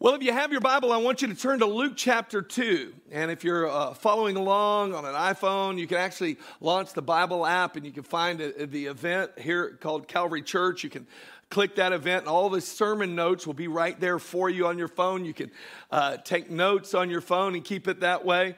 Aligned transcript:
Well, 0.00 0.14
if 0.14 0.22
you 0.22 0.32
have 0.32 0.52
your 0.52 0.60
Bible, 0.60 0.92
I 0.92 0.98
want 0.98 1.22
you 1.22 1.26
to 1.26 1.34
turn 1.34 1.58
to 1.58 1.66
Luke 1.66 1.94
chapter 1.96 2.40
2. 2.40 2.94
And 3.10 3.32
if 3.32 3.42
you're 3.42 3.68
uh, 3.68 3.94
following 3.94 4.36
along 4.36 4.94
on 4.94 5.04
an 5.04 5.14
iPhone, 5.14 5.76
you 5.76 5.88
can 5.88 5.96
actually 5.96 6.38
launch 6.60 6.92
the 6.92 7.02
Bible 7.02 7.44
app 7.44 7.74
and 7.74 7.84
you 7.84 7.90
can 7.90 8.04
find 8.04 8.40
a, 8.40 8.64
the 8.64 8.86
event 8.86 9.32
here 9.36 9.76
called 9.80 10.06
Calvary 10.06 10.42
Church. 10.42 10.84
You 10.84 10.90
can 10.90 11.04
click 11.50 11.74
that 11.74 11.92
event, 11.92 12.20
and 12.20 12.28
all 12.28 12.48
the 12.48 12.60
sermon 12.60 13.16
notes 13.16 13.44
will 13.44 13.54
be 13.54 13.66
right 13.66 13.98
there 13.98 14.20
for 14.20 14.48
you 14.48 14.68
on 14.68 14.78
your 14.78 14.86
phone. 14.86 15.24
You 15.24 15.34
can 15.34 15.50
uh, 15.90 16.18
take 16.18 16.48
notes 16.48 16.94
on 16.94 17.10
your 17.10 17.20
phone 17.20 17.56
and 17.56 17.64
keep 17.64 17.88
it 17.88 17.98
that 17.98 18.24
way. 18.24 18.54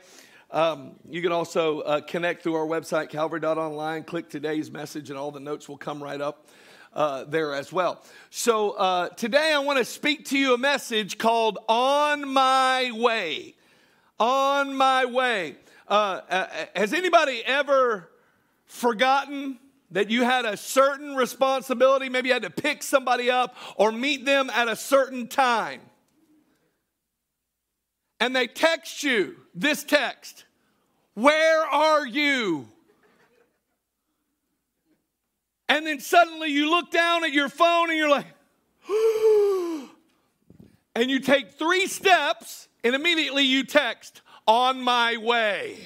Um, 0.50 0.96
you 1.09 1.22
can 1.22 1.32
also 1.32 1.80
uh, 1.80 2.00
connect 2.02 2.43
through 2.43 2.57
our 2.57 2.66
website, 2.66 3.09
calvary.online, 3.09 4.04
click 4.04 4.29
today's 4.29 4.70
message, 4.70 5.09
and 5.09 5.18
all 5.18 5.30
the 5.30 5.41
notes 5.41 5.70
will 5.70 5.79
come 5.79 6.02
right 6.02 6.20
up 6.20 6.48
uh, 6.93 7.25
there 7.25 7.54
as 7.54 7.72
well. 7.72 8.02
So 8.30 8.73
uh, 8.73 9.09
today 9.11 9.52
I 9.52 9.59
want 9.61 9.79
to 9.79 9.84
speak 9.84 10.27
to 10.27 10.38
you 10.38 10.54
a 10.54 10.59
message 10.59 11.18
called 11.18 11.59
On 11.68 12.29
My 12.29 12.91
Way. 12.95 13.55
On 14.19 14.77
My 14.77 15.05
Way. 15.05 15.56
Uh, 15.88 16.20
uh, 16.28 16.47
has 16.77 16.92
anybody 16.92 17.42
ever 17.45 18.09
forgotten 18.66 19.59
that 19.91 20.11
you 20.11 20.24
had 20.24 20.45
a 20.45 20.56
certain 20.56 21.16
responsibility? 21.16 22.09
Maybe 22.09 22.28
you 22.28 22.34
had 22.34 22.42
to 22.42 22.50
pick 22.50 22.83
somebody 22.83 23.30
up 23.30 23.56
or 23.77 23.91
meet 23.91 24.25
them 24.25 24.50
at 24.50 24.69
a 24.69 24.77
certain 24.77 25.27
time. 25.27 25.80
And 28.20 28.36
they 28.36 28.47
text 28.47 29.02
you 29.02 29.36
this 29.55 29.83
text 29.83 30.45
Where 31.14 31.64
are 31.64 32.06
you? 32.06 32.69
And 35.70 35.87
then 35.87 36.01
suddenly 36.01 36.48
you 36.51 36.69
look 36.69 36.91
down 36.91 37.23
at 37.23 37.33
your 37.33 37.48
phone 37.48 37.91
and 37.91 37.97
you're 37.97 38.11
like, 38.11 38.27
and 40.97 41.09
you 41.09 41.20
take 41.20 41.52
three 41.52 41.87
steps 41.87 42.66
and 42.83 42.97
immediately 42.97 43.45
you 43.45 43.62
text, 43.62 44.23
on 44.48 44.80
my 44.80 45.17
way. 45.17 45.78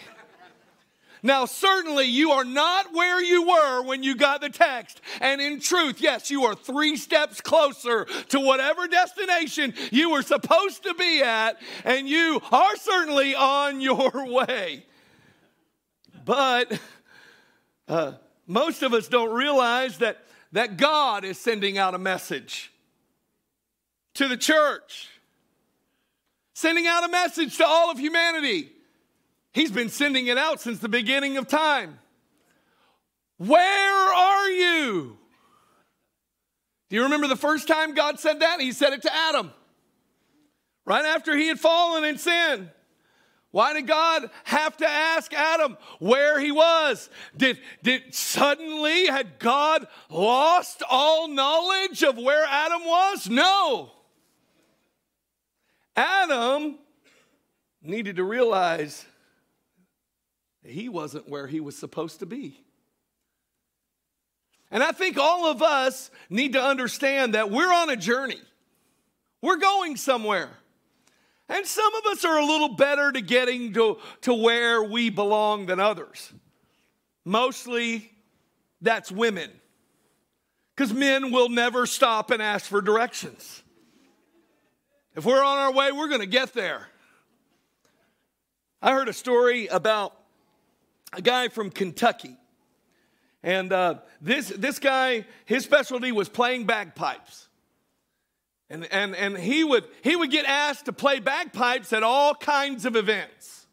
Now, 1.23 1.45
certainly 1.45 2.07
you 2.07 2.31
are 2.31 2.45
not 2.45 2.95
where 2.95 3.23
you 3.23 3.47
were 3.47 3.83
when 3.83 4.03
you 4.03 4.17
got 4.17 4.41
the 4.41 4.49
text. 4.49 5.03
And 5.21 5.41
in 5.41 5.61
truth, 5.61 6.01
yes, 6.01 6.31
you 6.31 6.45
are 6.45 6.55
three 6.55 6.97
steps 6.97 7.43
closer 7.43 8.07
to 8.29 8.41
whatever 8.41 8.87
destination 8.87 9.75
you 9.91 10.11
were 10.11 10.23
supposed 10.23 10.83
to 10.85 10.95
be 10.95 11.23
at, 11.23 11.61
and 11.85 12.09
you 12.09 12.41
are 12.53 12.77
certainly 12.77 13.35
on 13.35 13.83
your 13.83 14.11
way. 14.33 14.87
But 16.25 16.79
uh, 17.89 18.13
most 18.47 18.83
of 18.83 18.93
us 18.93 19.09
don't 19.09 19.33
realize 19.33 19.99
that, 19.99 20.19
that 20.53 20.77
God 20.77 21.25
is 21.25 21.39
sending 21.39 21.79
out 21.79 21.95
a 21.95 21.99
message 21.99 22.73
to 24.15 24.29
the 24.29 24.37
church, 24.37 25.09
sending 26.55 26.87
out 26.87 27.05
a 27.05 27.09
message 27.09 27.57
to 27.59 27.67
all 27.67 27.91
of 27.91 27.99
humanity. 27.99 28.71
He's 29.53 29.71
been 29.71 29.89
sending 29.89 30.27
it 30.27 30.39
out 30.39 30.61
since 30.61 30.79
the 30.79 30.89
beginning 30.89 31.37
of 31.37 31.49
time. 31.49 31.99
Where 33.39 34.15
are 34.15 34.51
you? 34.51 35.19
Do 36.91 36.97
you 36.97 37.05
remember 37.05 37.27
the 37.27 37.37
first 37.37 37.67
time 37.67 37.95
God 37.95 38.21
said 38.21 38.41
that? 38.41 38.61
He 38.61 38.73
said 38.73 38.93
it 38.93 39.03
to 39.03 39.15
Adam, 39.15 39.53
right 40.85 41.05
after 41.05 41.37
he 41.37 41.49
had 41.49 41.59
fallen 41.59 42.05
in 42.05 42.19
sin. 42.19 42.71
Why 43.55 43.73
did 43.73 43.87
God 43.87 44.31
have 44.43 44.77
to 44.79 44.89
ask 44.89 45.33
Adam 45.33 45.77
where 46.01 46.41
he 46.41 46.51
was? 46.51 47.09
Did, 47.37 47.61
did 47.85 48.13
suddenly 48.13 49.07
had 49.07 49.39
God 49.39 49.87
lost 50.11 50.83
all 50.91 51.29
knowledge 51.29 52.03
of 52.03 52.17
where 52.17 52.45
Adam 52.47 52.85
was? 52.85 53.31
No. 53.31 53.93
Adam 55.95 56.81
needed 57.81 58.17
to 58.17 58.25
realize 58.25 59.07
he 60.65 60.89
wasn't 60.89 61.29
where 61.29 61.47
he 61.47 61.61
was 61.61 61.79
supposed 61.79 62.19
to 62.19 62.27
be. 62.27 62.61
And 64.73 64.83
I 64.83 64.91
think 64.91 65.17
all 65.17 65.47
of 65.47 65.63
us 65.63 66.11
need 66.29 66.55
to 66.55 66.61
understand 66.61 67.35
that 67.35 67.53
we're 67.53 67.73
on 67.73 67.89
a 67.89 67.97
journey. 67.97 68.43
We're 69.41 69.59
going 69.59 69.97
somewhere. 69.97 70.51
And 71.49 71.67
some 71.67 71.95
of 71.95 72.07
us 72.07 72.25
are 72.25 72.39
a 72.39 72.45
little 72.45 72.71
better 72.71 73.13
to 73.13 73.21
getting 73.21 73.73
to, 73.75 73.99
to 74.23 74.35
where 74.35 74.83
we 74.83 75.11
belong 75.11 75.67
than 75.67 75.79
others. 75.79 76.33
Mostly 77.25 78.11
that's 78.81 79.13
women. 79.13 79.51
Because 80.75 80.93
men 80.93 81.31
will 81.31 81.49
never 81.49 81.87
stop 81.87 82.31
and 82.31 82.43
ask 82.43 82.67
for 82.67 82.81
directions. 82.81 83.63
If 85.15 85.25
we're 85.25 85.45
on 85.45 85.59
our 85.59 85.73
way, 85.73 85.93
we're 85.93 86.09
going 86.09 86.21
to 86.21 86.27
get 86.27 86.53
there. 86.55 86.89
I 88.83 88.93
heard 88.93 89.09
a 89.09 89.13
story 89.13 89.69
about 89.69 90.15
a 91.13 91.23
guy 91.23 91.49
from 91.49 91.71
Kentucky. 91.71 92.37
And 93.43 93.73
uh, 93.73 93.97
this, 94.21 94.49
this 94.49 94.79
guy, 94.79 95.27
his 95.45 95.65
specialty 95.65 96.11
was 96.13 96.29
playing 96.29 96.65
bagpipes. 96.65 97.44
And, 98.75 98.93
and, 98.93 99.15
and 99.15 99.39
he, 99.39 99.63
would, 99.63 99.85
he 100.03 100.17
would 100.17 100.33
get 100.33 100.47
asked 100.47 100.87
to 100.87 100.93
play 100.93 101.21
bagpipes 101.21 101.93
at 101.93 102.03
all 102.03 102.35
kinds 102.35 102.85
of 102.85 102.97
events. 102.97 103.69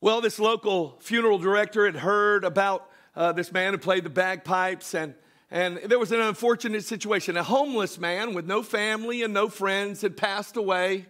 Well, 0.00 0.20
this 0.20 0.40
local 0.40 0.96
funeral 0.98 1.38
director 1.38 1.86
had 1.86 1.94
heard 1.94 2.42
about 2.42 2.90
uh, 3.14 3.30
this 3.30 3.52
man 3.52 3.72
who 3.72 3.78
played 3.78 4.02
the 4.02 4.10
bagpipes, 4.10 4.94
and, 4.96 5.14
and 5.48 5.76
there 5.76 6.00
was 6.00 6.10
an 6.10 6.20
unfortunate 6.20 6.82
situation. 6.82 7.36
A 7.36 7.44
homeless 7.44 8.00
man 8.00 8.34
with 8.34 8.46
no 8.46 8.64
family 8.64 9.22
and 9.22 9.32
no 9.32 9.48
friends 9.48 10.02
had 10.02 10.16
passed 10.16 10.56
away. 10.56 11.06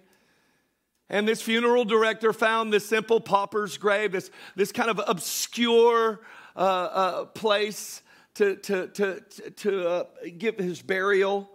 And 1.08 1.26
this 1.26 1.40
funeral 1.40 1.86
director 1.86 2.34
found 2.34 2.70
this 2.70 2.86
simple 2.86 3.19
pauper's 3.19 3.78
grave, 3.78 4.12
this, 4.12 4.30
this 4.56 4.72
kind 4.72 4.90
of 4.90 5.00
obscure 5.06 6.20
uh, 6.54 6.58
uh, 6.58 7.24
place 7.24 8.02
to, 8.34 8.56
to, 8.56 8.88
to, 8.88 9.20
to 9.56 9.88
uh, 9.88 10.04
give 10.36 10.58
his 10.58 10.82
burial. 10.82 11.48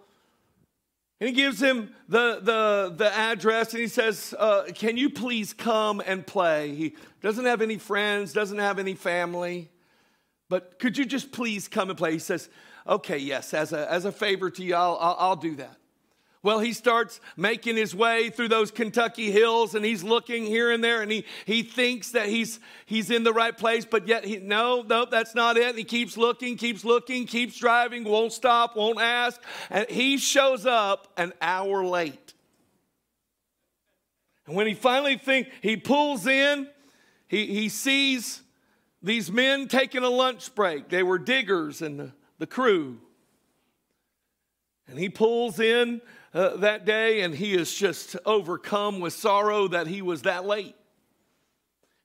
And 1.20 1.30
he 1.30 1.34
gives 1.34 1.62
him 1.62 1.94
the, 2.08 2.40
the, 2.42 2.94
the 2.96 3.12
address 3.12 3.74
and 3.74 3.82
he 3.82 3.88
says, 3.88 4.36
uh, 4.38 4.66
Can 4.76 4.98
you 4.98 5.10
please 5.10 5.54
come 5.54 6.02
and 6.06 6.26
play? 6.26 6.76
He 6.76 6.96
doesn't 7.22 7.46
have 7.46 7.62
any 7.62 7.78
friends, 7.78 8.34
doesn't 8.34 8.60
have 8.60 8.78
any 8.78 8.94
family, 8.94 9.70
but 10.50 10.78
could 10.80 10.98
you 10.98 11.06
just 11.06 11.32
please 11.32 11.68
come 11.68 11.90
and 11.90 11.98
play? 11.98 12.12
He 12.12 12.20
says, 12.20 12.50
Okay, 12.86 13.18
yes, 13.18 13.54
as 13.54 13.74
a, 13.74 13.92
as 13.92 14.06
a 14.06 14.12
favor 14.12 14.50
to 14.52 14.64
you, 14.64 14.76
I'll, 14.76 14.98
I'll, 15.02 15.16
I'll 15.20 15.36
do 15.36 15.56
that. 15.56 15.77
Well, 16.48 16.60
he 16.60 16.72
starts 16.72 17.20
making 17.36 17.76
his 17.76 17.94
way 17.94 18.30
through 18.30 18.48
those 18.48 18.72
Kentucky 18.72 19.32
hills 19.32 19.76
and 19.76 19.84
he's 19.84 20.02
looking 20.02 20.46
here 20.46 20.72
and 20.72 20.82
there 20.82 21.02
and 21.02 21.12
he, 21.12 21.26
he 21.44 21.62
thinks 21.62 22.12
that 22.12 22.30
he's, 22.30 22.62
he's 22.86 23.12
in 23.12 23.26
the 23.26 23.34
right 23.34 23.58
place, 23.58 23.84
but 23.84 24.08
yet 24.08 24.24
he, 24.24 24.38
no, 24.38 24.82
no, 24.82 25.04
that's 25.04 25.36
not 25.36 25.58
it. 25.58 25.68
And 25.68 25.78
he 25.78 25.84
keeps 25.84 26.16
looking, 26.16 26.56
keeps 26.56 26.86
looking, 26.86 27.26
keeps 27.26 27.58
driving, 27.58 28.06
won't 28.06 28.32
stop, 28.32 28.78
won't 28.78 29.02
ask. 29.02 29.42
And 29.70 29.90
he 29.90 30.18
shows 30.18 30.66
up 30.66 31.12
an 31.18 31.34
hour 31.42 31.84
late. 31.84 32.34
And 34.46 34.56
when 34.56 34.68
he 34.68 34.74
finally 34.74 35.18
think 35.18 35.50
he 35.60 35.76
pulls 35.76 36.26
in, 36.28 36.70
he, 37.28 37.46
he 37.48 37.68
sees 37.68 38.42
these 39.04 39.30
men 39.30 39.68
taking 39.68 40.04
a 40.04 40.10
lunch 40.10 40.56
break. 40.56 40.88
They 40.88 41.04
were 41.04 41.20
diggers 41.20 41.82
and 41.82 42.00
the, 42.00 42.14
the 42.40 42.48
crew. 42.48 43.00
And 44.88 44.98
he 44.98 45.10
pulls 45.10 45.60
in 45.60 46.00
uh, 46.34 46.58
that 46.58 46.86
day, 46.86 47.22
and 47.22 47.34
he 47.34 47.54
is 47.54 47.74
just 47.74 48.16
overcome 48.26 49.00
with 49.00 49.14
sorrow 49.14 49.68
that 49.70 49.88
he 49.88 50.02
was 50.02 50.24
that 50.24 50.46
late. 50.46 50.76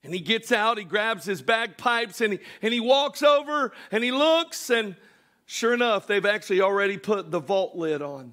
And 0.05 0.13
he 0.13 0.21
gets 0.21 0.51
out, 0.51 0.79
he 0.79 0.85
grabs 0.85 1.25
his 1.25 1.43
bagpipes, 1.43 2.21
and 2.21 2.35
he, 2.35 2.41
and 2.61 2.73
he 2.73 2.81
walks 2.81 3.23
over 3.23 3.73
and 3.91 4.03
he 4.03 4.11
looks, 4.11 4.69
and 4.71 4.97
sure 5.47 5.75
enough, 5.75 6.07
they've 6.07 6.27
actually 6.27 6.61
already 6.61 6.99
put 6.99 7.31
the 7.31 7.39
vault 7.39 7.77
lid 7.77 8.03
on. 8.03 8.33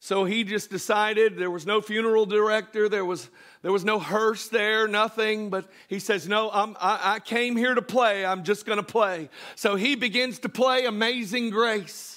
So 0.00 0.26
he 0.26 0.44
just 0.44 0.68
decided 0.68 1.38
there 1.38 1.50
was 1.50 1.64
no 1.64 1.80
funeral 1.80 2.26
director, 2.26 2.90
there 2.90 3.06
was, 3.06 3.30
there 3.62 3.72
was 3.72 3.86
no 3.86 3.98
hearse 3.98 4.48
there, 4.48 4.86
nothing. 4.86 5.48
But 5.48 5.66
he 5.88 5.98
says, 5.98 6.28
No, 6.28 6.50
I'm, 6.50 6.76
I, 6.78 7.14
I 7.14 7.20
came 7.20 7.56
here 7.56 7.74
to 7.74 7.80
play. 7.80 8.26
I'm 8.26 8.44
just 8.44 8.66
going 8.66 8.76
to 8.76 8.82
play. 8.82 9.30
So 9.54 9.76
he 9.76 9.94
begins 9.94 10.40
to 10.40 10.50
play 10.50 10.84
Amazing 10.84 11.48
Grace. 11.48 12.13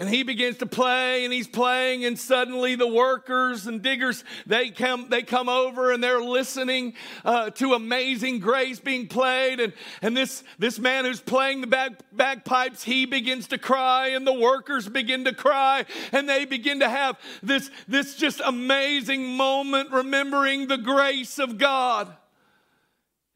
And 0.00 0.08
he 0.08 0.22
begins 0.22 0.58
to 0.58 0.66
play 0.66 1.24
and 1.24 1.32
he's 1.32 1.48
playing 1.48 2.04
and 2.04 2.16
suddenly 2.16 2.76
the 2.76 2.86
workers 2.86 3.66
and 3.66 3.82
diggers, 3.82 4.22
they 4.46 4.70
come, 4.70 5.08
they 5.08 5.22
come 5.22 5.48
over 5.48 5.90
and 5.90 6.02
they're 6.02 6.22
listening 6.22 6.94
uh, 7.24 7.50
to 7.50 7.74
amazing 7.74 8.38
grace 8.38 8.78
being 8.78 9.08
played. 9.08 9.58
And, 9.58 9.72
and 10.00 10.16
this, 10.16 10.44
this 10.56 10.78
man 10.78 11.04
who's 11.04 11.20
playing 11.20 11.62
the 11.62 11.66
bag, 11.66 11.96
bagpipes, 12.12 12.84
he 12.84 13.06
begins 13.06 13.48
to 13.48 13.58
cry 13.58 14.10
and 14.10 14.24
the 14.24 14.32
workers 14.32 14.88
begin 14.88 15.24
to 15.24 15.34
cry 15.34 15.84
and 16.12 16.28
they 16.28 16.44
begin 16.44 16.78
to 16.78 16.88
have 16.88 17.18
this, 17.42 17.68
this 17.88 18.14
just 18.14 18.40
amazing 18.44 19.36
moment 19.36 19.90
remembering 19.90 20.68
the 20.68 20.78
grace 20.78 21.40
of 21.40 21.58
God. 21.58 22.06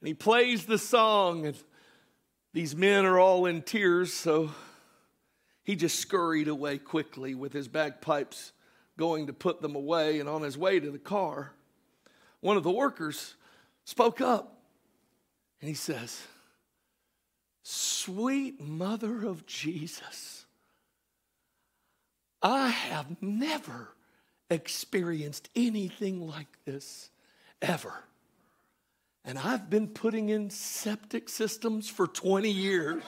And 0.00 0.06
he 0.06 0.14
plays 0.14 0.64
the 0.66 0.78
song 0.78 1.44
and 1.44 1.56
these 2.54 2.76
men 2.76 3.04
are 3.04 3.18
all 3.18 3.46
in 3.46 3.62
tears, 3.62 4.12
so 4.12 4.50
he 5.64 5.76
just 5.76 5.98
scurried 5.98 6.48
away 6.48 6.78
quickly 6.78 7.34
with 7.34 7.52
his 7.52 7.68
bagpipes 7.68 8.52
going 8.96 9.26
to 9.28 9.32
put 9.32 9.60
them 9.62 9.74
away. 9.74 10.20
And 10.20 10.28
on 10.28 10.42
his 10.42 10.58
way 10.58 10.80
to 10.80 10.90
the 10.90 10.98
car, 10.98 11.52
one 12.40 12.56
of 12.56 12.62
the 12.62 12.70
workers 12.70 13.34
spoke 13.84 14.20
up 14.20 14.58
and 15.60 15.68
he 15.68 15.74
says, 15.74 16.20
Sweet 17.62 18.60
mother 18.60 19.24
of 19.24 19.46
Jesus, 19.46 20.44
I 22.42 22.68
have 22.68 23.22
never 23.22 23.94
experienced 24.50 25.48
anything 25.54 26.26
like 26.26 26.48
this 26.64 27.10
ever. 27.60 28.04
And 29.24 29.38
I've 29.38 29.70
been 29.70 29.86
putting 29.86 30.30
in 30.30 30.50
septic 30.50 31.28
systems 31.28 31.88
for 31.88 32.08
20 32.08 32.50
years. 32.50 33.02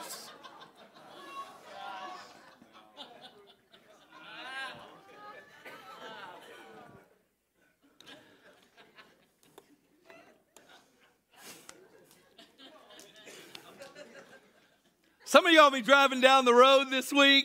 Some 15.35 15.45
of 15.45 15.51
y'all 15.51 15.69
be 15.69 15.81
driving 15.81 16.21
down 16.21 16.45
the 16.45 16.53
road 16.53 16.85
this 16.89 17.11
week. 17.11 17.43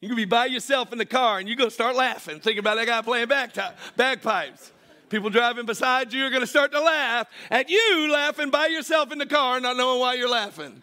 You 0.00 0.08
can 0.08 0.16
be 0.16 0.24
by 0.24 0.46
yourself 0.46 0.90
in 0.90 0.96
the 0.96 1.04
car 1.04 1.38
and 1.38 1.46
you're 1.46 1.54
to 1.58 1.70
start 1.70 1.94
laughing, 1.94 2.40
thinking 2.40 2.60
about 2.60 2.76
that 2.76 2.86
guy 2.86 3.02
playing 3.02 3.28
bagpipes. 3.28 4.72
People 5.10 5.28
driving 5.28 5.66
beside 5.66 6.14
you 6.14 6.24
are 6.24 6.30
going 6.30 6.40
to 6.40 6.46
start 6.46 6.72
to 6.72 6.80
laugh 6.80 7.26
at 7.50 7.68
you 7.68 8.08
laughing 8.10 8.48
by 8.48 8.68
yourself 8.68 9.12
in 9.12 9.18
the 9.18 9.26
car, 9.26 9.60
not 9.60 9.76
knowing 9.76 10.00
why 10.00 10.14
you're 10.14 10.30
laughing. 10.30 10.82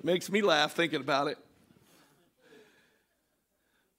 It 0.00 0.04
makes 0.04 0.28
me 0.28 0.42
laugh 0.42 0.72
thinking 0.72 1.00
about 1.00 1.28
it. 1.28 1.38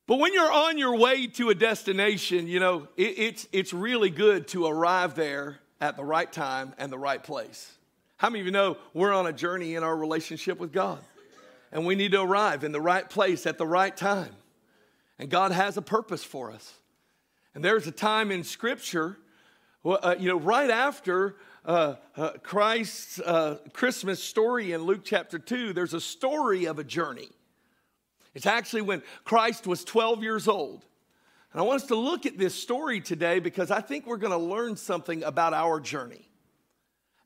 But 0.08 0.20
when 0.20 0.34
you're 0.34 0.52
on 0.52 0.78
your 0.78 0.98
way 0.98 1.28
to 1.28 1.52
a 1.52 1.56
destination, 1.56 2.48
you 2.48 2.60
know, 2.60 2.90
it, 2.98 3.18
it's, 3.18 3.48
it's 3.54 3.72
really 3.72 4.10
good 4.10 4.50
to 4.50 4.66
arrive 4.66 5.16
there 5.16 5.60
at 5.80 5.96
the 5.96 6.04
right 6.04 6.30
time 6.30 6.74
and 6.78 6.92
the 6.92 6.98
right 6.98 7.24
place. 7.24 7.72
How 8.18 8.30
many 8.30 8.40
of 8.40 8.46
you 8.46 8.52
know 8.52 8.78
we're 8.94 9.14
on 9.14 9.28
a 9.28 9.34
journey 9.34 9.76
in 9.76 9.84
our 9.84 9.96
relationship 9.96 10.58
with 10.60 10.72
God? 10.72 11.00
And 11.72 11.86
we 11.86 11.96
need 11.96 12.14
to 12.14 12.22
arrive 12.22 12.64
in 12.64 12.72
the 12.72 12.80
right 12.80 13.10
place 13.10 13.46
at 13.46 13.58
the 13.58 13.68
right 13.68 13.96
time. 13.96 14.34
And 15.20 15.30
God 15.30 15.52
has 15.52 15.76
a 15.76 15.82
purpose 15.82 16.24
for 16.24 16.52
us. 16.52 16.74
And 17.54 17.64
there's 17.64 17.88
a 17.88 17.92
time 17.92 18.32
in 18.32 18.44
Scripture, 18.44 19.18
uh, 19.84 20.16
you 20.18 20.30
know, 20.30 20.40
right 20.40 20.70
after 20.70 21.36
uh, 21.66 21.96
uh, 22.16 22.32
Christ's 22.44 23.20
uh, 23.20 23.60
Christmas 23.74 24.24
story 24.24 24.72
in 24.72 24.84
Luke 24.84 25.02
chapter 25.04 25.38
2, 25.38 25.74
there's 25.74 25.94
a 25.94 26.02
story 26.02 26.66
of 26.66 26.80
a 26.80 26.84
journey. 26.84 27.30
It's 28.34 28.46
actually 28.46 28.82
when 28.84 29.02
Christ 29.24 29.68
was 29.68 29.84
12 29.84 30.24
years 30.24 30.48
old. 30.48 30.86
And 31.52 31.62
I 31.62 31.64
want 31.64 31.82
us 31.82 31.88
to 31.88 31.96
look 31.96 32.26
at 32.26 32.38
this 32.38 32.54
story 32.54 33.02
today 33.02 33.40
because 33.40 33.72
I 33.72 33.82
think 33.82 34.06
we're 34.06 34.18
going 34.18 34.32
to 34.32 34.38
learn 34.38 34.76
something 34.76 35.24
about 35.24 35.54
our 35.54 35.80
journey 35.80 36.30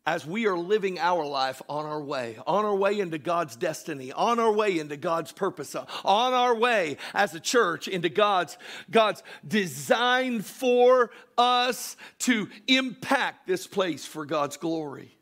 as 0.09 0.25
we 0.25 0.47
are 0.47 0.57
living 0.57 0.97
our 0.97 1.23
life 1.23 1.61
on 1.69 1.85
our 1.85 2.01
way, 2.01 2.35
on 2.47 2.65
our 2.65 2.73
way 2.73 2.99
into 2.99 3.19
God's 3.19 3.55
destiny, 3.55 4.11
on 4.11 4.39
our 4.39 4.51
way 4.51 4.79
into 4.79 4.97
God's 4.97 5.31
purpose, 5.31 5.75
on 5.75 6.33
our 6.33 6.55
way 6.55 6.97
as 7.13 7.35
a 7.35 7.39
church 7.39 7.87
into 7.87 8.09
God's, 8.09 8.57
God's 8.89 9.21
design 9.47 10.41
for 10.41 11.11
us 11.37 11.95
to 12.19 12.49
impact 12.67 13.45
this 13.45 13.67
place 13.67 14.03
for 14.03 14.25
God's 14.25 14.57
glory. 14.57 15.15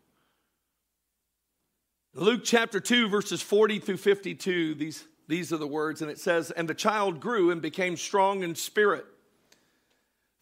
Luke 2.14 2.46
chapter 2.46 2.80
2, 2.80 3.10
verses 3.10 3.42
40 3.42 3.80
through 3.80 3.98
52, 3.98 4.76
these, 4.76 5.06
these 5.28 5.52
are 5.52 5.58
the 5.58 5.68
words, 5.68 6.02
and 6.02 6.10
it 6.10 6.18
says, 6.18 6.50
And 6.52 6.66
the 6.66 6.74
child 6.74 7.20
grew 7.20 7.52
and 7.52 7.62
became 7.62 7.98
strong 7.98 8.42
in 8.42 8.56
spirit, 8.56 9.06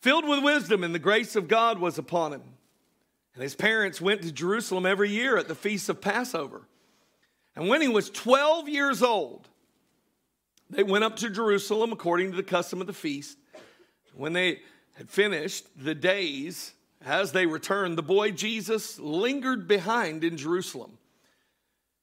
filled 0.03 0.29
with 0.29 0.43
wisdom, 0.43 0.83
and 0.83 0.93
the 0.93 0.99
grace 0.99 1.35
of 1.35 1.47
God 1.47 1.79
was 1.79 1.97
upon 1.97 2.31
him. 2.31 2.43
And 3.35 3.43
his 3.43 3.55
parents 3.55 4.01
went 4.01 4.21
to 4.23 4.31
Jerusalem 4.31 4.85
every 4.85 5.09
year 5.09 5.37
at 5.37 5.47
the 5.47 5.55
feast 5.55 5.89
of 5.89 6.01
Passover. 6.01 6.67
And 7.55 7.67
when 7.67 7.81
he 7.81 7.87
was 7.87 8.09
12 8.09 8.67
years 8.69 9.03
old, 9.03 9.47
they 10.69 10.83
went 10.83 11.03
up 11.03 11.17
to 11.17 11.29
Jerusalem 11.29 11.91
according 11.91 12.31
to 12.31 12.37
the 12.37 12.43
custom 12.43 12.81
of 12.81 12.87
the 12.87 12.93
feast. 12.93 13.37
When 14.13 14.33
they 14.33 14.61
had 14.93 15.09
finished 15.09 15.65
the 15.77 15.93
days, 15.93 16.73
as 17.05 17.33
they 17.33 17.45
returned, 17.45 17.97
the 17.97 18.03
boy 18.03 18.31
Jesus 18.31 18.97
lingered 18.99 19.67
behind 19.67 20.23
in 20.23 20.37
Jerusalem. 20.37 20.97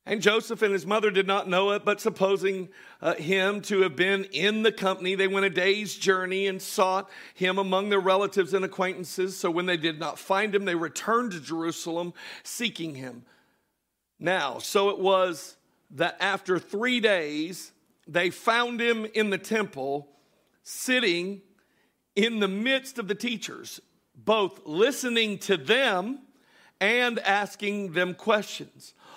And 0.05 0.21
Joseph 0.21 0.63
and 0.63 0.73
his 0.73 0.85
mother 0.85 1.13
did 1.13 1.29
not 1.29 1.49
know 1.49 1.71
it, 1.71 1.85
but 1.85 2.01
supposing 2.01 2.71
uh, 3.01 3.15
him 3.15 3.61
to 3.63 3.83
have 3.83 3.95
been 3.95 4.25
in 4.25 4.65
the 4.65 4.73
company, 4.73 5.15
they 5.15 5.29
went 5.29 5.47
a 5.47 5.51
day's 5.51 5.95
journey 5.95 6.49
and 6.49 6.61
sought 6.61 7.09
him 7.35 7.57
among 7.57 7.89
their 7.89 8.01
relatives 8.01 8.53
and 8.53 8.65
acquaintances. 8.65 9.37
So 9.37 9.49
when 9.49 9.67
they 9.67 9.77
did 9.77 10.01
not 10.01 10.19
find 10.19 10.53
him, 10.53 10.65
they 10.65 10.75
returned 10.75 11.33
to 11.33 11.41
Jerusalem 11.41 12.15
seeking 12.43 12.97
him. 12.97 13.25
Now, 14.19 14.59
so 14.59 14.91
it 14.91 14.99
was 14.99 15.57
that 15.93 16.17
after 16.21 16.59
three 16.59 16.99
days, 16.99 17.71
they 18.09 18.31
found 18.31 18.81
him 18.81 19.07
in 19.15 19.31
the 19.31 19.39
temple, 19.39 20.09
sitting 20.65 21.43
in 22.17 22.41
the 22.41 22.49
midst 22.49 22.99
of 22.99 23.07
the 23.07 23.15
teachers, 23.15 23.81
both 24.17 24.67
listening 24.67 25.39
to 25.39 25.57
them 25.57 26.21
and 26.81 27.21
asking 27.21 27.93
them 27.93 28.15
questions. 28.15 28.95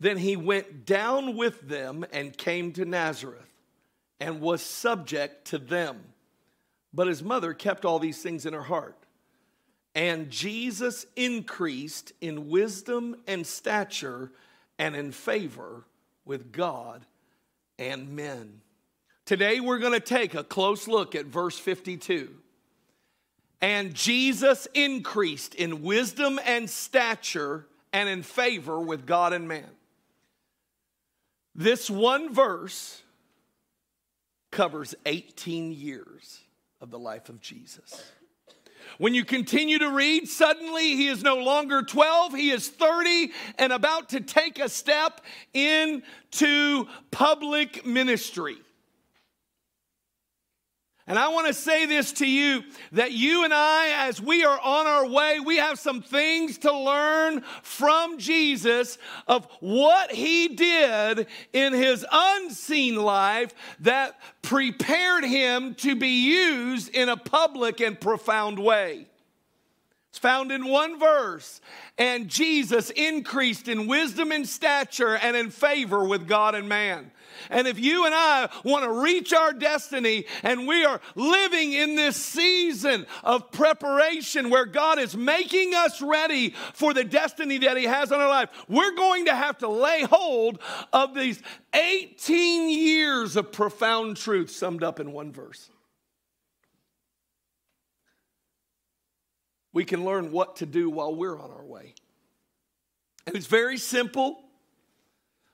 Then 0.00 0.16
he 0.16 0.34
went 0.34 0.86
down 0.86 1.36
with 1.36 1.68
them 1.68 2.06
and 2.10 2.36
came 2.36 2.72
to 2.72 2.86
Nazareth 2.86 3.52
and 4.18 4.40
was 4.40 4.62
subject 4.62 5.48
to 5.48 5.58
them. 5.58 6.00
But 6.92 7.06
his 7.06 7.22
mother 7.22 7.52
kept 7.52 7.84
all 7.84 7.98
these 7.98 8.20
things 8.22 8.46
in 8.46 8.54
her 8.54 8.62
heart. 8.62 8.96
And 9.94 10.30
Jesus 10.30 11.04
increased 11.16 12.12
in 12.20 12.48
wisdom 12.48 13.16
and 13.26 13.46
stature 13.46 14.32
and 14.78 14.96
in 14.96 15.12
favor 15.12 15.84
with 16.24 16.50
God 16.50 17.04
and 17.78 18.16
men. 18.16 18.60
Today 19.26 19.60
we're 19.60 19.78
going 19.78 19.92
to 19.92 20.00
take 20.00 20.34
a 20.34 20.44
close 20.44 20.88
look 20.88 21.14
at 21.14 21.26
verse 21.26 21.58
52. 21.58 22.30
And 23.60 23.92
Jesus 23.92 24.66
increased 24.74 25.54
in 25.54 25.82
wisdom 25.82 26.40
and 26.46 26.70
stature 26.70 27.66
and 27.92 28.08
in 28.08 28.22
favor 28.22 28.80
with 28.80 29.06
God 29.06 29.32
and 29.34 29.46
man. 29.46 29.68
This 31.54 31.90
one 31.90 32.32
verse 32.32 33.02
covers 34.50 34.94
18 35.06 35.72
years 35.72 36.40
of 36.80 36.90
the 36.90 36.98
life 36.98 37.28
of 37.28 37.40
Jesus. 37.40 38.02
When 38.98 39.14
you 39.14 39.24
continue 39.24 39.78
to 39.78 39.90
read, 39.90 40.28
suddenly 40.28 40.96
he 40.96 41.08
is 41.08 41.22
no 41.22 41.36
longer 41.36 41.82
12, 41.82 42.34
he 42.34 42.50
is 42.50 42.68
30 42.68 43.30
and 43.58 43.72
about 43.72 44.10
to 44.10 44.20
take 44.20 44.58
a 44.58 44.68
step 44.68 45.20
into 45.54 46.86
public 47.10 47.86
ministry. 47.86 48.56
And 51.10 51.18
I 51.18 51.26
want 51.26 51.48
to 51.48 51.52
say 51.52 51.86
this 51.86 52.12
to 52.12 52.24
you 52.24 52.62
that 52.92 53.10
you 53.10 53.42
and 53.42 53.52
I, 53.52 54.06
as 54.08 54.20
we 54.20 54.44
are 54.44 54.60
on 54.60 54.86
our 54.86 55.08
way, 55.08 55.40
we 55.40 55.56
have 55.56 55.76
some 55.76 56.02
things 56.02 56.58
to 56.58 56.72
learn 56.72 57.40
from 57.64 58.18
Jesus 58.18 58.96
of 59.26 59.48
what 59.58 60.12
he 60.12 60.46
did 60.54 61.26
in 61.52 61.72
his 61.72 62.06
unseen 62.12 62.94
life 62.94 63.52
that 63.80 64.20
prepared 64.42 65.24
him 65.24 65.74
to 65.74 65.96
be 65.96 66.22
used 66.26 66.90
in 66.90 67.08
a 67.08 67.16
public 67.16 67.80
and 67.80 68.00
profound 68.00 68.60
way. 68.60 69.08
It's 70.10 70.18
found 70.20 70.52
in 70.52 70.68
one 70.68 71.00
verse. 71.00 71.60
And 71.98 72.28
Jesus 72.28 72.90
increased 72.90 73.66
in 73.66 73.88
wisdom 73.88 74.30
and 74.30 74.48
stature 74.48 75.16
and 75.16 75.36
in 75.36 75.50
favor 75.50 76.04
with 76.04 76.28
God 76.28 76.54
and 76.54 76.68
man. 76.68 77.10
And 77.50 77.66
if 77.66 77.78
you 77.78 78.06
and 78.06 78.14
I 78.14 78.48
want 78.64 78.84
to 78.84 78.92
reach 78.92 79.32
our 79.32 79.52
destiny, 79.52 80.26
and 80.42 80.66
we 80.66 80.84
are 80.84 81.00
living 81.16 81.72
in 81.72 81.96
this 81.96 82.16
season 82.16 83.06
of 83.24 83.50
preparation 83.50 84.50
where 84.50 84.66
God 84.66 84.98
is 84.98 85.16
making 85.16 85.74
us 85.74 86.00
ready 86.00 86.54
for 86.72 86.94
the 86.94 87.04
destiny 87.04 87.58
that 87.58 87.76
He 87.76 87.84
has 87.84 88.12
on 88.12 88.20
our 88.20 88.28
life, 88.28 88.50
we're 88.68 88.94
going 88.94 89.26
to 89.26 89.34
have 89.34 89.58
to 89.58 89.68
lay 89.68 90.02
hold 90.02 90.60
of 90.92 91.14
these 91.14 91.42
18 91.74 92.70
years 92.70 93.36
of 93.36 93.52
profound 93.52 94.16
truth 94.16 94.50
summed 94.50 94.84
up 94.84 95.00
in 95.00 95.12
one 95.12 95.32
verse. 95.32 95.70
We 99.72 99.84
can 99.84 100.04
learn 100.04 100.32
what 100.32 100.56
to 100.56 100.66
do 100.66 100.90
while 100.90 101.14
we're 101.14 101.38
on 101.38 101.50
our 101.50 101.64
way. 101.64 101.94
And 103.26 103.36
it's 103.36 103.46
very 103.46 103.78
simple 103.78 104.42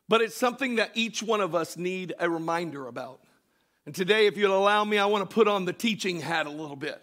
but 0.09 0.21
it's 0.21 0.37
something 0.37 0.77
that 0.77 0.93
each 0.95 1.23
one 1.23 1.41
of 1.41 1.55
us 1.55 1.77
need 1.77 2.15
a 2.19 2.29
reminder 2.29 2.87
about. 2.87 3.21
And 3.87 3.95
today, 3.95 4.27
if 4.27 4.37
you'll 4.37 4.57
allow 4.57 4.85
me, 4.85 4.99
I 4.99 5.07
want 5.07 5.29
to 5.29 5.33
put 5.33 5.49
on 5.49 5.65
the 5.65 5.73
teaching 5.73 6.21
hat 6.21 6.47
a 6.47 6.51
little 6.51 6.77
bit. 6.77 7.01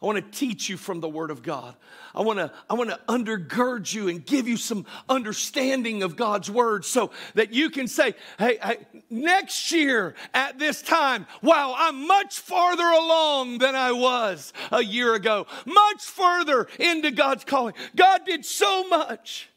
I 0.00 0.06
want 0.06 0.32
to 0.32 0.38
teach 0.38 0.68
you 0.68 0.76
from 0.76 1.00
the 1.00 1.08
Word 1.08 1.32
of 1.32 1.42
God. 1.42 1.74
I 2.14 2.22
want 2.22 2.38
to, 2.38 2.52
I 2.70 2.74
want 2.74 2.90
to 2.90 3.00
undergird 3.08 3.92
you 3.92 4.08
and 4.08 4.24
give 4.24 4.46
you 4.46 4.56
some 4.56 4.86
understanding 5.08 6.04
of 6.04 6.14
God's 6.14 6.48
Word 6.48 6.84
so 6.84 7.10
that 7.34 7.52
you 7.52 7.68
can 7.68 7.88
say, 7.88 8.14
hey, 8.38 8.58
hey, 8.62 8.76
next 9.10 9.72
year 9.72 10.14
at 10.34 10.56
this 10.56 10.82
time, 10.82 11.26
wow, 11.42 11.74
I'm 11.76 12.06
much 12.06 12.38
farther 12.38 12.86
along 12.86 13.58
than 13.58 13.74
I 13.74 13.90
was 13.90 14.52
a 14.70 14.84
year 14.84 15.14
ago, 15.14 15.48
much 15.66 16.04
further 16.04 16.68
into 16.78 17.10
God's 17.10 17.44
calling. 17.44 17.74
God 17.96 18.24
did 18.24 18.44
so 18.44 18.86
much 18.88 19.48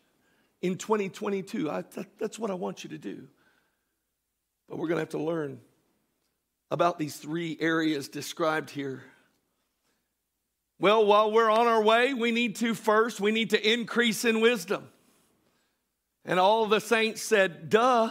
in 0.62 0.78
2022. 0.78 1.70
I, 1.70 1.82
that, 1.82 2.08
that's 2.20 2.40
what 2.40 2.52
I 2.52 2.56
want 2.56 2.84
you 2.84 2.92
to 2.92 2.98
do. 2.98 3.28
But 4.70 4.78
we're 4.78 4.88
going 4.88 4.98
to 4.98 5.02
have 5.02 5.10
to 5.10 5.20
learn 5.20 5.60
about 6.70 6.98
these 6.98 7.18
three 7.18 7.58
areas 7.60 8.08
described 8.08 8.70
here 8.70 9.04
well, 10.82 11.06
while 11.06 11.32
we're 11.32 11.52
on 11.52 11.68
our 11.68 11.84
way, 11.84 12.16
we 12.16 12.32
need 12.32 12.56
to 12.56 12.74
first, 12.74 13.22
we 13.22 13.32
need 13.32 13.52
to 13.52 13.72
increase 13.72 14.26
in 14.26 14.42
wisdom. 14.42 14.90
And 16.26 16.40
all 16.40 16.66
the 16.66 16.82
saints 16.82 17.22
said, 17.22 17.70
duh. 17.70 18.10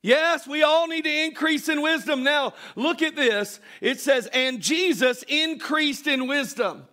Yes, 0.00 0.46
we 0.46 0.62
all 0.62 0.86
need 0.86 1.02
to 1.02 1.24
increase 1.24 1.68
in 1.68 1.82
wisdom. 1.82 2.22
Now, 2.22 2.54
look 2.76 3.02
at 3.02 3.16
this. 3.16 3.58
It 3.80 3.98
says, 3.98 4.28
and 4.32 4.60
Jesus 4.60 5.24
increased 5.24 6.06
in 6.06 6.28
wisdom. 6.28 6.86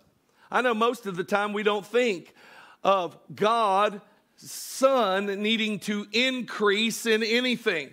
I 0.50 0.60
know 0.60 0.74
most 0.74 1.06
of 1.06 1.14
the 1.14 1.22
time 1.22 1.52
we 1.52 1.62
don't 1.62 1.86
think 1.86 2.34
of 2.82 3.16
God, 3.32 4.00
Son, 4.44 5.26
needing 5.42 5.78
to 5.80 6.06
increase 6.12 7.06
in 7.06 7.22
anything. 7.22 7.90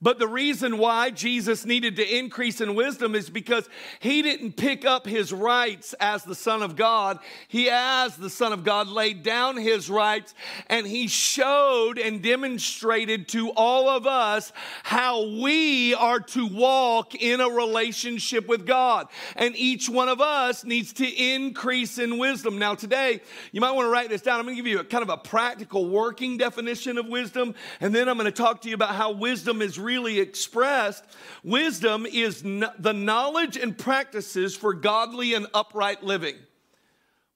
But 0.00 0.20
the 0.20 0.28
reason 0.28 0.78
why 0.78 1.10
Jesus 1.10 1.64
needed 1.64 1.96
to 1.96 2.18
increase 2.18 2.60
in 2.60 2.76
wisdom 2.76 3.16
is 3.16 3.28
because 3.28 3.68
he 3.98 4.22
didn't 4.22 4.52
pick 4.52 4.84
up 4.84 5.06
his 5.06 5.32
rights 5.32 5.92
as 5.94 6.22
the 6.22 6.36
Son 6.36 6.62
of 6.62 6.76
God. 6.76 7.18
He, 7.48 7.68
as 7.68 8.16
the 8.16 8.30
Son 8.30 8.52
of 8.52 8.62
God, 8.62 8.86
laid 8.86 9.24
down 9.24 9.56
his 9.56 9.90
rights 9.90 10.34
and 10.68 10.86
he 10.86 11.08
showed 11.08 11.98
and 11.98 12.22
demonstrated 12.22 13.26
to 13.28 13.50
all 13.50 13.88
of 13.88 14.06
us 14.06 14.52
how 14.84 15.26
we 15.26 15.94
are 15.94 16.20
to 16.20 16.46
walk 16.46 17.16
in 17.16 17.40
a 17.40 17.48
relationship 17.48 18.46
with 18.46 18.66
God. 18.66 19.08
And 19.34 19.56
each 19.56 19.88
one 19.88 20.08
of 20.08 20.20
us 20.20 20.62
needs 20.62 20.92
to 20.94 21.06
increase 21.08 21.98
in 21.98 22.18
wisdom. 22.18 22.56
Now, 22.60 22.76
today, 22.76 23.20
you 23.50 23.60
might 23.60 23.72
want 23.72 23.86
to 23.86 23.90
write 23.90 24.10
this 24.10 24.22
down. 24.22 24.38
I'm 24.38 24.46
going 24.46 24.56
to 24.56 24.62
give 24.62 24.70
you 24.70 24.78
a 24.78 24.84
kind 24.84 25.02
of 25.02 25.08
a 25.08 25.16
practical 25.16 25.88
working 25.88 26.36
definition 26.36 26.98
of 26.98 27.08
wisdom, 27.08 27.56
and 27.80 27.92
then 27.92 28.08
I'm 28.08 28.16
going 28.16 28.26
to 28.26 28.32
talk 28.32 28.60
to 28.62 28.68
you 28.68 28.76
about 28.76 28.94
how 28.94 29.10
wisdom 29.10 29.60
is 29.60 29.87
really 29.88 30.20
expressed, 30.20 31.02
wisdom 31.42 32.04
is 32.04 32.42
the 32.42 32.92
knowledge 32.94 33.56
and 33.56 33.76
practices 33.76 34.54
for 34.54 34.74
godly 34.74 35.32
and 35.32 35.46
upright 35.54 36.04
living. 36.04 36.36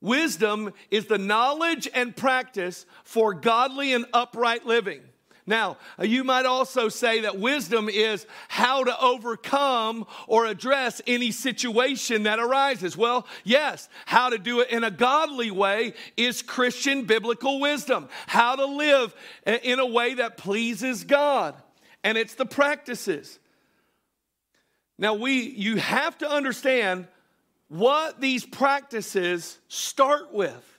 Wisdom 0.02 0.74
is 0.90 1.06
the 1.06 1.16
knowledge 1.16 1.88
and 1.94 2.14
practice 2.14 2.84
for 3.04 3.32
godly 3.32 3.94
and 3.94 4.04
upright 4.12 4.66
living. 4.66 5.00
Now, 5.46 5.78
you 6.00 6.24
might 6.24 6.44
also 6.44 6.88
say 6.88 7.22
that 7.22 7.38
wisdom 7.38 7.88
is 7.88 8.26
how 8.48 8.84
to 8.84 9.00
overcome 9.00 10.06
or 10.28 10.44
address 10.46 11.00
any 11.06 11.30
situation 11.30 12.24
that 12.24 12.38
arises. 12.38 12.96
Well, 12.96 13.26
yes, 13.44 13.88
how 14.06 14.28
to 14.28 14.38
do 14.38 14.60
it 14.60 14.70
in 14.70 14.84
a 14.84 14.90
godly 14.90 15.50
way 15.50 15.94
is 16.16 16.42
Christian 16.42 17.06
biblical 17.06 17.60
wisdom. 17.60 18.08
How 18.26 18.56
to 18.56 18.66
live 18.66 19.14
in 19.46 19.78
a 19.80 19.86
way 19.86 20.14
that 20.14 20.36
pleases 20.36 21.04
God 21.04 21.54
and 22.04 22.18
it's 22.18 22.34
the 22.34 22.46
practices. 22.46 23.38
Now 24.98 25.14
we 25.14 25.42
you 25.42 25.76
have 25.76 26.18
to 26.18 26.30
understand 26.30 27.06
what 27.68 28.20
these 28.20 28.44
practices 28.44 29.58
start 29.68 30.32
with. 30.32 30.78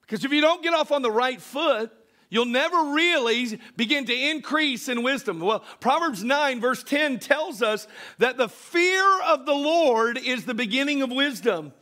Because 0.00 0.24
if 0.24 0.32
you 0.32 0.40
don't 0.40 0.62
get 0.62 0.74
off 0.74 0.90
on 0.90 1.02
the 1.02 1.10
right 1.10 1.40
foot, 1.40 1.90
you'll 2.28 2.46
never 2.46 2.94
really 2.94 3.60
begin 3.76 4.04
to 4.06 4.14
increase 4.14 4.88
in 4.88 5.02
wisdom. 5.02 5.38
Well, 5.38 5.60
Proverbs 5.80 6.24
9, 6.24 6.60
verse 6.60 6.82
10 6.82 7.18
tells 7.18 7.62
us 7.62 7.86
that 8.18 8.36
the 8.36 8.48
fear 8.48 9.22
of 9.22 9.46
the 9.46 9.54
Lord 9.54 10.18
is 10.18 10.44
the 10.44 10.54
beginning 10.54 11.02
of 11.02 11.10
wisdom 11.10 11.72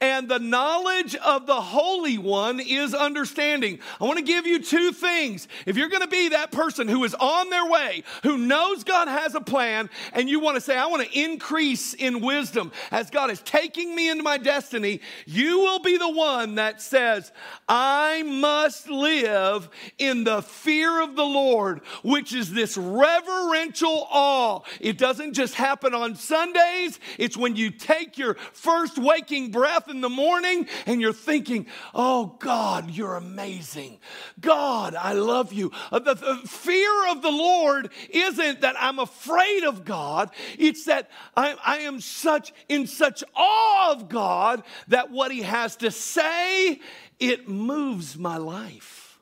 and 0.00 0.28
the 0.28 0.38
knowledge 0.38 1.14
of 1.14 1.46
the 1.46 1.60
Holy 1.60 2.18
One 2.18 2.60
is 2.60 2.94
understanding. 2.94 3.78
I 4.00 4.04
want 4.04 4.18
to 4.18 4.24
give 4.24 4.46
you 4.46 4.58
two 4.60 4.92
things. 4.92 5.48
If 5.66 5.76
you're 5.76 5.88
going 5.88 6.02
to 6.02 6.08
be 6.08 6.30
that 6.30 6.52
person 6.52 6.88
who 6.88 7.04
is 7.04 7.14
on 7.14 7.48
their 7.48 7.66
way, 7.66 8.02
who 8.22 8.36
knows 8.36 8.84
God 8.84 9.08
has 9.08 9.34
a 9.34 9.40
plan, 9.40 9.88
and 10.12 10.28
you 10.28 10.40
want 10.40 10.56
to 10.56 10.60
say, 10.60 10.76
I 10.76 10.86
want 10.86 11.08
to 11.08 11.18
increase 11.18 11.94
in 11.94 12.20
wisdom 12.20 12.72
as 12.90 13.08
God 13.08 13.30
is 13.30 13.40
taking 13.42 13.94
me 13.94 14.10
into 14.10 14.22
my 14.22 14.36
destiny, 14.36 15.00
you 15.26 15.60
will 15.60 15.78
be 15.78 15.96
the 15.96 16.10
one 16.10 16.56
that 16.56 16.82
says, 16.82 17.32
I 17.68 18.22
must 18.24 18.90
live 18.90 19.68
in 19.98 20.24
the 20.24 20.42
fear 20.42 21.02
of 21.02 21.16
the 21.16 21.24
Lord, 21.24 21.80
which 22.02 22.34
is 22.34 22.52
this 22.52 22.76
reverential 22.76 24.06
awe. 24.10 24.60
It 24.80 24.98
doesn't 24.98 25.34
just 25.34 25.54
happen 25.54 25.94
on 25.94 26.16
Sundays, 26.16 26.98
it's 27.18 27.36
when 27.36 27.56
you 27.56 27.70
take 27.70 28.18
your 28.18 28.34
first 28.52 28.98
waking 28.98 29.50
breath 29.50 29.83
in 29.88 30.00
the 30.00 30.08
morning 30.08 30.68
and 30.86 31.00
you're 31.00 31.12
thinking, 31.12 31.66
oh 31.94 32.36
God, 32.38 32.90
you're 32.90 33.16
amazing. 33.16 33.98
God, 34.40 34.94
I 34.94 35.12
love 35.12 35.52
you. 35.52 35.72
Uh, 35.92 35.98
the, 35.98 36.14
the 36.14 36.36
fear 36.46 37.10
of 37.10 37.22
the 37.22 37.30
Lord 37.30 37.90
isn't 38.10 38.60
that 38.62 38.76
I'm 38.78 38.98
afraid 38.98 39.64
of 39.64 39.84
God, 39.84 40.30
it's 40.58 40.84
that 40.84 41.10
I, 41.36 41.56
I 41.64 41.78
am 41.78 42.00
such 42.00 42.52
in 42.68 42.86
such 42.86 43.24
awe 43.34 43.92
of 43.92 44.08
God 44.08 44.62
that 44.88 45.10
what 45.10 45.30
He 45.30 45.42
has 45.42 45.76
to 45.76 45.90
say, 45.90 46.80
it 47.18 47.48
moves 47.48 48.16
my 48.16 48.36
life. 48.36 49.18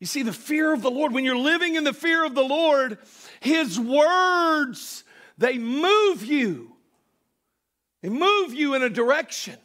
You 0.00 0.06
see, 0.06 0.22
the 0.22 0.32
fear 0.32 0.72
of 0.72 0.80
the 0.80 0.90
Lord, 0.90 1.12
when 1.12 1.24
you're 1.24 1.36
living 1.36 1.76
in 1.76 1.84
the 1.84 1.92
fear 1.92 2.24
of 2.24 2.34
the 2.34 2.42
Lord, 2.42 2.98
His 3.40 3.78
words, 3.78 5.04
they 5.36 5.58
move 5.58 6.24
you. 6.24 6.69
They 8.02 8.08
move 8.08 8.54
you 8.54 8.74
in 8.74 8.82
a 8.82 8.90
direction. 8.90 9.56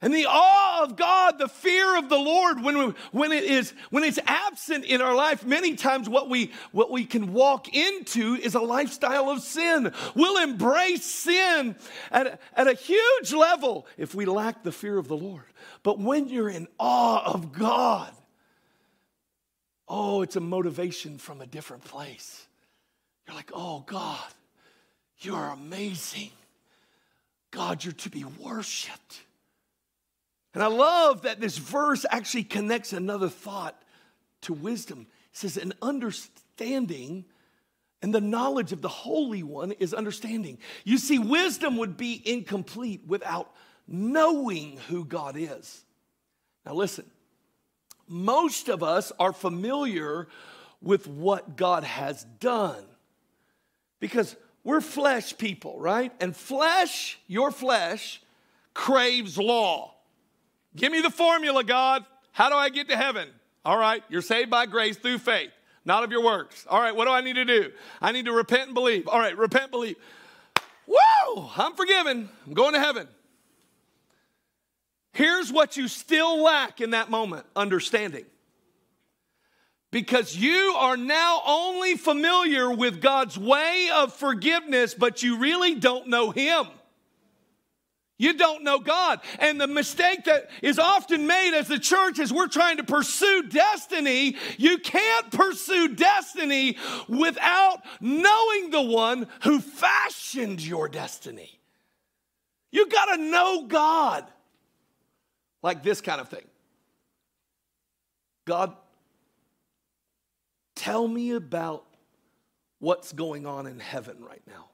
And 0.00 0.14
the 0.14 0.26
awe 0.28 0.84
of 0.84 0.94
God, 0.94 1.38
the 1.38 1.48
fear 1.48 1.98
of 1.98 2.08
the 2.08 2.18
Lord, 2.18 2.62
when, 2.62 2.78
we, 2.78 2.94
when, 3.10 3.32
it 3.32 3.42
is, 3.42 3.74
when 3.90 4.04
it's 4.04 4.20
absent 4.26 4.84
in 4.84 5.00
our 5.00 5.14
life, 5.14 5.44
many 5.44 5.74
times 5.74 6.08
what 6.08 6.28
we, 6.28 6.52
what 6.70 6.92
we 6.92 7.04
can 7.04 7.32
walk 7.32 7.74
into 7.74 8.36
is 8.36 8.54
a 8.54 8.60
lifestyle 8.60 9.28
of 9.28 9.40
sin. 9.40 9.92
We'll 10.14 10.40
embrace 10.40 11.04
sin 11.04 11.74
at, 12.12 12.40
at 12.54 12.68
a 12.68 12.74
huge 12.74 13.32
level 13.32 13.88
if 13.96 14.14
we 14.14 14.24
lack 14.24 14.62
the 14.62 14.70
fear 14.70 14.98
of 14.98 15.08
the 15.08 15.16
Lord. 15.16 15.42
But 15.82 15.98
when 15.98 16.28
you're 16.28 16.48
in 16.48 16.68
awe 16.78 17.32
of 17.32 17.50
God, 17.50 18.12
oh, 19.88 20.22
it's 20.22 20.36
a 20.36 20.40
motivation 20.40 21.18
from 21.18 21.40
a 21.40 21.46
different 21.46 21.82
place. 21.82 22.46
You're 23.26 23.34
like, 23.34 23.50
oh, 23.52 23.82
God, 23.84 24.32
you 25.18 25.34
are 25.34 25.50
amazing. 25.50 26.30
God, 27.50 27.84
you're 27.84 27.92
to 27.94 28.10
be 28.10 28.24
worshiped. 28.24 29.22
And 30.54 30.62
I 30.62 30.66
love 30.66 31.22
that 31.22 31.40
this 31.40 31.58
verse 31.58 32.04
actually 32.10 32.44
connects 32.44 32.92
another 32.92 33.28
thought 33.28 33.80
to 34.42 34.52
wisdom. 34.52 35.06
It 35.32 35.36
says, 35.36 35.56
an 35.56 35.72
understanding 35.80 37.24
and 38.00 38.14
the 38.14 38.20
knowledge 38.20 38.72
of 38.72 38.80
the 38.80 38.88
Holy 38.88 39.42
One 39.42 39.72
is 39.72 39.92
understanding. 39.92 40.58
You 40.84 40.98
see, 40.98 41.18
wisdom 41.18 41.76
would 41.78 41.96
be 41.96 42.22
incomplete 42.24 43.02
without 43.06 43.50
knowing 43.86 44.78
who 44.88 45.04
God 45.04 45.36
is. 45.36 45.84
Now, 46.64 46.74
listen, 46.74 47.06
most 48.06 48.68
of 48.68 48.82
us 48.82 49.12
are 49.18 49.32
familiar 49.32 50.28
with 50.80 51.06
what 51.06 51.56
God 51.56 51.84
has 51.84 52.24
done 52.38 52.84
because 54.00 54.36
we're 54.68 54.82
flesh 54.82 55.34
people, 55.38 55.80
right? 55.80 56.12
And 56.20 56.36
flesh, 56.36 57.18
your 57.26 57.50
flesh, 57.50 58.20
craves 58.74 59.38
law. 59.38 59.94
Give 60.76 60.92
me 60.92 61.00
the 61.00 61.08
formula, 61.08 61.64
God. 61.64 62.04
How 62.32 62.50
do 62.50 62.54
I 62.54 62.68
get 62.68 62.90
to 62.90 62.96
heaven? 62.96 63.30
All 63.64 63.78
right, 63.78 64.02
you're 64.10 64.20
saved 64.20 64.50
by 64.50 64.66
grace 64.66 64.98
through 64.98 65.20
faith, 65.20 65.52
not 65.86 66.04
of 66.04 66.12
your 66.12 66.22
works. 66.22 66.66
All 66.68 66.82
right, 66.82 66.94
what 66.94 67.06
do 67.06 67.12
I 67.12 67.22
need 67.22 67.36
to 67.36 67.46
do? 67.46 67.72
I 68.02 68.12
need 68.12 68.26
to 68.26 68.32
repent 68.32 68.66
and 68.66 68.74
believe. 68.74 69.08
All 69.08 69.18
right, 69.18 69.34
repent, 69.38 69.70
believe. 69.70 69.96
Whoa, 70.86 71.50
I'm 71.56 71.72
forgiven. 71.72 72.28
I'm 72.46 72.52
going 72.52 72.74
to 72.74 72.80
heaven. 72.80 73.08
Here's 75.14 75.50
what 75.50 75.78
you 75.78 75.88
still 75.88 76.42
lack 76.42 76.82
in 76.82 76.90
that 76.90 77.08
moment 77.08 77.46
understanding 77.56 78.26
because 79.90 80.36
you 80.36 80.74
are 80.76 80.96
now 80.96 81.42
only 81.46 81.96
familiar 81.96 82.70
with 82.70 83.00
God's 83.00 83.38
way 83.38 83.88
of 83.94 84.12
forgiveness, 84.12 84.94
but 84.94 85.22
you 85.22 85.38
really 85.38 85.74
don't 85.74 86.08
know 86.08 86.30
Him. 86.30 86.66
You 88.18 88.34
don't 88.34 88.64
know 88.64 88.80
God. 88.80 89.20
And 89.38 89.60
the 89.60 89.68
mistake 89.68 90.24
that 90.24 90.50
is 90.60 90.78
often 90.80 91.28
made 91.28 91.56
as 91.56 91.68
the 91.68 91.78
church 91.78 92.18
is 92.18 92.32
we're 92.32 92.48
trying 92.48 92.78
to 92.78 92.84
pursue 92.84 93.44
destiny. 93.44 94.36
You 94.58 94.78
can't 94.78 95.30
pursue 95.30 95.94
destiny 95.94 96.76
without 97.08 97.78
knowing 98.00 98.70
the 98.70 98.82
one 98.82 99.28
who 99.44 99.60
fashioned 99.60 100.60
your 100.60 100.88
destiny. 100.88 101.60
You 102.72 102.88
got 102.88 103.14
to 103.14 103.22
know 103.22 103.66
God. 103.68 104.26
Like 105.62 105.84
this 105.84 106.00
kind 106.00 106.20
of 106.20 106.28
thing. 106.28 106.44
God, 108.46 108.74
tell 110.78 111.06
me 111.06 111.32
about 111.32 111.84
what's 112.78 113.12
going 113.12 113.46
on 113.46 113.66
in 113.66 113.80
heaven 113.80 114.24
right 114.24 114.42
now. 114.46 114.70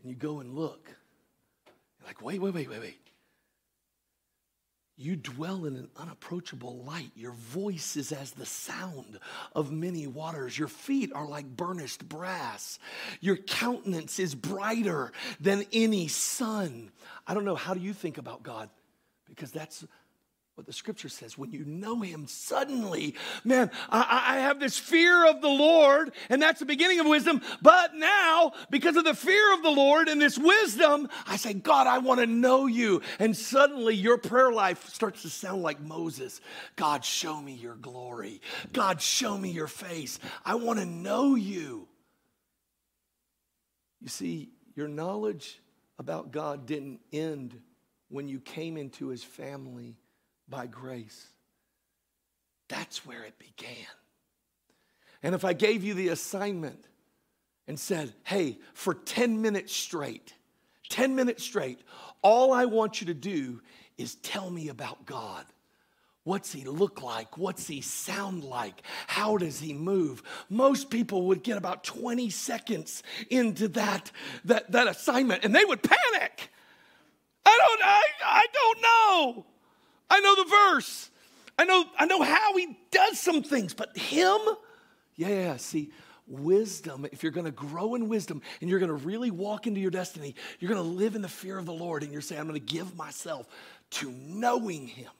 And 0.00 0.10
you 0.10 0.16
go 0.16 0.40
and 0.40 0.54
look 0.54 0.88
like, 2.06 2.22
wait, 2.22 2.40
wait, 2.40 2.54
wait, 2.54 2.70
wait, 2.70 2.80
wait. 2.80 3.00
You 5.00 5.14
dwell 5.14 5.64
in 5.64 5.76
an 5.76 5.88
unapproachable 5.96 6.82
light. 6.82 7.12
Your 7.14 7.32
voice 7.32 7.96
is 7.96 8.10
as 8.10 8.32
the 8.32 8.46
sound 8.46 9.20
of 9.54 9.70
many 9.70 10.08
waters. 10.08 10.58
Your 10.58 10.66
feet 10.66 11.12
are 11.14 11.26
like 11.26 11.46
burnished 11.56 12.08
brass. 12.08 12.80
Your 13.20 13.36
countenance 13.36 14.18
is 14.18 14.34
brighter 14.34 15.12
than 15.40 15.64
any 15.72 16.08
sun. 16.08 16.90
I 17.28 17.34
don't 17.34 17.44
know. 17.44 17.54
How 17.54 17.74
do 17.74 17.80
you 17.80 17.92
think 17.92 18.18
about 18.18 18.42
God? 18.42 18.70
Because 19.28 19.52
that's 19.52 19.84
what 20.58 20.66
the 20.66 20.72
scripture 20.72 21.08
says 21.08 21.38
when 21.38 21.52
you 21.52 21.64
know 21.64 22.00
him 22.00 22.26
suddenly 22.26 23.14
man 23.44 23.70
I, 23.88 24.24
I, 24.26 24.38
have 24.40 24.58
this 24.58 24.76
fear 24.76 25.24
of 25.30 25.40
the 25.40 25.48
lord 25.48 26.10
and 26.28 26.42
that's 26.42 26.58
the 26.58 26.66
beginning 26.66 26.98
of 26.98 27.06
wisdom. 27.06 27.42
But 27.62 27.94
now 27.94 28.50
because 28.68 28.96
of 28.96 29.04
the 29.04 29.14
fear 29.14 29.54
of 29.54 29.62
the 29.62 29.70
lord 29.70 30.08
and 30.08 30.20
this 30.20 30.36
wisdom 30.36 31.08
i 31.28 31.36
say 31.36 31.52
god 31.52 31.86
i 31.86 31.98
want 31.98 32.18
to 32.18 32.26
know 32.26 32.66
you. 32.66 33.02
And 33.20 33.36
suddenly 33.36 33.94
your 33.94 34.18
prayer 34.18 34.50
life 34.50 34.88
starts 34.88 35.22
to 35.22 35.30
sound 35.30 35.62
like 35.62 35.80
moses. 35.80 36.40
God 36.74 37.04
show 37.04 37.40
me 37.40 37.52
your 37.52 37.76
glory. 37.76 38.40
God 38.72 39.00
show 39.00 39.38
me 39.38 39.52
your 39.52 39.68
face. 39.68 40.18
I 40.44 40.56
want 40.56 40.80
to 40.80 40.86
know 40.86 41.36
you. 41.36 41.86
You 44.00 44.08
see 44.08 44.48
your 44.74 44.88
knowledge 44.88 45.60
about 46.00 46.32
god 46.32 46.66
didn't 46.66 46.98
end 47.12 47.60
when 48.08 48.26
you 48.26 48.40
came 48.40 48.76
into 48.76 49.06
his 49.06 49.22
family 49.22 49.94
by 50.48 50.66
grace. 50.66 51.28
That's 52.68 53.04
where 53.06 53.24
it 53.24 53.38
began. 53.38 53.86
And 55.22 55.34
if 55.34 55.44
I 55.44 55.52
gave 55.52 55.82
you 55.82 55.94
the 55.94 56.08
assignment 56.08 56.84
and 57.66 57.78
said, 57.78 58.12
hey, 58.24 58.58
for 58.72 58.94
10 58.94 59.42
minutes 59.42 59.74
straight, 59.74 60.32
10 60.90 61.14
minutes 61.14 61.42
straight, 61.42 61.80
all 62.22 62.52
I 62.52 62.66
want 62.66 63.00
you 63.00 63.08
to 63.08 63.14
do 63.14 63.60
is 63.96 64.14
tell 64.16 64.48
me 64.50 64.68
about 64.68 65.06
God. 65.06 65.44
What's 66.24 66.52
he 66.52 66.64
look 66.64 67.02
like? 67.02 67.38
What's 67.38 67.66
he 67.66 67.80
sound 67.80 68.44
like? 68.44 68.82
How 69.06 69.38
does 69.38 69.60
he 69.60 69.72
move? 69.72 70.22
Most 70.50 70.90
people 70.90 71.28
would 71.28 71.42
get 71.42 71.56
about 71.56 71.84
20 71.84 72.28
seconds 72.28 73.02
into 73.30 73.68
that, 73.68 74.10
that, 74.44 74.70
that 74.72 74.88
assignment 74.88 75.44
and 75.44 75.54
they 75.54 75.64
would 75.64 75.82
panic. 75.82 76.50
I 77.46 77.58
don't, 77.58 77.82
I, 77.82 78.02
I 78.24 78.46
don't 78.52 78.82
know. 78.82 79.46
I 80.10 80.20
know 80.20 80.34
the 80.36 80.50
verse. 80.50 81.10
I 81.58 81.64
know, 81.64 81.84
I 81.98 82.06
know 82.06 82.22
how 82.22 82.56
he 82.56 82.78
does 82.90 83.18
some 83.18 83.42
things, 83.42 83.74
but 83.74 83.96
him, 83.96 84.38
yeah, 85.16 85.56
see, 85.56 85.90
wisdom, 86.28 87.06
if 87.10 87.22
you're 87.22 87.32
gonna 87.32 87.50
grow 87.50 87.94
in 87.94 88.08
wisdom 88.08 88.42
and 88.60 88.70
you're 88.70 88.78
gonna 88.78 88.92
really 88.94 89.30
walk 89.30 89.66
into 89.66 89.80
your 89.80 89.90
destiny, 89.90 90.34
you're 90.60 90.68
gonna 90.68 90.82
live 90.82 91.16
in 91.16 91.22
the 91.22 91.28
fear 91.28 91.58
of 91.58 91.66
the 91.66 91.72
Lord 91.72 92.02
and 92.02 92.12
you're 92.12 92.20
saying, 92.20 92.40
I'm 92.40 92.46
gonna 92.46 92.60
give 92.60 92.96
myself 92.96 93.48
to 93.90 94.10
knowing 94.10 94.86
him. 94.86 95.10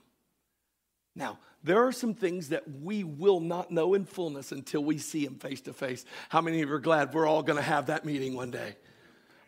Now, 1.17 1.39
there 1.65 1.85
are 1.85 1.93
some 1.93 2.15
things 2.15 2.51
that 2.51 2.63
we 2.83 3.03
will 3.03 3.41
not 3.41 3.73
know 3.73 3.95
in 3.95 4.05
fullness 4.05 4.53
until 4.53 4.85
we 4.85 4.99
see 4.99 5.25
him 5.25 5.35
face 5.35 5.61
to 5.63 5.73
face. 5.73 6.05
How 6.29 6.41
many 6.41 6.63
of 6.63 6.69
you 6.69 6.75
are 6.75 6.79
glad 6.81 7.13
we're 7.13 7.27
all 7.27 7.43
gonna 7.43 7.63
have 7.63 7.87
that 7.87 8.05
meeting 8.05 8.35
one 8.35 8.53
day? 8.53 8.77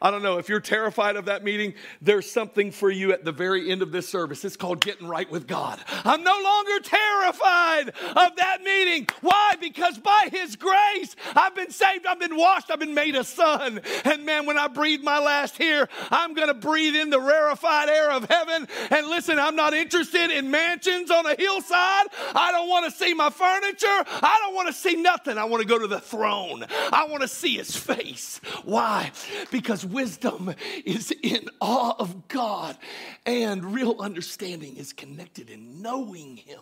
I 0.02 0.10
don't 0.10 0.22
know 0.22 0.38
if 0.38 0.48
you're 0.48 0.60
terrified 0.60 1.16
of 1.16 1.26
that 1.26 1.44
meeting, 1.44 1.74
there's 2.00 2.30
something 2.30 2.70
for 2.70 2.90
you 2.90 3.12
at 3.12 3.24
the 3.24 3.32
very 3.32 3.70
end 3.70 3.82
of 3.82 3.92
this 3.92 4.08
service. 4.08 4.44
It's 4.44 4.56
called 4.56 4.80
getting 4.80 5.06
right 5.06 5.30
with 5.30 5.46
God. 5.46 5.78
I'm 6.04 6.22
no 6.22 6.40
longer 6.42 6.80
terrified 6.82 7.90
of 7.90 8.36
that 8.36 8.62
meeting. 8.64 9.06
Why? 9.20 9.56
Because 9.60 9.98
by 9.98 10.28
His 10.32 10.56
grace, 10.56 11.14
I've 11.36 11.54
been 11.54 11.70
saved, 11.70 12.06
I've 12.06 12.18
been 12.18 12.36
washed, 12.36 12.70
I've 12.70 12.80
been 12.80 12.94
made 12.94 13.14
a 13.14 13.24
son. 13.24 13.80
And 14.04 14.24
man, 14.24 14.46
when 14.46 14.56
I 14.56 14.68
breathe 14.68 15.02
my 15.02 15.18
last 15.18 15.58
here, 15.58 15.88
I'm 16.10 16.32
going 16.34 16.48
to 16.48 16.54
breathe 16.54 16.96
in 16.96 17.10
the 17.10 17.20
rarefied 17.20 17.88
air 17.88 18.10
of 18.10 18.24
heaven. 18.24 18.68
And 18.90 19.06
listen, 19.08 19.38
I'm 19.38 19.56
not 19.56 19.74
interested 19.74 20.30
in 20.30 20.50
mansions 20.50 21.10
on 21.10 21.26
a 21.26 21.34
hillside. 21.34 22.06
I 22.34 22.52
don't 22.52 22.68
want 22.68 22.90
to 22.90 22.90
see 22.90 23.12
my 23.12 23.28
furniture. 23.28 23.86
I 23.86 24.38
don't 24.42 24.54
want 24.54 24.68
to 24.68 24.74
see 24.74 24.96
nothing. 24.96 25.36
I 25.36 25.44
want 25.44 25.62
to 25.62 25.68
go 25.68 25.78
to 25.78 25.86
the 25.86 26.00
throne. 26.00 26.64
I 26.92 27.06
want 27.08 27.22
to 27.22 27.28
see 27.28 27.56
His 27.56 27.76
face. 27.76 28.40
Why? 28.64 29.12
Because 29.50 29.84
wisdom 29.92 30.54
is 30.84 31.12
in 31.22 31.48
awe 31.60 31.94
of 31.98 32.28
God, 32.28 32.76
and 33.26 33.74
real 33.74 33.96
understanding 34.00 34.76
is 34.76 34.92
connected 34.92 35.50
in 35.50 35.82
knowing 35.82 36.36
Him. 36.36 36.60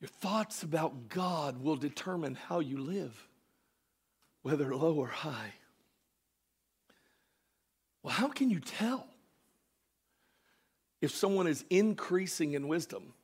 Your 0.00 0.08
thoughts 0.08 0.62
about 0.62 1.08
God 1.08 1.62
will 1.62 1.76
determine 1.76 2.34
how 2.34 2.60
you 2.60 2.78
live, 2.78 3.28
whether 4.42 4.74
low 4.74 4.94
or 4.94 5.06
high. 5.06 5.54
Well, 8.02 8.12
how 8.12 8.28
can 8.28 8.50
you 8.50 8.60
tell 8.60 9.06
if 11.00 11.10
someone 11.10 11.46
is 11.46 11.64
increasing 11.70 12.52
in 12.52 12.68
wisdom? 12.68 13.14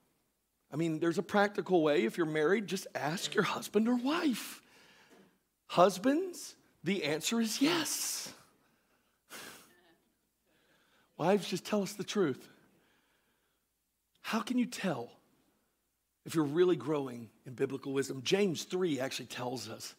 I 0.72 0.76
mean, 0.76 1.00
there's 1.00 1.18
a 1.18 1.22
practical 1.22 1.82
way. 1.82 2.04
If 2.04 2.16
you're 2.16 2.26
married, 2.26 2.66
just 2.66 2.86
ask 2.94 3.34
your 3.34 3.44
husband 3.44 3.88
or 3.88 3.96
wife. 3.96 4.62
Husbands, 5.66 6.54
the 6.84 7.04
answer 7.04 7.40
is 7.40 7.60
yes. 7.60 8.32
Wives, 11.16 11.48
just 11.48 11.66
tell 11.66 11.82
us 11.82 11.92
the 11.92 12.04
truth. 12.04 12.48
How 14.22 14.40
can 14.40 14.58
you 14.58 14.66
tell 14.66 15.10
if 16.24 16.34
you're 16.34 16.44
really 16.44 16.76
growing 16.76 17.28
in 17.46 17.54
biblical 17.54 17.92
wisdom? 17.92 18.22
James 18.24 18.64
3 18.64 19.00
actually 19.00 19.26
tells 19.26 19.68
us. 19.68 19.94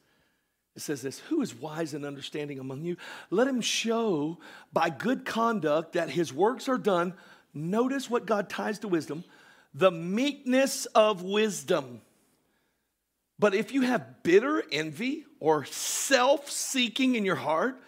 It 0.75 0.81
says 0.81 1.01
this 1.01 1.19
Who 1.29 1.41
is 1.41 1.53
wise 1.53 1.93
and 1.93 2.05
understanding 2.05 2.59
among 2.59 2.83
you? 2.83 2.97
Let 3.29 3.47
him 3.47 3.61
show 3.61 4.39
by 4.71 4.89
good 4.89 5.25
conduct 5.25 5.93
that 5.93 6.09
his 6.09 6.33
works 6.33 6.69
are 6.69 6.77
done. 6.77 7.13
Notice 7.53 8.09
what 8.09 8.25
God 8.25 8.49
ties 8.49 8.79
to 8.79 8.87
wisdom 8.87 9.23
the 9.73 9.91
meekness 9.91 10.85
of 10.87 11.23
wisdom. 11.23 12.01
But 13.41 13.55
if 13.55 13.73
you 13.73 13.81
have 13.81 14.21
bitter 14.21 14.63
envy 14.71 15.25
or 15.39 15.65
self 15.65 16.51
seeking 16.51 17.15
in 17.15 17.25
your 17.25 17.35
heart, 17.35 17.81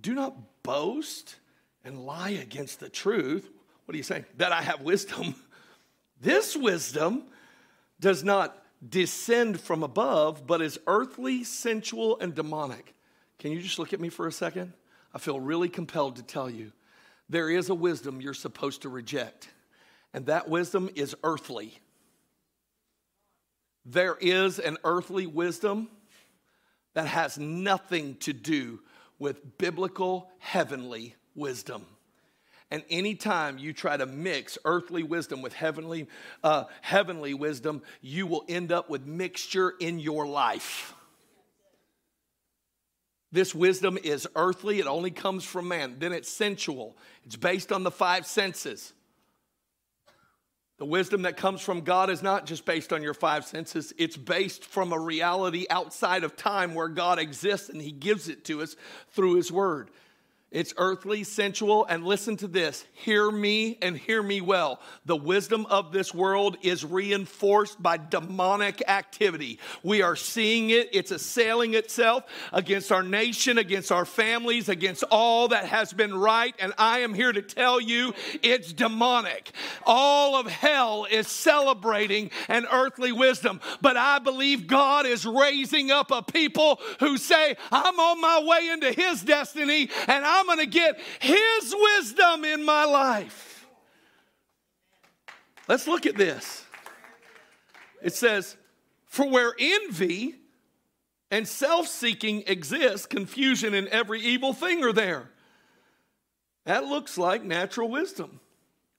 do 0.00 0.14
not 0.14 0.62
boast 0.62 1.36
and 1.84 2.06
lie 2.06 2.30
against 2.30 2.80
the 2.80 2.88
truth. 2.88 3.46
What 3.84 3.94
are 3.94 3.98
you 3.98 4.02
saying? 4.02 4.24
That 4.38 4.52
I 4.52 4.62
have 4.62 4.80
wisdom. 4.80 5.36
This 6.22 6.54
wisdom 6.54 7.22
does 7.98 8.22
not 8.22 8.62
descend 8.86 9.58
from 9.58 9.82
above, 9.82 10.46
but 10.46 10.60
is 10.60 10.78
earthly, 10.86 11.44
sensual, 11.44 12.20
and 12.20 12.34
demonic. 12.34 12.94
Can 13.38 13.52
you 13.52 13.62
just 13.62 13.78
look 13.78 13.94
at 13.94 14.00
me 14.00 14.10
for 14.10 14.26
a 14.26 14.32
second? 14.32 14.74
I 15.14 15.18
feel 15.18 15.40
really 15.40 15.70
compelled 15.70 16.16
to 16.16 16.22
tell 16.22 16.50
you 16.50 16.72
there 17.30 17.48
is 17.48 17.70
a 17.70 17.74
wisdom 17.74 18.20
you're 18.20 18.34
supposed 18.34 18.82
to 18.82 18.90
reject, 18.90 19.48
and 20.12 20.26
that 20.26 20.46
wisdom 20.50 20.90
is 20.94 21.16
earthly. 21.24 21.78
There 23.84 24.16
is 24.20 24.58
an 24.58 24.78
earthly 24.84 25.26
wisdom 25.26 25.88
that 26.94 27.06
has 27.06 27.38
nothing 27.38 28.16
to 28.16 28.32
do 28.32 28.80
with 29.18 29.58
biblical 29.58 30.30
heavenly 30.38 31.14
wisdom. 31.34 31.86
And 32.70 32.84
anytime 32.88 33.58
you 33.58 33.72
try 33.72 33.96
to 33.96 34.06
mix 34.06 34.56
earthly 34.64 35.02
wisdom 35.02 35.42
with 35.42 35.52
heavenly, 35.52 36.06
uh, 36.44 36.64
heavenly 36.82 37.34
wisdom, 37.34 37.82
you 38.00 38.26
will 38.26 38.44
end 38.48 38.70
up 38.70 38.88
with 38.88 39.06
mixture 39.06 39.74
in 39.80 39.98
your 39.98 40.26
life. 40.26 40.94
This 43.32 43.54
wisdom 43.54 43.98
is 44.02 44.26
earthly, 44.34 44.80
it 44.80 44.86
only 44.86 45.10
comes 45.10 45.44
from 45.44 45.68
man. 45.68 45.96
Then 45.98 46.12
it's 46.12 46.28
sensual, 46.28 46.96
it's 47.24 47.36
based 47.36 47.72
on 47.72 47.82
the 47.82 47.90
five 47.90 48.26
senses. 48.26 48.92
The 50.80 50.86
wisdom 50.86 51.22
that 51.22 51.36
comes 51.36 51.60
from 51.60 51.82
God 51.82 52.08
is 52.08 52.22
not 52.22 52.46
just 52.46 52.64
based 52.64 52.90
on 52.90 53.02
your 53.02 53.12
five 53.12 53.44
senses, 53.44 53.92
it's 53.98 54.16
based 54.16 54.64
from 54.64 54.94
a 54.94 54.98
reality 54.98 55.66
outside 55.68 56.24
of 56.24 56.36
time 56.36 56.74
where 56.74 56.88
God 56.88 57.18
exists 57.18 57.68
and 57.68 57.82
He 57.82 57.92
gives 57.92 58.30
it 58.30 58.46
to 58.46 58.62
us 58.62 58.76
through 59.10 59.34
His 59.34 59.52
Word. 59.52 59.90
It's 60.50 60.74
earthly, 60.78 61.22
sensual, 61.22 61.86
and 61.86 62.04
listen 62.04 62.36
to 62.38 62.48
this. 62.48 62.84
Hear 62.92 63.30
me 63.30 63.78
and 63.80 63.96
hear 63.96 64.20
me 64.20 64.40
well. 64.40 64.80
The 65.06 65.14
wisdom 65.14 65.64
of 65.66 65.92
this 65.92 66.12
world 66.12 66.56
is 66.62 66.84
reinforced 66.84 67.80
by 67.80 67.98
demonic 67.98 68.82
activity. 68.88 69.60
We 69.84 70.02
are 70.02 70.16
seeing 70.16 70.70
it. 70.70 70.88
It's 70.92 71.12
assailing 71.12 71.74
itself 71.74 72.24
against 72.52 72.90
our 72.90 73.04
nation, 73.04 73.58
against 73.58 73.92
our 73.92 74.04
families, 74.04 74.68
against 74.68 75.04
all 75.12 75.46
that 75.48 75.66
has 75.66 75.92
been 75.92 76.12
right. 76.12 76.52
And 76.58 76.72
I 76.76 77.00
am 77.00 77.14
here 77.14 77.32
to 77.32 77.42
tell 77.42 77.80
you 77.80 78.12
it's 78.42 78.72
demonic. 78.72 79.52
All 79.86 80.34
of 80.34 80.48
hell 80.48 81.06
is 81.08 81.28
celebrating 81.28 82.32
an 82.48 82.66
earthly 82.72 83.12
wisdom. 83.12 83.60
But 83.80 83.96
I 83.96 84.18
believe 84.18 84.66
God 84.66 85.06
is 85.06 85.24
raising 85.24 85.92
up 85.92 86.10
a 86.10 86.22
people 86.22 86.80
who 86.98 87.18
say, 87.18 87.54
I'm 87.70 88.00
on 88.00 88.20
my 88.20 88.42
way 88.42 88.68
into 88.70 88.90
his 88.90 89.22
destiny 89.22 89.88
and 90.08 90.24
I'm 90.24 90.39
I'm 90.40 90.46
going 90.46 90.58
to 90.58 90.66
get 90.66 90.98
His 91.20 91.74
wisdom 91.76 92.44
in 92.44 92.64
my 92.64 92.84
life. 92.84 93.66
Let's 95.68 95.86
look 95.86 96.06
at 96.06 96.16
this. 96.16 96.64
It 98.02 98.14
says, 98.14 98.56
For 99.06 99.28
where 99.28 99.54
envy 99.58 100.36
and 101.30 101.46
self 101.46 101.86
seeking 101.86 102.42
exists, 102.46 103.06
confusion 103.06 103.74
and 103.74 103.86
every 103.88 104.20
evil 104.20 104.52
thing 104.52 104.82
are 104.82 104.92
there. 104.92 105.30
That 106.64 106.84
looks 106.84 107.18
like 107.18 107.44
natural 107.44 107.88
wisdom. 107.88 108.40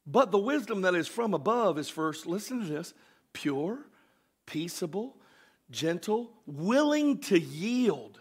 But 0.05 0.31
the 0.31 0.39
wisdom 0.39 0.81
that 0.81 0.95
is 0.95 1.07
from 1.07 1.33
above 1.33 1.77
is 1.77 1.89
first, 1.89 2.25
listen 2.25 2.59
to 2.61 2.65
this, 2.65 2.93
pure, 3.33 3.79
peaceable, 4.45 5.17
gentle, 5.69 6.31
willing 6.45 7.19
to 7.19 7.39
yield 7.39 8.20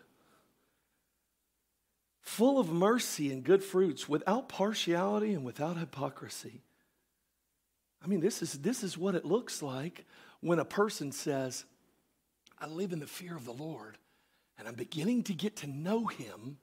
full 2.20 2.58
of 2.58 2.70
mercy 2.70 3.32
and 3.32 3.42
good 3.42 3.62
fruits, 3.62 4.08
without 4.08 4.48
partiality 4.48 5.32
and 5.32 5.44
without 5.44 5.76
hypocrisy. 5.76 6.62
I 8.02 8.06
mean, 8.06 8.20
this 8.20 8.42
is, 8.42 8.54
this 8.54 8.82
is 8.82 8.96
what 8.96 9.14
it 9.14 9.24
looks 9.24 9.62
like 9.62 10.06
when 10.40 10.58
a 10.58 10.64
person 10.64 11.12
says, 11.12 11.64
I 12.58 12.66
live 12.66 12.92
in 12.92 13.00
the 13.00 13.06
fear 13.06 13.36
of 13.36 13.44
the 13.44 13.52
Lord 13.52 13.98
and 14.58 14.68
I'm 14.68 14.74
beginning 14.74 15.22
to 15.24 15.34
get 15.34 15.56
to 15.56 15.66
know 15.66 16.06
him. 16.06 16.58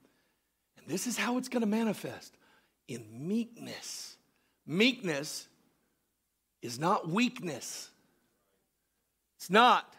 And 0.78 0.88
this 0.88 1.08
is 1.08 1.18
how 1.18 1.38
it's 1.38 1.50
going 1.50 1.62
to 1.62 1.68
manifest 1.68 2.38
in 2.88 3.04
meekness. 3.28 4.18
Meekness 4.66 5.48
is 6.62 6.80
not 6.80 7.10
weakness, 7.10 7.90
it's 9.38 9.50
not. 9.50 9.94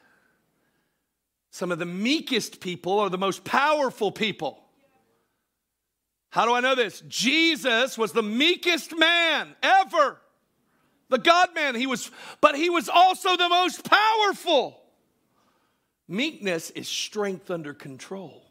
Some 1.51 1.73
of 1.73 1.79
the 1.79 1.87
meekest 1.87 2.61
people 2.61 3.01
are 3.01 3.11
the 3.11 3.18
most 3.18 3.42
powerful 3.42 4.12
people. 4.12 4.62
How 6.30 6.44
do 6.44 6.52
I 6.52 6.60
know 6.60 6.74
this? 6.74 7.02
Jesus 7.08 7.96
was 7.96 8.12
the 8.12 8.22
meekest 8.22 8.96
man 8.96 9.54
ever. 9.62 10.18
The 11.08 11.18
God 11.18 11.54
man, 11.54 11.74
he 11.74 11.86
was, 11.86 12.10
but 12.40 12.54
he 12.54 12.68
was 12.68 12.88
also 12.88 13.36
the 13.36 13.48
most 13.48 13.88
powerful. 13.88 14.82
Meekness 16.06 16.70
is 16.70 16.86
strength 16.86 17.50
under 17.50 17.72
control. 17.72 18.44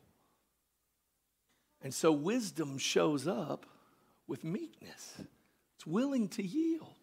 And 1.81 1.93
so 1.93 2.11
wisdom 2.11 2.77
shows 2.77 3.27
up 3.27 3.65
with 4.27 4.43
meekness. 4.43 5.13
It's 5.75 5.85
willing 5.85 6.29
to 6.29 6.43
yield. 6.43 6.95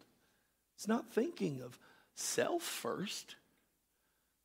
It's 0.75 0.87
not 0.87 1.13
thinking 1.13 1.61
of 1.61 1.79
self 2.15 2.61
first. 2.61 3.35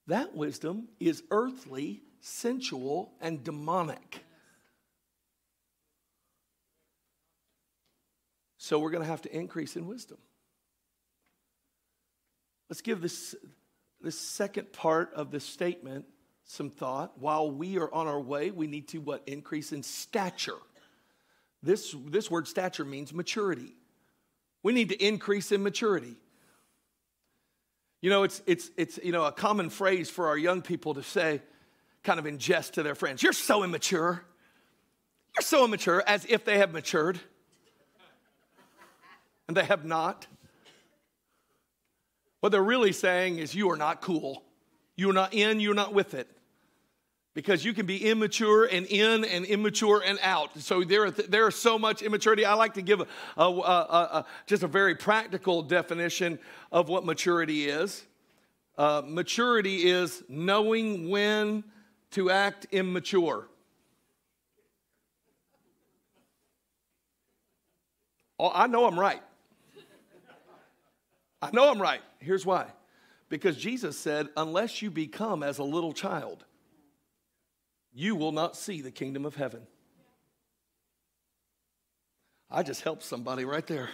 That 0.07 0.35
wisdom 0.35 0.89
is 1.01 1.25
earthly, 1.31 2.03
sensual, 2.21 3.13
and 3.21 3.43
demonic. 3.43 4.25
So 8.63 8.79
we're 8.79 8.91
going 8.91 9.03
to 9.03 9.09
have 9.09 9.23
to 9.23 9.35
increase 9.35 9.75
in 9.75 9.87
wisdom. 9.87 10.19
Let's 12.69 12.83
give 12.83 13.01
this, 13.01 13.35
this 14.03 14.19
second 14.19 14.71
part 14.71 15.15
of 15.15 15.31
the 15.31 15.41
statement 15.41 16.05
some 16.45 16.69
thought. 16.69 17.19
While 17.19 17.51
we 17.51 17.79
are 17.79 17.93
on 17.93 18.07
our 18.07 18.21
way, 18.21 18.51
we 18.51 18.67
need 18.67 18.89
to 18.89 18.99
what? 18.99 19.23
Increase 19.27 19.73
in 19.73 19.83
stature. 19.83 20.59
This, 21.63 21.97
this 22.07 22.31
word 22.31 22.47
stature 22.47 22.85
means 22.85 23.15
maturity. 23.15 23.73
We 24.63 24.75
need 24.75 24.91
to 24.91 25.05
increase 25.07 25.53
in 25.53 25.63
maturity. 25.63 26.17
You 28.03 28.11
know, 28.11 28.25
it's, 28.25 28.43
it's, 28.45 28.71
it's 28.77 29.01
you 29.03 29.13
know, 29.13 29.25
a 29.25 29.33
common 29.33 29.71
phrase 29.71 30.11
for 30.11 30.29
our 30.29 30.37
young 30.37 30.61
people 30.61 30.93
to 30.95 31.03
say, 31.03 31.41
kind 32.03 32.21
of 32.21 32.27
in 32.27 32.37
jest 32.37 32.75
to 32.75 32.83
their 32.83 32.95
friends, 32.95 33.23
You're 33.23 33.33
so 33.33 33.65
immature. 33.65 34.23
You're 35.35 35.45
so 35.45 35.65
immature, 35.65 36.05
as 36.07 36.27
if 36.29 36.45
they 36.45 36.59
have 36.59 36.73
matured 36.73 37.19
and 39.51 39.57
they 39.57 39.65
have 39.65 39.85
not. 39.85 40.29
What 42.39 42.53
they're 42.53 42.63
really 42.63 42.93
saying 42.93 43.39
is, 43.39 43.53
You 43.53 43.69
are 43.73 43.77
not 43.77 44.01
cool. 44.01 44.45
You're 44.95 45.13
not 45.13 45.35
in, 45.35 45.59
you're 45.59 45.75
not 45.75 45.93
with 45.93 46.15
it. 46.15 46.29
Because 47.35 47.65
you 47.65 47.73
can 47.73 47.85
be 47.85 48.09
immature 48.09 48.67
and 48.67 48.87
in 48.87 49.25
and 49.25 49.45
immature 49.45 50.05
and 50.07 50.21
out. 50.23 50.57
So 50.61 50.85
there, 50.85 51.11
there 51.11 51.49
is 51.49 51.57
so 51.57 51.81
much 51.81 52.01
immaturity. 52.01 52.45
I 52.45 52.55
like 52.55 52.75
to 52.75 52.83
give 52.83 53.01
a, 53.01 53.07
a, 53.37 53.45
a, 53.45 54.27
just 54.47 54.63
a 54.63 54.69
very 54.69 54.95
practical 54.95 55.63
definition 55.63 56.39
of 56.71 56.89
what 56.89 57.05
maturity 57.05 57.69
is. 57.69 58.05
Uh, 58.79 59.03
maturity 59.05 59.91
is 59.91 60.23
knowing 60.29 61.11
when 61.11 61.65
to 62.13 62.31
act 62.31 62.69
immature. 62.71 63.49
Oh, 68.39 68.53
I 68.55 68.69
know 68.69 68.87
I'm 68.87 68.99
right. 68.99 69.21
I 71.43 71.51
know 71.53 71.71
I'm 71.71 71.81
right. 71.81 72.03
Here's 72.19 72.45
why. 72.45 72.67
Because 73.29 73.57
Jesus 73.57 73.99
said, 73.99 74.29
unless 74.37 74.83
you 74.83 74.91
become 74.91 75.43
as 75.43 75.59
a 75.59 75.65
little 75.65 75.93
child, 75.93 76.45
you 77.93 78.17
will 78.17 78.33
not 78.33 78.57
see 78.57 78.83
the 78.83 78.91
kingdom 78.91 79.25
of 79.25 79.37
heaven. 79.37 79.67
I 82.51 82.63
just 82.63 82.83
helped 82.83 83.05
somebody 83.05 83.45
right 83.45 83.67
there. 83.67 83.91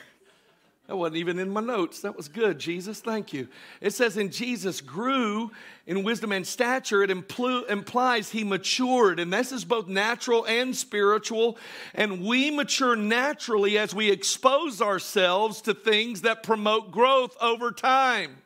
That 0.87 0.97
wasn't 0.97 1.17
even 1.17 1.41
in 1.41 1.51
my 1.51 1.61
notes. 1.61 2.01
That 2.03 2.17
was 2.17 2.29
good, 2.29 2.61
Jesus. 2.61 3.01
Thank 3.01 3.33
you. 3.33 3.49
It 3.81 3.93
says, 3.93 4.17
in 4.17 4.31
Jesus 4.31 4.81
grew 4.81 5.51
in 5.85 6.05
wisdom 6.05 6.31
and 6.31 6.47
stature. 6.47 7.03
It 7.03 7.11
impl- 7.11 7.69
implies 7.69 8.31
he 8.31 8.45
matured. 8.45 9.19
And 9.19 9.33
this 9.33 9.51
is 9.51 9.65
both 9.65 9.89
natural 9.89 10.47
and 10.47 10.77
spiritual. 10.77 11.59
And 11.93 12.25
we 12.25 12.53
mature 12.53 12.95
naturally 12.95 13.79
as 13.79 13.95
we 13.95 14.11
expose 14.11 14.81
ourselves 14.81 15.61
to 15.63 15.75
things 15.75 16.23
that 16.23 16.45
promote 16.45 16.93
growth 16.93 17.37
over 17.41 17.73
time. 17.73 18.37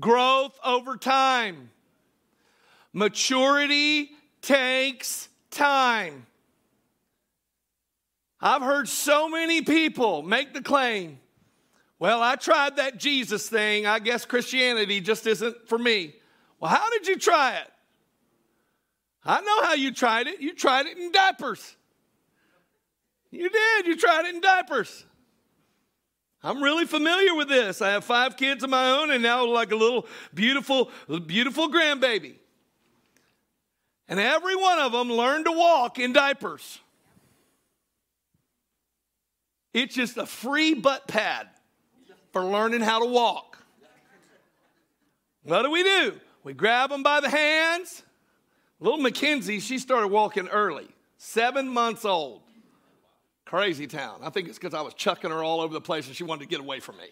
Growth 0.00 0.58
over 0.64 0.96
time. 0.96 1.70
Maturity 2.94 4.10
takes 4.40 5.28
time. 5.50 6.26
I've 8.44 8.60
heard 8.60 8.90
so 8.90 9.26
many 9.26 9.62
people 9.62 10.22
make 10.22 10.52
the 10.52 10.60
claim, 10.60 11.18
well, 11.98 12.20
I 12.20 12.36
tried 12.36 12.76
that 12.76 12.98
Jesus 12.98 13.48
thing. 13.48 13.86
I 13.86 14.00
guess 14.00 14.26
Christianity 14.26 15.00
just 15.00 15.26
isn't 15.26 15.66
for 15.66 15.78
me. 15.78 16.14
Well, 16.60 16.70
how 16.70 16.90
did 16.90 17.06
you 17.06 17.16
try 17.16 17.56
it? 17.56 17.70
I 19.24 19.40
know 19.40 19.62
how 19.62 19.72
you 19.72 19.92
tried 19.92 20.26
it. 20.26 20.42
You 20.42 20.54
tried 20.54 20.84
it 20.84 20.98
in 20.98 21.10
diapers. 21.10 21.74
You 23.30 23.48
did. 23.48 23.86
You 23.86 23.96
tried 23.96 24.26
it 24.26 24.34
in 24.34 24.42
diapers. 24.42 25.06
I'm 26.42 26.62
really 26.62 26.84
familiar 26.84 27.34
with 27.34 27.48
this. 27.48 27.80
I 27.80 27.92
have 27.92 28.04
five 28.04 28.36
kids 28.36 28.62
of 28.62 28.68
my 28.68 28.90
own 28.90 29.10
and 29.10 29.22
now 29.22 29.46
like 29.46 29.72
a 29.72 29.76
little 29.76 30.06
beautiful, 30.34 30.90
beautiful 31.24 31.70
grandbaby. 31.70 32.34
And 34.06 34.20
every 34.20 34.54
one 34.54 34.80
of 34.80 34.92
them 34.92 35.10
learned 35.10 35.46
to 35.46 35.52
walk 35.52 35.98
in 35.98 36.12
diapers. 36.12 36.80
It's 39.74 39.94
just 39.94 40.16
a 40.16 40.24
free 40.24 40.74
butt 40.74 41.08
pad 41.08 41.48
for 42.32 42.44
learning 42.44 42.80
how 42.80 43.00
to 43.00 43.06
walk. 43.06 43.58
What 45.42 45.62
do 45.62 45.70
we 45.70 45.82
do? 45.82 46.20
We 46.44 46.54
grab 46.54 46.90
them 46.90 47.02
by 47.02 47.20
the 47.20 47.28
hands. 47.28 48.02
Little 48.80 49.00
Mackenzie, 49.00 49.60
she 49.60 49.78
started 49.78 50.08
walking 50.08 50.48
early, 50.48 50.88
seven 51.18 51.68
months 51.68 52.04
old. 52.04 52.42
Crazy 53.44 53.86
town. 53.86 54.20
I 54.22 54.30
think 54.30 54.48
it's 54.48 54.58
because 54.58 54.74
I 54.74 54.80
was 54.80 54.94
chucking 54.94 55.30
her 55.30 55.42
all 55.42 55.60
over 55.60 55.74
the 55.74 55.80
place 55.80 56.06
and 56.06 56.16
she 56.16 56.24
wanted 56.24 56.40
to 56.44 56.48
get 56.48 56.60
away 56.60 56.80
from 56.80 56.96
me. 56.96 57.08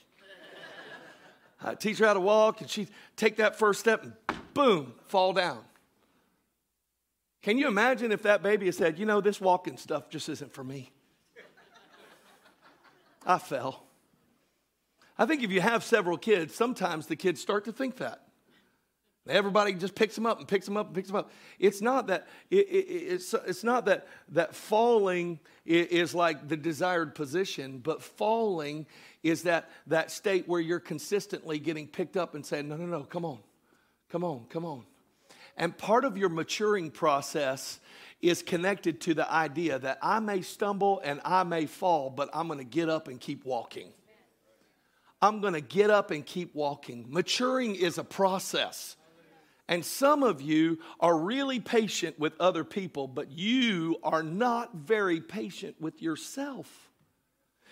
I 1.62 1.74
teach 1.74 1.98
her 1.98 2.06
how 2.06 2.14
to 2.14 2.20
walk 2.20 2.60
and 2.60 2.70
she 2.70 2.88
take 3.16 3.36
that 3.36 3.58
first 3.58 3.80
step 3.80 4.02
and 4.02 4.12
boom, 4.54 4.94
fall 5.06 5.32
down. 5.32 5.60
Can 7.42 7.58
you 7.58 7.66
imagine 7.66 8.12
if 8.12 8.22
that 8.22 8.42
baby 8.42 8.66
had 8.66 8.74
said, 8.74 8.98
you 8.98 9.06
know, 9.06 9.20
this 9.20 9.40
walking 9.40 9.76
stuff 9.76 10.08
just 10.08 10.28
isn't 10.28 10.52
for 10.52 10.64
me? 10.64 10.90
I 13.26 13.38
fell. 13.38 13.84
I 15.18 15.26
think 15.26 15.42
if 15.42 15.50
you 15.50 15.60
have 15.60 15.84
several 15.84 16.18
kids, 16.18 16.54
sometimes 16.54 17.06
the 17.06 17.16
kids 17.16 17.40
start 17.40 17.64
to 17.66 17.72
think 17.72 17.98
that. 17.98 18.22
Everybody 19.28 19.74
just 19.74 19.94
picks 19.94 20.16
them 20.16 20.26
up 20.26 20.40
and 20.40 20.48
picks 20.48 20.66
them 20.66 20.76
up 20.76 20.86
and 20.86 20.96
picks 20.96 21.06
them 21.06 21.16
up. 21.16 21.30
It's 21.60 21.80
not 21.80 22.08
that 22.08 22.26
it, 22.50 22.66
it, 22.68 22.86
it's, 22.88 23.32
it's 23.32 23.62
not 23.62 23.84
that 23.84 24.08
that 24.30 24.56
falling 24.56 25.38
is 25.64 26.12
like 26.12 26.48
the 26.48 26.56
desired 26.56 27.14
position, 27.14 27.78
but 27.78 28.02
falling 28.02 28.84
is 29.22 29.44
that 29.44 29.70
that 29.86 30.10
state 30.10 30.48
where 30.48 30.60
you're 30.60 30.80
consistently 30.80 31.60
getting 31.60 31.86
picked 31.86 32.16
up 32.16 32.34
and 32.34 32.44
saying, 32.44 32.68
"No, 32.68 32.74
no, 32.76 32.86
no, 32.86 33.04
come 33.04 33.24
on, 33.24 33.38
come 34.10 34.24
on, 34.24 34.46
come 34.50 34.64
on." 34.64 34.82
And 35.56 35.76
part 35.78 36.04
of 36.04 36.16
your 36.16 36.28
maturing 36.28 36.90
process 36.90 37.78
is 38.22 38.42
connected 38.42 39.00
to 39.02 39.14
the 39.14 39.30
idea 39.30 39.78
that 39.80 39.98
I 40.00 40.20
may 40.20 40.40
stumble 40.42 41.00
and 41.04 41.20
I 41.24 41.42
may 41.42 41.66
fall, 41.66 42.08
but 42.08 42.30
I'm 42.32 42.46
going 42.46 42.60
to 42.60 42.64
get 42.64 42.88
up 42.88 43.08
and 43.08 43.20
keep 43.20 43.44
walking. 43.44 43.92
I'm 45.20 45.40
going 45.40 45.54
to 45.54 45.60
get 45.60 45.90
up 45.90 46.10
and 46.10 46.24
keep 46.24 46.54
walking. 46.54 47.06
Maturing 47.08 47.74
is 47.74 47.98
a 47.98 48.04
process. 48.04 48.96
And 49.68 49.84
some 49.84 50.22
of 50.22 50.42
you 50.42 50.80
are 51.00 51.16
really 51.16 51.60
patient 51.60 52.18
with 52.18 52.34
other 52.40 52.64
people, 52.64 53.06
but 53.06 53.30
you 53.30 53.96
are 54.02 54.22
not 54.22 54.74
very 54.74 55.20
patient 55.20 55.76
with 55.80 56.02
yourself. 56.02 56.90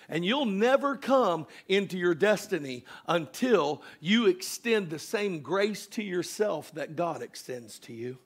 And 0.09 0.25
you'll 0.25 0.47
never 0.47 0.97
come 0.97 1.47
into 1.69 1.99
your 1.99 2.15
destiny 2.15 2.85
until 3.07 3.83
you 4.01 4.27
extend 4.27 4.91
the 4.91 4.99
same 4.99 5.41
grace 5.41 5.87
to 5.89 6.03
yourself 6.03 6.73
that 6.75 6.97
God 6.97 7.23
extends 7.23 7.79
to 7.81 7.93
you. 7.93 8.19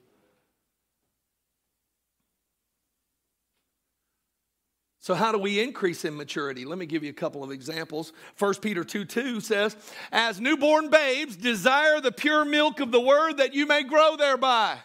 So, 5.05 5.13
how 5.13 5.31
do 5.31 5.37
we 5.37 5.61
increase 5.61 6.03
in 6.03 6.17
maturity? 6.17 6.65
Let 6.65 6.79
me 6.79 6.87
give 6.87 7.03
you 7.03 7.11
a 7.11 7.13
couple 7.13 7.43
of 7.43 7.51
examples. 7.51 8.11
1 8.39 8.55
Peter 8.55 8.83
2 8.83 9.05
2 9.05 9.39
says, 9.39 9.75
As 10.11 10.41
newborn 10.41 10.89
babes, 10.89 11.35
desire 11.35 12.01
the 12.01 12.11
pure 12.11 12.43
milk 12.43 12.79
of 12.79 12.91
the 12.91 12.99
word 12.99 13.37
that 13.37 13.53
you 13.53 13.67
may 13.67 13.83
grow 13.83 14.15
thereby. 14.17 14.79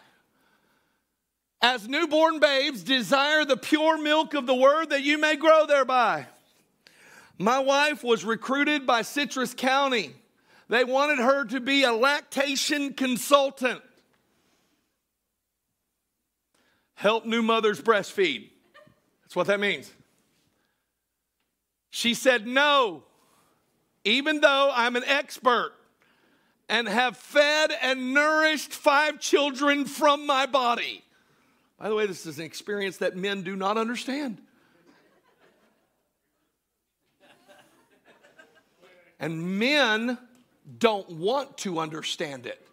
As 1.63 1.89
newborn 1.89 2.39
babes, 2.39 2.83
desire 2.83 3.47
the 3.47 3.57
pure 3.57 3.97
milk 3.97 4.35
of 4.35 4.47
the 4.47 4.55
word 4.55 4.91
that 4.91 5.05
you 5.05 5.17
may 5.17 5.37
grow 5.37 5.65
thereby. 5.65 6.27
My 7.39 7.61
wife 7.61 8.05
was 8.05 8.23
recruited 8.23 8.87
by 8.87 9.01
Citrus 9.01 9.55
County. 9.55 10.15
They 10.69 10.85
wanted 10.85 11.17
her 11.17 11.47
to 11.47 11.61
be 11.61 11.85
a 11.85 11.95
lactation 11.95 12.93
consultant. 12.93 13.81
Help 16.93 17.25
new 17.25 17.41
mothers 17.41 17.81
breastfeed. 17.81 18.51
That's 19.23 19.35
what 19.35 19.47
that 19.47 19.59
means. 19.59 19.91
She 21.91 22.15
said, 22.15 22.47
No, 22.47 23.03
even 24.05 24.41
though 24.41 24.73
I'm 24.75 24.97
an 24.97 25.05
expert 25.07 25.73
and 26.69 26.89
have 26.89 27.17
fed 27.17 27.73
and 27.83 28.15
nourished 28.15 28.73
five 28.73 29.19
children 29.19 29.85
from 29.85 30.25
my 30.25 30.47
body. 30.47 31.03
By 31.79 31.89
the 31.89 31.95
way, 31.95 32.07
this 32.07 32.27
is 32.27 32.39
an 32.39 32.45
experience 32.45 32.99
that 32.99 33.17
men 33.17 33.43
do 33.43 33.57
not 33.57 33.77
understand. 33.77 34.39
And 39.19 39.59
men 39.59 40.17
don't 40.79 41.11
want 41.11 41.59
to 41.59 41.79
understand 41.79 42.47
it. 42.47 42.67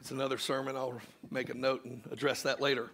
It's 0.00 0.10
another 0.10 0.38
sermon. 0.38 0.74
I'll 0.74 1.00
make 1.30 1.50
a 1.50 1.54
note 1.54 1.84
and 1.84 2.02
address 2.10 2.42
that 2.42 2.60
later. 2.60 2.90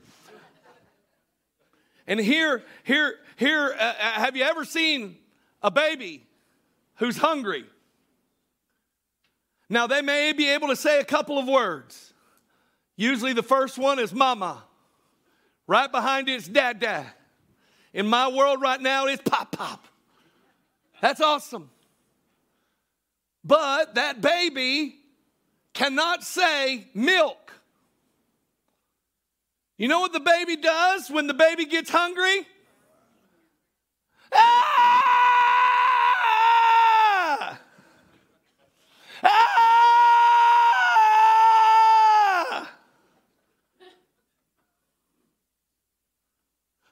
And 2.06 2.20
here, 2.20 2.62
here, 2.82 3.14
here, 3.36 3.74
uh, 3.78 3.82
uh, 3.82 3.94
have 3.94 4.36
you 4.36 4.44
ever 4.44 4.64
seen 4.64 5.16
a 5.62 5.70
baby 5.70 6.26
who's 6.96 7.16
hungry? 7.16 7.64
Now, 9.68 9.86
they 9.86 10.02
may 10.02 10.32
be 10.32 10.50
able 10.50 10.68
to 10.68 10.76
say 10.76 11.00
a 11.00 11.04
couple 11.04 11.38
of 11.38 11.46
words. 11.46 12.12
Usually, 12.96 13.32
the 13.32 13.42
first 13.42 13.78
one 13.78 13.98
is 13.98 14.12
mama. 14.12 14.62
Right 15.66 15.90
behind 15.90 16.28
it 16.28 16.34
is 16.34 16.46
dad, 16.46 16.80
dad. 16.80 17.06
In 17.92 18.06
my 18.06 18.28
world 18.28 18.60
right 18.60 18.80
now, 18.80 19.06
it's 19.06 19.22
pop, 19.22 19.52
pop. 19.52 19.86
That's 21.00 21.20
awesome. 21.20 21.70
But 23.42 23.94
that 23.94 24.20
baby 24.20 24.96
cannot 25.72 26.24
say 26.24 26.86
milk. 26.94 27.43
You 29.76 29.88
know 29.88 29.98
what 30.00 30.12
the 30.12 30.20
baby 30.20 30.56
does 30.56 31.10
when 31.10 31.26
the 31.26 31.34
baby 31.34 31.66
gets 31.66 31.90
hungry? 31.90 32.46
Ah! 34.32 35.18
Ah! 39.24 39.50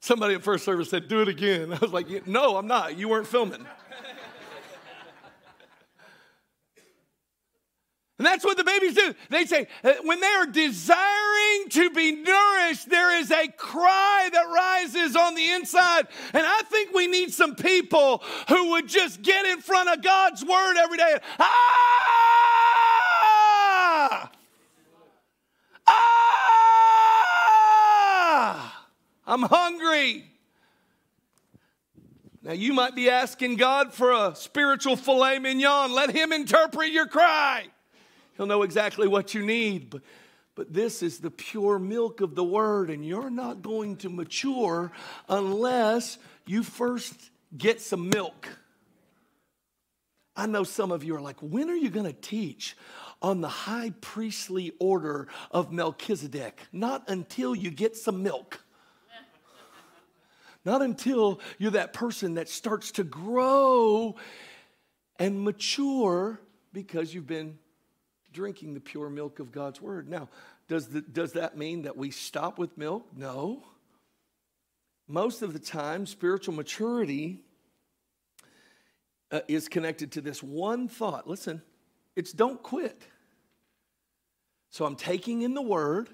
Somebody 0.00 0.34
at 0.34 0.42
first 0.42 0.64
service 0.64 0.90
said, 0.90 1.06
Do 1.06 1.22
it 1.22 1.28
again. 1.28 1.72
I 1.76 1.78
was 1.78 1.92
like, 1.92 2.26
No, 2.26 2.56
I'm 2.56 2.66
not. 2.66 2.98
You 2.98 3.08
weren't 3.08 3.28
filming. 3.28 3.64
And 8.18 8.26
that's 8.26 8.44
what 8.44 8.56
the 8.56 8.62
babies 8.62 8.94
do. 8.94 9.14
They 9.32 9.46
say, 9.46 9.66
uh, 9.82 9.94
when 10.02 10.20
they 10.20 10.26
are 10.26 10.46
desiring 10.46 11.68
to 11.70 11.90
be 11.90 12.12
nourished, 12.12 12.88
there 12.88 13.18
is 13.18 13.30
a 13.30 13.48
cry 13.48 14.28
that 14.32 14.44
rises 14.44 15.16
on 15.16 15.34
the 15.34 15.50
inside. 15.50 16.06
And 16.32 16.44
I 16.46 16.62
think 16.70 16.92
we 16.94 17.06
need 17.06 17.32
some 17.32 17.54
people 17.54 18.22
who 18.48 18.72
would 18.72 18.88
just 18.88 19.22
get 19.22 19.46
in 19.46 19.60
front 19.60 19.88
of 19.88 20.02
God's 20.02 20.44
word 20.44 20.76
every 20.76 20.98
day. 20.98 21.18
ah! 21.38 21.52
Ah! 25.86 26.32
I'm 29.26 29.42
hungry. 29.42 30.26
Now, 32.42 32.52
you 32.52 32.74
might 32.74 32.94
be 32.94 33.08
asking 33.08 33.56
God 33.56 33.94
for 33.94 34.12
a 34.12 34.34
spiritual 34.34 34.96
filet 34.96 35.38
mignon. 35.38 35.92
Let 35.92 36.10
Him 36.10 36.32
interpret 36.32 36.90
your 36.90 37.06
cry. 37.06 37.71
He'll 38.36 38.46
know 38.46 38.62
exactly 38.62 39.08
what 39.08 39.34
you 39.34 39.44
need. 39.44 39.90
But, 39.90 40.02
but 40.54 40.72
this 40.72 41.02
is 41.02 41.18
the 41.18 41.30
pure 41.30 41.78
milk 41.78 42.20
of 42.20 42.34
the 42.34 42.44
word, 42.44 42.90
and 42.90 43.04
you're 43.04 43.30
not 43.30 43.62
going 43.62 43.96
to 43.98 44.08
mature 44.08 44.92
unless 45.28 46.18
you 46.46 46.62
first 46.62 47.30
get 47.56 47.80
some 47.80 48.08
milk. 48.08 48.48
I 50.34 50.46
know 50.46 50.64
some 50.64 50.92
of 50.92 51.04
you 51.04 51.14
are 51.16 51.20
like, 51.20 51.36
when 51.40 51.68
are 51.68 51.76
you 51.76 51.90
going 51.90 52.06
to 52.06 52.12
teach 52.12 52.76
on 53.20 53.40
the 53.40 53.48
high 53.48 53.92
priestly 54.00 54.72
order 54.80 55.28
of 55.50 55.72
Melchizedek? 55.72 56.60
Not 56.72 57.04
until 57.08 57.54
you 57.54 57.70
get 57.70 57.96
some 57.96 58.22
milk. 58.22 58.64
Not 60.64 60.80
until 60.80 61.40
you're 61.58 61.72
that 61.72 61.92
person 61.92 62.34
that 62.34 62.48
starts 62.48 62.92
to 62.92 63.04
grow 63.04 64.14
and 65.18 65.42
mature 65.42 66.40
because 66.72 67.12
you've 67.12 67.26
been 67.26 67.58
drinking 68.32 68.74
the 68.74 68.80
pure 68.80 69.10
milk 69.10 69.38
of 69.38 69.52
God's 69.52 69.80
word. 69.80 70.08
Now, 70.08 70.28
does, 70.68 70.88
the, 70.88 71.00
does 71.00 71.32
that 71.32 71.56
mean 71.56 71.82
that 71.82 71.96
we 71.96 72.10
stop 72.10 72.58
with 72.58 72.76
milk? 72.78 73.06
No. 73.16 73.64
Most 75.08 75.42
of 75.42 75.52
the 75.52 75.58
time, 75.58 76.06
spiritual 76.06 76.54
maturity 76.54 77.40
uh, 79.30 79.40
is 79.48 79.68
connected 79.68 80.12
to 80.12 80.20
this 80.20 80.42
one 80.42 80.88
thought. 80.88 81.28
Listen, 81.28 81.62
it's 82.16 82.32
don't 82.32 82.62
quit. 82.62 83.02
So 84.70 84.86
I'm 84.86 84.96
taking 84.96 85.42
in 85.42 85.54
the 85.54 85.62
word, 85.62 86.08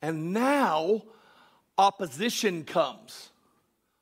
and 0.00 0.32
now 0.32 1.02
opposition 1.76 2.64
comes. 2.64 3.30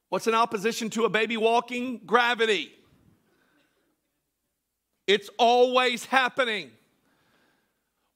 What's 0.09 0.29
an 0.29 0.35
opposition 0.35 0.91
to 0.91 1.05
a 1.05 1.09
baby 1.09 1.37
walking? 1.37 2.01
Gravity. 2.07 2.73
It's 5.07 5.31
always 5.39 6.05
happening. 6.05 6.71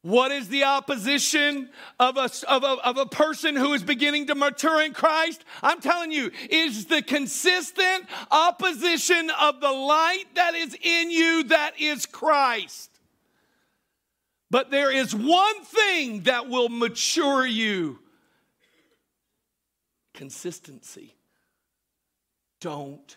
What 0.02 0.32
is 0.32 0.48
the 0.48 0.64
opposition 0.64 1.68
of 1.98 2.16
a, 2.16 2.30
of, 2.48 2.64
a, 2.64 2.76
of 2.86 2.96
a 2.96 3.06
person 3.06 3.54
who 3.54 3.74
is 3.74 3.82
beginning 3.82 4.28
to 4.28 4.34
mature 4.34 4.82
in 4.82 4.94
Christ? 4.94 5.44
I'm 5.62 5.80
telling 5.80 6.10
you, 6.10 6.30
is 6.48 6.86
the 6.86 7.02
consistent 7.02 8.06
opposition 8.30 9.30
of 9.38 9.60
the 9.60 9.70
light 9.70 10.24
that 10.36 10.54
is 10.54 10.74
in 10.80 11.10
you 11.10 11.44
that 11.44 11.78
is 11.78 12.06
Christ. 12.06 12.90
But 14.50 14.70
there 14.70 14.90
is 14.90 15.14
one 15.14 15.64
thing 15.64 16.22
that 16.22 16.48
will 16.48 16.70
mature 16.70 17.46
you 17.46 17.98
consistency. 20.14 21.14
Don't 22.60 23.16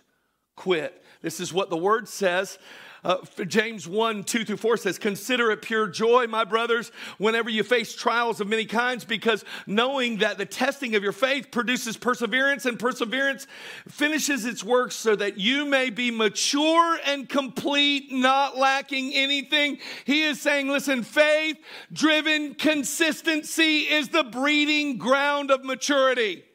quit. 0.56 1.02
This 1.22 1.40
is 1.40 1.54
what 1.54 1.70
the 1.70 1.78
word 1.78 2.08
says. 2.08 2.60
Uh, 3.04 3.18
James 3.48 3.88
1 3.88 4.24
2 4.24 4.46
through 4.46 4.58
4 4.58 4.78
says, 4.78 4.98
Consider 4.98 5.52
it 5.52 5.62
pure 5.62 5.88
joy, 5.88 6.26
my 6.28 6.46
brothers, 6.46 6.92
whenever 7.18 7.50
you 7.50 7.64
face 7.64 7.96
trials 7.96 8.40
of 8.40 8.48
many 8.48 8.66
kinds, 8.66 9.04
because 9.04 9.44
knowing 9.68 10.18
that 10.18 10.38
the 10.38 10.46
testing 10.46 10.96
of 10.96 11.04
your 11.04 11.12
faith 11.12 11.52
produces 11.52 11.98
perseverance, 11.98 12.66
and 12.66 12.80
perseverance 12.80 13.46
finishes 13.88 14.46
its 14.46 14.64
work 14.64 14.92
so 14.92 15.16
that 15.16 15.38
you 15.38 15.66
may 15.66 15.90
be 15.90 16.12
mature 16.12 16.98
and 17.06 17.28
complete, 17.28 18.12
not 18.12 18.58
lacking 18.58 19.14
anything. 19.14 19.80
He 20.06 20.24
is 20.24 20.42
saying, 20.42 20.70
Listen, 20.70 21.04
faith 21.04 21.58
driven 21.92 22.56
consistency 22.56 23.80
is 23.80 24.10
the 24.10 24.24
breeding 24.24 24.98
ground 24.98 25.52
of 25.52 25.66
maturity. 25.66 26.46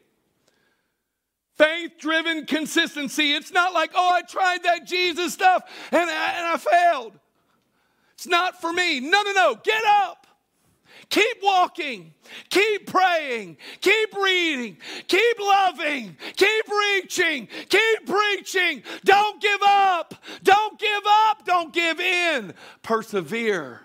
Faith 1.59 1.93
driven 1.99 2.47
consistency. 2.47 3.33
It's 3.33 3.53
not 3.53 3.75
like, 3.75 3.91
oh, 3.95 4.15
I 4.15 4.23
tried 4.23 4.63
that 4.63 4.87
Jesus 4.87 5.35
stuff 5.35 5.65
and 5.91 6.09
I, 6.09 6.35
and 6.39 6.47
I 6.47 6.57
failed. 6.57 7.19
It's 8.15 8.29
not 8.29 8.61
for 8.61 8.73
me. 8.73 9.01
No, 9.01 9.23
no, 9.23 9.33
no. 9.33 9.55
Get 9.63 9.83
up. 9.85 10.27
Keep 11.09 11.39
walking. 11.43 12.15
Keep 12.51 12.87
praying. 12.87 13.57
Keep 13.81 14.15
reading. 14.17 14.77
Keep 15.09 15.39
loving. 15.41 16.17
Keep 16.37 16.69
reaching. 16.69 17.49
Keep 17.69 18.07
preaching. 18.07 18.83
Don't 19.05 19.41
give 19.41 19.61
up. 19.67 20.15
Don't 20.43 20.79
give 20.79 21.03
up. 21.07 21.45
Don't 21.45 21.73
give 21.73 21.99
in. 21.99 22.55
Persevere. 22.83 23.81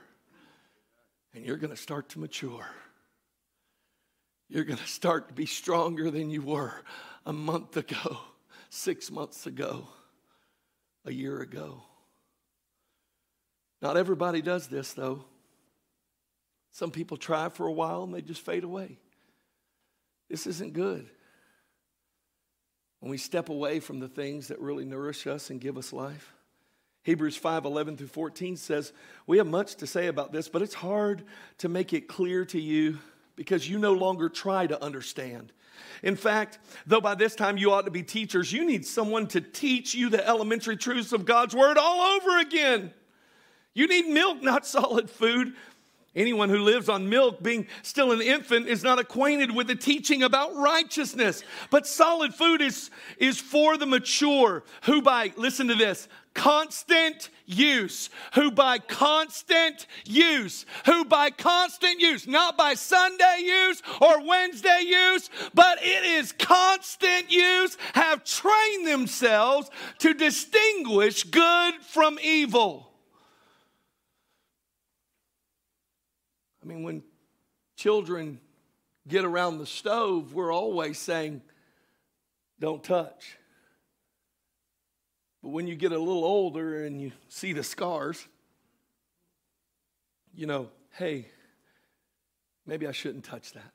And 1.34 1.46
you're 1.46 1.58
going 1.58 1.72
to 1.72 1.82
start 1.82 2.10
to 2.10 2.20
mature. 2.20 2.68
You're 4.50 4.66
going 4.66 4.78
to 4.78 4.88
start 4.88 5.30
to 5.30 5.34
be 5.34 5.46
stronger 5.46 6.12
than 6.12 6.30
you 6.30 6.42
were 6.42 6.84
a 7.26 7.34
month 7.34 7.78
ago, 7.78 8.18
six 8.70 9.12
months 9.12 9.46
ago, 9.46 9.88
a 11.06 11.12
year 11.12 11.42
ago. 11.42 11.84
Not 13.82 13.98
everybody 13.98 14.42
does 14.42 14.68
this, 14.68 14.94
though. 14.94 15.26
Some 16.72 16.92
people 16.92 17.18
try 17.18 17.50
for 17.50 17.68
a 17.68 17.72
while 17.72 18.04
and 18.04 18.14
they 18.14 18.22
just 18.22 18.42
fade 18.42 18.64
away. 18.64 18.98
This 20.30 20.48
isn't 20.48 20.74
good. 20.74 21.08
When 23.00 23.12
we 23.12 23.18
step 23.18 23.50
away 23.50 23.80
from 23.80 24.00
the 24.00 24.08
things 24.08 24.48
that 24.48 24.60
really 24.60 24.86
nourish 24.86 25.28
us 25.28 25.50
and 25.50 25.60
give 25.60 25.78
us 25.78 25.94
life. 25.94 26.34
Hebrews 27.04 27.36
5 27.36 27.66
11 27.66 27.98
through 27.98 28.08
14 28.08 28.56
says, 28.56 28.94
We 29.28 29.38
have 29.38 29.48
much 29.48 29.76
to 29.76 29.88
say 29.88 30.08
about 30.08 30.32
this, 30.32 30.48
but 30.48 30.62
it's 30.62 30.74
hard 30.74 31.24
to 31.60 31.70
make 31.70 31.94
it 31.94 32.08
clear 32.08 32.46
to 32.46 32.60
you 32.60 33.00
because 33.36 33.70
you 33.70 33.78
no 33.78 33.94
longer 33.94 34.30
try 34.30 34.66
to 34.66 34.82
understand. 34.82 35.52
In 36.02 36.16
fact, 36.16 36.60
though 36.86 37.02
by 37.02 37.16
this 37.16 37.36
time 37.36 37.58
you 37.58 37.72
ought 37.72 37.86
to 37.86 37.92
be 37.92 38.04
teachers, 38.04 38.52
you 38.52 38.66
need 38.66 38.86
someone 38.86 39.28
to 39.28 39.42
teach 39.42 39.96
you 39.96 40.10
the 40.10 40.26
elementary 40.28 40.78
truths 40.78 41.14
of 41.14 41.26
God's 41.26 41.56
word 41.56 41.78
all 41.78 42.02
over 42.16 42.40
again. 42.40 42.94
You 43.74 43.88
need 43.88 44.08
milk, 44.08 44.42
not 44.44 44.66
solid 44.66 45.10
food. 45.10 45.54
Anyone 46.16 46.50
who 46.50 46.60
lives 46.60 46.90
on 46.90 47.10
milk, 47.10 47.42
being 47.42 47.68
still 47.82 48.12
an 48.12 48.22
infant, 48.22 48.68
is 48.68 48.84
not 48.84 49.00
acquainted 49.00 49.56
with 49.56 49.66
the 49.66 49.76
teaching 49.76 50.22
about 50.22 50.56
righteousness. 50.56 51.44
But 51.72 51.88
solid 51.88 52.36
food 52.36 52.62
is, 52.62 52.92
is 53.18 53.40
for 53.40 53.78
the 53.78 53.88
mature, 53.88 54.64
who 54.84 55.02
by, 55.02 55.34
listen 55.38 55.68
to 55.70 55.76
this, 55.76 56.08
constant 56.36 57.30
use, 57.46 58.10
who 58.36 58.52
by 58.52 58.80
constant 58.80 59.88
use, 60.06 60.66
who 60.86 61.06
by 61.06 61.30
constant 61.30 62.00
use, 62.00 62.28
not 62.28 62.58
by 62.58 62.74
Sunday 62.74 63.42
use 63.44 63.82
or 64.02 64.26
Wednesday 64.26 64.82
use, 64.86 65.30
but 65.54 65.80
it 65.82 66.06
is 66.06 66.32
constant 66.32 67.32
use, 67.32 67.78
have 67.94 68.24
trained 68.24 68.88
themselves 68.88 69.70
to 70.00 70.14
distinguish 70.14 71.24
good 71.24 71.76
from 71.82 72.18
evil. 72.22 72.90
I 76.64 76.66
mean, 76.66 76.84
when 76.84 77.04
children 77.76 78.40
get 79.08 79.26
around 79.26 79.58
the 79.58 79.66
stove, 79.66 80.34
we're 80.34 80.54
always 80.54 80.98
saying, 80.98 81.42
don't 82.60 82.82
touch. 82.82 83.38
But 85.44 85.50
when 85.50 85.68
you 85.68 85.76
get 85.76 85.92
a 85.92 86.00
little 86.00 86.24
older 86.24 86.86
and 86.86 87.02
you 87.02 87.12
see 87.28 87.52
the 87.52 87.64
scars, 87.64 88.26
you 90.34 90.48
know, 90.48 90.70
hey, 90.92 91.28
maybe 92.66 92.88
I 92.88 92.94
shouldn't 92.94 93.26
touch 93.26 93.52
that. 93.52 93.72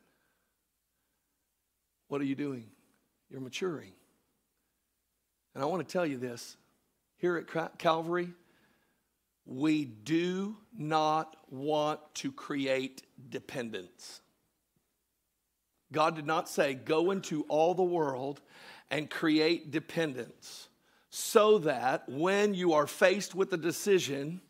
What 2.08 2.22
are 2.22 2.24
you 2.24 2.34
doing? 2.34 2.64
You're 3.30 3.42
maturing. 3.42 3.92
And 5.54 5.62
I 5.62 5.66
want 5.66 5.86
to 5.86 5.92
tell 5.92 6.06
you 6.06 6.16
this 6.16 6.56
here 7.18 7.36
at 7.36 7.78
Calvary, 7.78 8.30
we 9.44 9.84
do 9.84 10.56
not 10.76 11.36
want 11.50 12.00
to 12.14 12.32
create 12.32 13.02
dependence. 13.28 14.22
God 15.92 16.16
did 16.16 16.26
not 16.26 16.48
say, 16.48 16.72
go 16.72 17.10
into 17.10 17.42
all 17.48 17.74
the 17.74 17.82
world 17.82 18.40
and 18.90 19.10
create 19.10 19.70
dependence 19.70 20.67
so 21.18 21.58
that 21.58 22.08
when 22.08 22.54
you 22.54 22.74
are 22.74 22.86
faced 22.86 23.34
with 23.34 23.52
a 23.52 23.56
decision, 23.56 24.40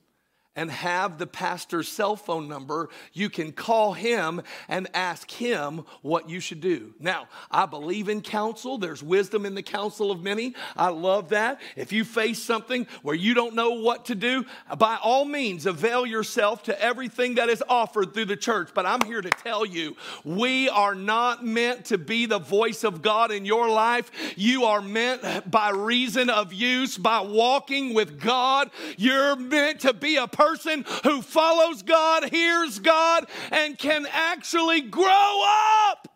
and 0.58 0.72
have 0.72 1.18
the 1.18 1.26
pastor's 1.26 1.86
cell 1.86 2.16
phone 2.16 2.48
number, 2.48 2.88
you 3.12 3.30
can 3.30 3.52
call 3.52 3.92
him 3.92 4.42
and 4.68 4.88
ask 4.92 5.30
him 5.30 5.84
what 6.02 6.28
you 6.28 6.40
should 6.40 6.60
do. 6.60 6.92
Now, 6.98 7.28
I 7.48 7.64
believe 7.66 8.08
in 8.08 8.22
counsel. 8.22 8.76
There's 8.76 9.00
wisdom 9.00 9.46
in 9.46 9.54
the 9.54 9.62
counsel 9.62 10.10
of 10.10 10.20
many. 10.20 10.56
I 10.76 10.88
love 10.88 11.28
that. 11.28 11.60
If 11.76 11.92
you 11.92 12.02
face 12.02 12.42
something 12.42 12.88
where 13.02 13.14
you 13.14 13.34
don't 13.34 13.54
know 13.54 13.70
what 13.70 14.06
to 14.06 14.16
do, 14.16 14.46
by 14.78 14.98
all 15.00 15.24
means, 15.24 15.64
avail 15.64 16.04
yourself 16.04 16.64
to 16.64 16.82
everything 16.82 17.36
that 17.36 17.48
is 17.48 17.62
offered 17.68 18.12
through 18.12 18.24
the 18.24 18.36
church. 18.36 18.70
But 18.74 18.84
I'm 18.84 19.02
here 19.02 19.22
to 19.22 19.30
tell 19.30 19.64
you, 19.64 19.96
we 20.24 20.68
are 20.70 20.96
not 20.96 21.46
meant 21.46 21.84
to 21.86 21.98
be 21.98 22.26
the 22.26 22.40
voice 22.40 22.82
of 22.82 23.00
God 23.00 23.30
in 23.30 23.44
your 23.44 23.70
life. 23.70 24.10
You 24.36 24.64
are 24.64 24.82
meant 24.82 25.48
by 25.48 25.70
reason 25.70 26.30
of 26.30 26.52
use, 26.52 26.98
by 26.98 27.20
walking 27.20 27.94
with 27.94 28.18
God. 28.18 28.72
You're 28.96 29.36
meant 29.36 29.82
to 29.82 29.94
be 29.94 30.16
a 30.16 30.26
person 30.26 30.47
person 30.48 30.84
who 31.04 31.22
follows 31.22 31.82
God, 31.82 32.30
hears 32.30 32.78
God, 32.78 33.26
and 33.50 33.78
can 33.78 34.06
actually 34.10 34.80
grow 34.80 35.42
up 35.90 36.08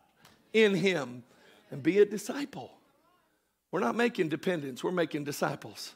in 0.53 0.75
Him 0.75 1.23
and 1.71 1.83
be 1.83 1.99
a 1.99 2.05
disciple. 2.05 2.71
We're 3.71 3.81
not 3.81 3.97
making 3.97 4.29
dependents, 4.29 4.85
we're 4.85 4.93
making 4.93 5.25
disciples. 5.25 5.95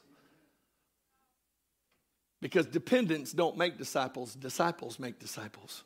Because 2.40 2.66
dependents 2.66 3.32
don't 3.32 3.56
make 3.56 3.78
disciples, 3.78 4.34
disciples 4.34 4.98
make 4.98 5.18
disciples. 5.18 5.82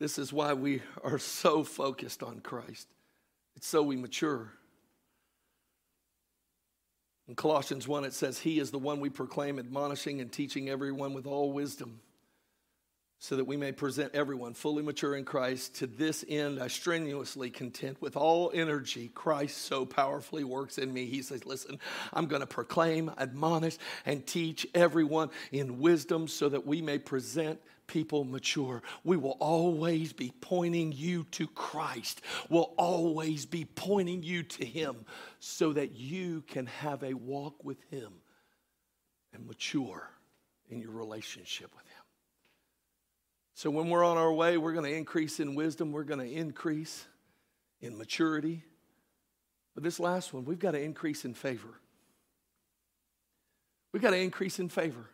This 0.00 0.18
is 0.18 0.32
why 0.32 0.52
we 0.52 0.82
are 1.02 1.18
so 1.18 1.64
focused 1.64 2.22
on 2.22 2.40
Christ. 2.40 2.86
It's 3.56 3.66
so 3.66 3.82
we 3.82 3.96
mature. 3.96 4.52
In 7.28 7.34
Colossians 7.34 7.86
1, 7.86 8.04
it 8.04 8.14
says, 8.14 8.38
He 8.38 8.58
is 8.58 8.70
the 8.70 8.78
one 8.78 9.00
we 9.00 9.10
proclaim, 9.10 9.58
admonishing 9.58 10.20
and 10.22 10.32
teaching 10.32 10.70
everyone 10.70 11.12
with 11.12 11.26
all 11.26 11.52
wisdom, 11.52 12.00
so 13.18 13.36
that 13.36 13.44
we 13.44 13.58
may 13.58 13.70
present 13.70 14.14
everyone 14.14 14.54
fully 14.54 14.82
mature 14.82 15.14
in 15.14 15.26
Christ. 15.26 15.74
To 15.76 15.86
this 15.86 16.24
end, 16.26 16.58
I 16.58 16.68
strenuously 16.68 17.50
contend 17.50 17.96
with 18.00 18.16
all 18.16 18.50
energy. 18.54 19.08
Christ 19.08 19.58
so 19.58 19.84
powerfully 19.84 20.42
works 20.42 20.78
in 20.78 20.90
me. 20.90 21.04
He 21.04 21.20
says, 21.20 21.44
Listen, 21.44 21.78
I'm 22.14 22.28
going 22.28 22.40
to 22.40 22.46
proclaim, 22.46 23.10
admonish, 23.18 23.76
and 24.06 24.26
teach 24.26 24.66
everyone 24.74 25.28
in 25.52 25.80
wisdom, 25.80 26.28
so 26.28 26.48
that 26.48 26.66
we 26.66 26.80
may 26.80 26.98
present 26.98 27.60
people 27.88 28.22
mature. 28.22 28.82
We 29.02 29.16
will 29.16 29.36
always 29.40 30.12
be 30.12 30.32
pointing 30.40 30.92
you 30.92 31.24
to 31.32 31.48
Christ. 31.48 32.20
We'll 32.48 32.72
always 32.78 33.44
be 33.44 33.64
pointing 33.64 34.22
you 34.22 34.44
to 34.44 34.64
Him 34.64 35.04
so 35.40 35.72
that 35.72 35.96
you 35.96 36.42
can 36.46 36.66
have 36.66 37.02
a 37.02 37.14
walk 37.14 37.64
with 37.64 37.82
Him 37.90 38.12
and 39.34 39.46
mature 39.46 40.08
in 40.70 40.80
your 40.80 40.92
relationship 40.92 41.74
with 41.74 41.86
Him. 41.86 42.04
So 43.54 43.70
when 43.70 43.88
we're 43.88 44.04
on 44.04 44.16
our 44.16 44.32
way, 44.32 44.56
we're 44.56 44.72
going 44.72 44.88
to 44.88 44.96
increase 44.96 45.40
in 45.40 45.56
wisdom, 45.56 45.90
we're 45.90 46.04
going 46.04 46.20
to 46.20 46.32
increase 46.32 47.06
in 47.80 47.98
maturity. 47.98 48.62
But 49.74 49.82
this 49.82 49.98
last 49.98 50.32
one, 50.32 50.44
we've 50.44 50.58
got 50.58 50.72
to 50.72 50.80
increase 50.80 51.24
in 51.24 51.34
favor. 51.34 51.80
We've 53.92 54.02
got 54.02 54.10
to 54.10 54.18
increase 54.18 54.58
in 54.58 54.68
favor. 54.68 55.08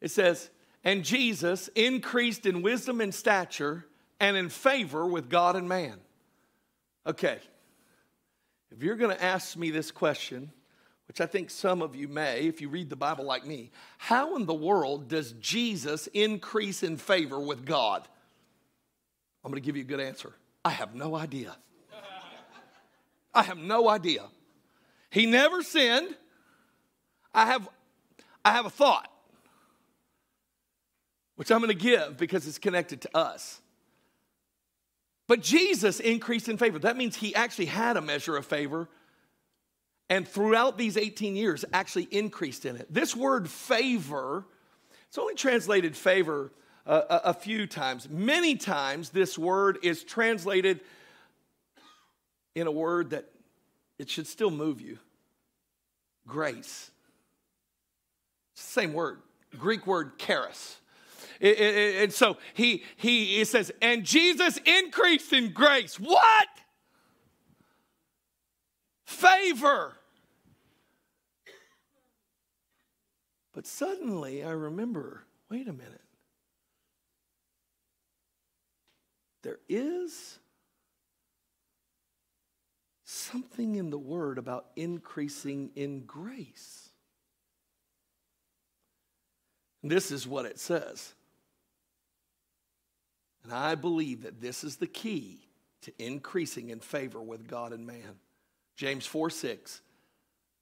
It 0.00 0.10
says, 0.10 0.50
and 0.88 1.04
Jesus 1.04 1.68
increased 1.74 2.46
in 2.46 2.62
wisdom 2.62 3.02
and 3.02 3.14
stature 3.14 3.84
and 4.20 4.38
in 4.38 4.48
favor 4.48 5.04
with 5.04 5.28
God 5.28 5.54
and 5.54 5.68
man. 5.68 6.00
Okay, 7.06 7.38
if 8.70 8.82
you're 8.82 8.96
going 8.96 9.14
to 9.14 9.22
ask 9.22 9.54
me 9.54 9.70
this 9.70 9.90
question, 9.90 10.50
which 11.06 11.20
I 11.20 11.26
think 11.26 11.50
some 11.50 11.82
of 11.82 11.94
you 11.94 12.08
may 12.08 12.46
if 12.46 12.62
you 12.62 12.70
read 12.70 12.88
the 12.88 12.96
Bible 12.96 13.26
like 13.26 13.44
me, 13.44 13.70
how 13.98 14.34
in 14.36 14.46
the 14.46 14.54
world 14.54 15.08
does 15.08 15.32
Jesus 15.32 16.06
increase 16.14 16.82
in 16.82 16.96
favor 16.96 17.38
with 17.38 17.66
God? 17.66 18.08
I'm 19.44 19.50
going 19.50 19.62
to 19.62 19.66
give 19.66 19.76
you 19.76 19.82
a 19.82 19.86
good 19.86 20.00
answer. 20.00 20.32
I 20.64 20.70
have 20.70 20.94
no 20.94 21.14
idea. 21.14 21.54
I 23.34 23.42
have 23.42 23.58
no 23.58 23.90
idea. 23.90 24.24
He 25.10 25.26
never 25.26 25.62
sinned. 25.62 26.16
I 27.34 27.44
have, 27.44 27.68
I 28.42 28.52
have 28.52 28.64
a 28.64 28.70
thought, 28.70 29.12
which 31.38 31.52
I'm 31.52 31.58
going 31.60 31.68
to 31.68 31.74
give 31.74 32.16
because 32.16 32.48
it's 32.48 32.58
connected 32.58 33.00
to 33.02 33.16
us. 33.16 33.60
But 35.28 35.40
Jesus 35.40 36.00
increased 36.00 36.48
in 36.48 36.58
favor. 36.58 36.80
That 36.80 36.96
means 36.96 37.14
he 37.14 37.32
actually 37.32 37.66
had 37.66 37.96
a 37.96 38.00
measure 38.00 38.36
of 38.36 38.44
favor 38.44 38.88
and 40.10 40.26
throughout 40.26 40.76
these 40.76 40.96
18 40.96 41.36
years 41.36 41.64
actually 41.72 42.08
increased 42.10 42.66
in 42.66 42.74
it. 42.74 42.92
This 42.92 43.14
word 43.14 43.48
favor, 43.48 44.46
it's 45.06 45.16
only 45.16 45.36
translated 45.36 45.96
favor 45.96 46.50
uh, 46.84 47.02
a, 47.08 47.28
a, 47.28 47.34
few 47.34 47.68
times. 47.68 48.08
Many 48.10 48.56
times, 48.56 49.10
this 49.10 49.38
word 49.38 49.78
is 49.84 50.02
translated 50.02 50.80
in 52.56 52.66
a 52.66 52.72
word 52.72 53.10
that 53.10 53.26
it 53.96 54.10
should 54.10 54.26
still 54.26 54.50
move 54.50 54.80
you 54.80 54.98
grace. 56.26 56.90
It's 58.54 58.64
the 58.64 58.72
same 58.72 58.92
word, 58.92 59.20
Greek 59.56 59.86
word 59.86 60.18
charis. 60.18 60.78
And 61.40 62.12
so 62.12 62.36
he, 62.54 62.82
he 62.96 63.44
says, 63.44 63.70
and 63.80 64.04
Jesus 64.04 64.58
increased 64.58 65.32
in 65.32 65.52
grace. 65.52 65.98
What? 65.98 66.48
Favor. 69.04 69.94
But 73.54 73.66
suddenly 73.66 74.44
I 74.44 74.50
remember 74.50 75.24
wait 75.50 75.68
a 75.68 75.72
minute. 75.72 76.02
There 79.42 79.58
is 79.68 80.38
something 83.04 83.76
in 83.76 83.90
the 83.90 83.98
word 83.98 84.36
about 84.38 84.66
increasing 84.76 85.70
in 85.74 86.00
grace. 86.00 86.90
This 89.82 90.10
is 90.10 90.26
what 90.26 90.44
it 90.44 90.58
says. 90.58 91.14
And 93.48 93.56
I 93.56 93.76
believe 93.76 94.24
that 94.24 94.42
this 94.42 94.62
is 94.62 94.76
the 94.76 94.86
key 94.86 95.38
to 95.80 95.92
increasing 95.98 96.68
in 96.68 96.80
favor 96.80 97.22
with 97.22 97.48
God 97.48 97.72
and 97.72 97.86
man. 97.86 98.18
James 98.76 99.06
4 99.06 99.30
6. 99.30 99.80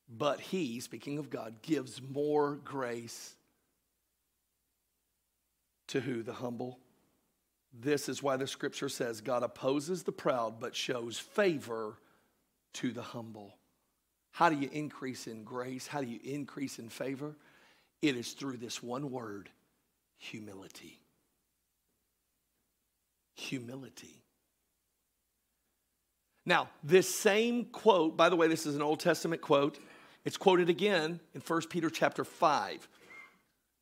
But 0.09 0.39
he, 0.39 0.79
speaking 0.79 1.19
of 1.19 1.29
God, 1.29 1.63
gives 1.63 2.01
more 2.01 2.61
grace 2.65 3.35
to 5.89 6.01
who? 6.01 6.23
The 6.23 6.33
humble. 6.33 6.79
This 7.73 8.09
is 8.09 8.23
why 8.23 8.37
the 8.37 8.47
scripture 8.47 8.89
says 8.89 9.21
God 9.21 9.43
opposes 9.43 10.05
the 10.05 10.13
proud 10.13 10.61
but 10.61 10.77
shows 10.77 11.19
favor 11.19 11.99
to 12.75 12.93
the 12.93 13.03
humble. 13.03 13.57
How 14.31 14.49
do 14.49 14.55
you 14.55 14.71
increase 14.73 15.27
in 15.27 15.43
grace? 15.43 15.89
How 15.89 16.03
do 16.03 16.07
you 16.07 16.21
increase 16.23 16.79
in 16.79 16.89
favor? 16.89 17.35
It 18.01 18.17
is 18.17 18.31
through 18.31 18.59
this 18.59 18.81
one 18.81 19.11
word 19.11 19.51
humility. 20.19 21.01
Humility. 23.37 24.23
Now, 26.45 26.69
this 26.83 27.13
same 27.13 27.67
quote, 27.67 28.17
by 28.17 28.29
the 28.29 28.37
way, 28.37 28.47
this 28.49 28.67
is 28.67 28.77
an 28.77 28.83
Old 28.83 29.01
Testament 29.01 29.43
quote. 29.43 29.79
It's 30.25 30.37
quoted 30.37 30.69
again 30.69 31.21
in 31.35 31.41
1 31.41 31.63
Peter 31.69 31.91
chapter 31.91 32.25
5. 32.25 32.89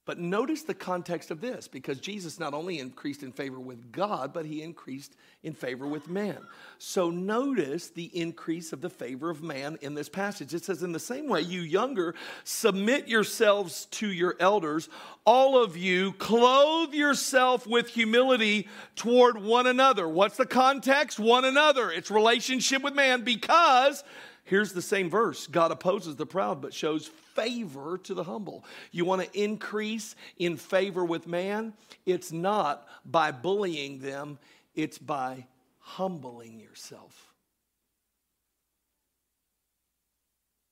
But 0.06 0.18
notice 0.18 0.62
the 0.62 0.74
context 0.74 1.30
of 1.30 1.40
this 1.40 1.66
because 1.66 1.98
Jesus 1.98 2.38
not 2.38 2.52
only 2.52 2.78
increased 2.78 3.22
in 3.22 3.32
favor 3.32 3.58
with 3.58 3.90
God, 3.90 4.34
but 4.34 4.44
he 4.44 4.60
increased 4.60 5.16
in 5.42 5.54
favor 5.54 5.86
with 5.86 6.10
man. 6.10 6.38
So 6.78 7.08
notice 7.08 7.88
the 7.88 8.10
increase 8.12 8.74
of 8.74 8.82
the 8.82 8.90
favor 8.90 9.30
of 9.30 9.42
man 9.42 9.78
in 9.80 9.94
this 9.94 10.10
passage. 10.10 10.52
It 10.52 10.62
says, 10.62 10.82
In 10.82 10.92
the 10.92 10.98
same 10.98 11.26
way, 11.26 11.40
you 11.40 11.62
younger, 11.62 12.14
submit 12.44 13.08
yourselves 13.08 13.86
to 13.92 14.06
your 14.06 14.36
elders. 14.40 14.90
All 15.24 15.62
of 15.62 15.74
you, 15.74 16.12
clothe 16.12 16.92
yourself 16.92 17.66
with 17.66 17.88
humility 17.88 18.68
toward 18.96 19.42
one 19.42 19.66
another. 19.66 20.06
What's 20.06 20.36
the 20.36 20.44
context? 20.44 21.18
One 21.18 21.46
another. 21.46 21.90
It's 21.90 22.10
relationship 22.10 22.82
with 22.82 22.94
man 22.94 23.22
because 23.22 24.04
Here's 24.46 24.72
the 24.72 24.82
same 24.82 25.08
verse 25.08 25.46
God 25.46 25.72
opposes 25.72 26.16
the 26.16 26.26
proud, 26.26 26.60
but 26.60 26.74
shows 26.74 27.10
favor 27.34 27.98
to 27.98 28.14
the 28.14 28.24
humble. 28.24 28.64
You 28.90 29.04
want 29.04 29.22
to 29.22 29.40
increase 29.40 30.16
in 30.38 30.56
favor 30.56 31.04
with 31.04 31.26
man? 31.26 31.74
It's 32.06 32.32
not 32.32 32.86
by 33.04 33.32
bullying 33.32 34.00
them, 34.00 34.38
it's 34.74 34.98
by 34.98 35.46
humbling 35.78 36.58
yourself. 36.60 37.32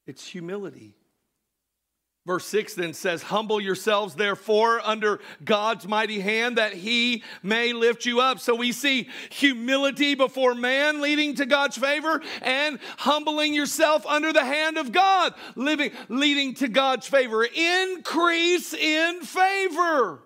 It's 0.07 0.27
humility. 0.27 0.95
Verse 2.25 2.47
6 2.47 2.75
then 2.75 2.95
says, 2.95 3.25
Humble 3.25 3.61
yourselves, 3.61 4.15
therefore, 4.15 4.81
under 4.85 5.19
God's 5.45 5.89
mighty 5.89 6.21
hand, 6.21 6.57
that 6.57 6.73
he 6.73 7.25
may 7.43 7.73
lift 7.73 8.07
you 8.07 8.21
up. 8.21 8.39
So 8.39 8.55
we 8.55 8.71
see 8.71 9.09
humility 9.31 10.15
before 10.15 10.55
man 10.55 11.01
leading 11.01 11.35
to 11.37 11.47
God's 11.47 11.77
favor, 11.77 12.23
and 12.41 12.79
humbling 12.99 13.55
yourself 13.55 14.07
under 14.07 14.33
the 14.33 14.45
hand 14.45 14.79
of 14.79 14.93
God, 14.93 15.35
living, 15.57 15.91
leading 16.09 16.55
to 16.55 16.69
God's 16.69 17.09
favor. 17.09 17.45
Increase 17.45 18.73
in 18.73 19.23
favor. 19.23 20.21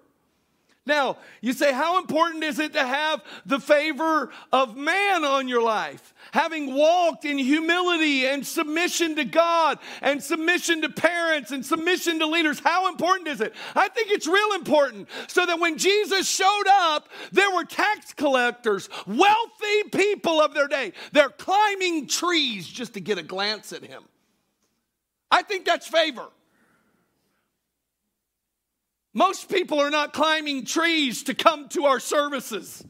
Now, 0.87 1.17
you 1.41 1.53
say, 1.53 1.73
how 1.73 1.99
important 1.99 2.45
is 2.45 2.61
it 2.61 2.73
to 2.75 2.85
have 2.85 3.21
the 3.45 3.59
favor 3.59 4.31
of 4.53 4.77
man 4.77 5.25
on 5.25 5.49
your 5.49 5.61
life? 5.61 6.15
Having 6.31 6.75
walked 6.75 7.25
in 7.25 7.39
humility 7.39 8.25
and 8.27 8.47
submission 8.47 9.17
to 9.17 9.25
God 9.25 9.81
and 10.01 10.23
submission 10.23 10.83
to 10.83 10.89
parents 10.89 11.51
and 11.51 11.67
submission 11.67 12.21
to 12.21 12.27
leaders, 12.27 12.61
how 12.61 12.89
important 12.89 13.27
is 13.27 13.41
it? 13.41 13.53
I 13.75 13.89
think 13.89 14.13
it's 14.13 14.29
real 14.29 14.53
important 14.55 15.09
so 15.27 15.45
that 15.45 15.59
when 15.59 15.77
Jesus 15.77 16.29
showed 16.29 16.69
up, 16.71 17.09
there 17.33 17.51
were 17.53 17.65
tax 17.65 18.13
collectors, 18.15 18.89
wealthy 19.09 19.83
people 19.93 20.41
of 20.41 20.55
their 20.55 20.69
day. 20.69 20.93
They're 21.13 21.31
climbing 21.31 22.07
trees 22.07 22.69
just 22.69 22.95
to 22.95 23.01
get 23.01 23.19
a 23.19 23.25
glance 23.25 23.73
at 23.73 23.83
him. 23.83 24.05
I 25.33 25.43
think 25.43 25.65
that's 25.65 25.89
favor. 25.89 26.29
Most 29.17 29.49
people 29.49 29.81
are 29.81 29.89
not 29.89 30.13
climbing 30.13 30.67
trees 30.67 31.23
to 31.23 31.35
come 31.35 31.71
to 31.71 31.87
our 31.87 31.99
services. 31.99 32.85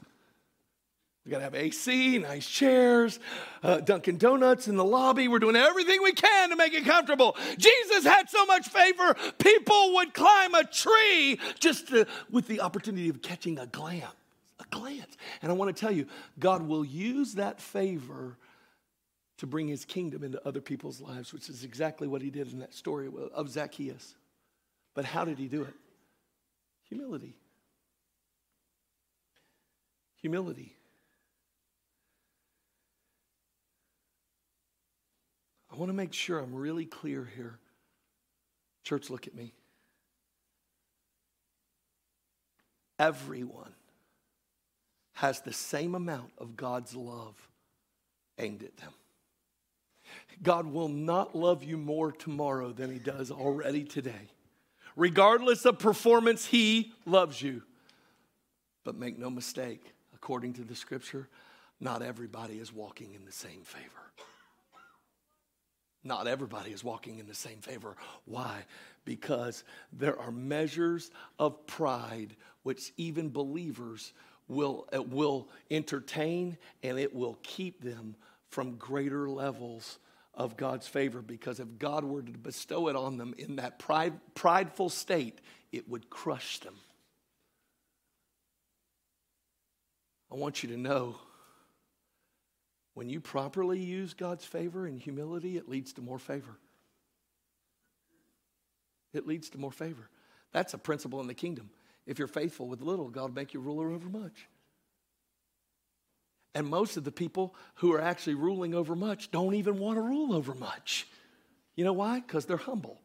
We 1.24 1.30
got 1.30 1.38
to 1.38 1.44
have 1.44 1.54
AC, 1.54 2.18
nice 2.18 2.48
chairs, 2.48 3.20
uh, 3.62 3.78
Dunkin' 3.78 4.18
Donuts 4.18 4.66
in 4.66 4.74
the 4.74 4.84
lobby. 4.84 5.28
We're 5.28 5.38
doing 5.38 5.54
everything 5.54 6.02
we 6.02 6.10
can 6.10 6.50
to 6.50 6.56
make 6.56 6.74
it 6.74 6.84
comfortable. 6.84 7.36
Jesus 7.58 8.02
had 8.02 8.28
so 8.28 8.44
much 8.44 8.66
favor, 8.66 9.14
people 9.38 9.94
would 9.94 10.14
climb 10.14 10.56
a 10.56 10.64
tree 10.64 11.38
just 11.60 11.90
to, 11.90 12.08
with 12.28 12.48
the 12.48 12.60
opportunity 12.60 13.08
of 13.08 13.22
catching 13.22 13.60
a 13.60 13.66
glance. 13.66 14.12
A 14.58 14.64
glance. 14.70 15.16
And 15.42 15.52
I 15.52 15.54
want 15.54 15.76
to 15.76 15.80
tell 15.80 15.92
you, 15.92 16.08
God 16.40 16.66
will 16.66 16.84
use 16.84 17.34
that 17.34 17.60
favor 17.60 18.36
to 19.36 19.46
bring 19.46 19.68
his 19.68 19.84
kingdom 19.84 20.24
into 20.24 20.44
other 20.44 20.60
people's 20.60 21.00
lives, 21.00 21.32
which 21.32 21.48
is 21.48 21.62
exactly 21.62 22.08
what 22.08 22.20
he 22.20 22.30
did 22.30 22.52
in 22.52 22.58
that 22.58 22.74
story 22.74 23.08
of 23.32 23.48
Zacchaeus. 23.48 24.16
But 24.92 25.04
how 25.04 25.24
did 25.24 25.38
he 25.38 25.46
do 25.46 25.62
it? 25.62 25.74
Humility. 26.88 27.36
Humility. 30.20 30.76
I 35.70 35.76
want 35.76 35.90
to 35.90 35.94
make 35.94 36.12
sure 36.12 36.38
I'm 36.38 36.54
really 36.54 36.86
clear 36.86 37.28
here. 37.36 37.58
Church, 38.84 39.10
look 39.10 39.26
at 39.26 39.34
me. 39.34 39.52
Everyone 42.98 43.74
has 45.14 45.40
the 45.40 45.52
same 45.52 45.94
amount 45.94 46.30
of 46.38 46.56
God's 46.56 46.94
love 46.94 47.34
aimed 48.38 48.62
at 48.62 48.76
them. 48.76 48.92
God 50.42 50.66
will 50.66 50.88
not 50.88 51.34
love 51.34 51.62
you 51.62 51.76
more 51.76 52.12
tomorrow 52.12 52.72
than 52.72 52.92
he 52.92 52.98
does 52.98 53.30
already 53.30 53.84
today. 53.84 54.30
Regardless 54.96 55.66
of 55.66 55.78
performance, 55.78 56.46
He 56.46 56.92
loves 57.04 57.40
you. 57.40 57.62
But 58.82 58.96
make 58.96 59.18
no 59.18 59.30
mistake, 59.30 59.92
according 60.14 60.54
to 60.54 60.62
the 60.62 60.74
scripture, 60.74 61.28
not 61.80 62.02
everybody 62.02 62.54
is 62.54 62.72
walking 62.72 63.14
in 63.14 63.24
the 63.24 63.32
same 63.32 63.62
favor. 63.62 63.90
Not 66.02 66.28
everybody 66.28 66.70
is 66.70 66.84
walking 66.84 67.18
in 67.18 67.26
the 67.26 67.34
same 67.34 67.58
favor. 67.58 67.96
Why? 68.26 68.64
Because 69.04 69.64
there 69.92 70.18
are 70.18 70.30
measures 70.30 71.10
of 71.38 71.66
pride 71.66 72.36
which 72.62 72.92
even 72.96 73.28
believers 73.28 74.12
will, 74.46 74.86
uh, 74.94 75.02
will 75.02 75.48
entertain 75.70 76.56
and 76.84 76.98
it 76.98 77.12
will 77.12 77.38
keep 77.42 77.82
them 77.82 78.14
from 78.48 78.76
greater 78.76 79.28
levels 79.28 79.98
of 80.36 80.56
God's 80.56 80.86
favor 80.86 81.22
because 81.22 81.60
if 81.60 81.78
God 81.78 82.04
were 82.04 82.22
to 82.22 82.32
bestow 82.32 82.88
it 82.88 82.96
on 82.96 83.16
them 83.16 83.34
in 83.38 83.56
that 83.56 83.78
pride, 83.78 84.14
prideful 84.34 84.90
state, 84.90 85.40
it 85.72 85.88
would 85.88 86.10
crush 86.10 86.58
them. 86.60 86.74
I 90.30 90.34
want 90.34 90.62
you 90.62 90.70
to 90.70 90.76
know 90.76 91.16
When 92.96 93.10
you 93.10 93.20
properly 93.20 93.78
use 93.78 94.14
God's 94.14 94.46
favor 94.46 94.86
and 94.86 94.98
humility, 94.98 95.58
it 95.58 95.68
leads 95.68 95.92
to 95.92 96.00
more 96.00 96.18
favor. 96.18 96.56
It 99.12 99.26
leads 99.26 99.50
to 99.50 99.58
more 99.58 99.70
favor. 99.70 100.08
That's 100.52 100.72
a 100.72 100.78
principle 100.78 101.20
in 101.20 101.26
the 101.26 101.34
kingdom. 101.34 101.68
If 102.06 102.18
you're 102.18 102.26
faithful 102.26 102.68
with 102.68 102.80
little, 102.80 103.10
God 103.10 103.24
will 103.24 103.34
make 103.34 103.52
you 103.52 103.60
ruler 103.60 103.90
over 103.90 104.08
much. 104.08 104.48
And 106.56 106.66
most 106.66 106.96
of 106.96 107.04
the 107.04 107.12
people 107.12 107.54
who 107.74 107.92
are 107.92 108.00
actually 108.00 108.32
ruling 108.32 108.74
over 108.74 108.96
much 108.96 109.30
don't 109.30 109.52
even 109.52 109.78
want 109.78 109.98
to 109.98 110.00
rule 110.00 110.32
over 110.32 110.54
much. 110.54 111.06
You 111.74 111.84
know 111.84 111.92
why? 111.92 112.20
Because 112.20 112.46
they're 112.46 112.56
humble. 112.56 112.98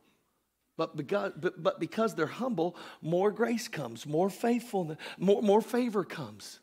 But 0.77 0.95
because, 0.95 1.33
but, 1.35 1.77
because 1.77 2.15
they're 2.15 2.27
humble, 2.27 2.77
more 3.01 3.29
grace 3.29 3.67
comes, 3.67 4.05
more 4.05 4.29
faithfulness, 4.29 4.97
more, 5.17 5.41
more 5.41 5.61
favor 5.61 6.05
comes. 6.05 6.61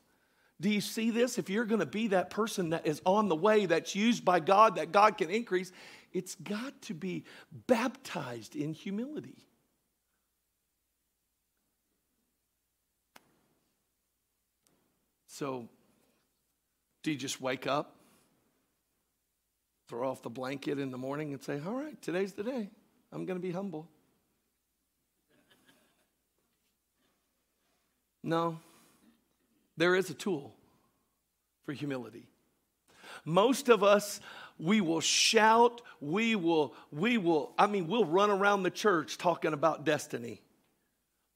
Do 0.63 0.71
you 0.71 0.81
see 0.81 1.11
this? 1.11 1.37
If 1.37 1.51
you're 1.51 1.67
going 1.67 1.81
to 1.81 1.87
be 1.87 2.07
that 2.09 2.31
person 2.31 2.71
that 2.71 2.87
is 2.87 3.03
on 3.05 3.29
the 3.29 3.37
way, 3.37 3.67
that's 3.67 3.95
used 3.95 4.25
by 4.25 4.41
God, 4.41 4.77
that 4.77 4.91
God 4.91 5.19
can 5.19 5.29
increase, 5.29 5.73
it's 6.15 6.37
got 6.37 6.81
to 6.83 6.95
be 6.95 7.27
baptized 7.67 8.57
in 8.57 8.73
humility. 8.73 9.47
So, 15.27 15.69
do 17.03 17.11
you 17.13 17.17
just 17.17 17.41
wake 17.41 17.67
up, 17.67 17.97
throw 19.89 20.11
off 20.11 20.23
the 20.23 20.31
blanket 20.31 20.79
in 20.79 20.91
the 20.91 20.99
morning, 20.99 21.33
and 21.33 21.43
say, 21.43 21.61
All 21.67 21.75
right, 21.75 22.01
today's 22.03 22.33
the 22.33 22.45
day. 22.45 22.71
I'm 23.13 23.25
going 23.25 23.39
to 23.39 23.43
be 23.43 23.53
humble? 23.53 23.89
No, 28.23 28.59
there 29.77 29.95
is 29.95 30.11
a 30.11 30.15
tool 30.15 30.55
for 31.65 31.73
humility. 31.73 32.27
Most 33.25 33.69
of 33.69 33.83
us, 33.83 34.21
we 34.59 34.81
will 34.81 35.01
shout, 35.01 35.83
we 36.01 36.35
will, 36.35 36.75
we 36.91 37.17
will, 37.17 37.53
I 37.57 37.67
mean, 37.67 37.87
we'll 37.87 38.05
run 38.05 38.31
around 38.31 38.65
the 38.65 38.71
church 38.71 39.19
talking 39.19 39.53
about 39.53 39.85
destiny. 39.85 40.43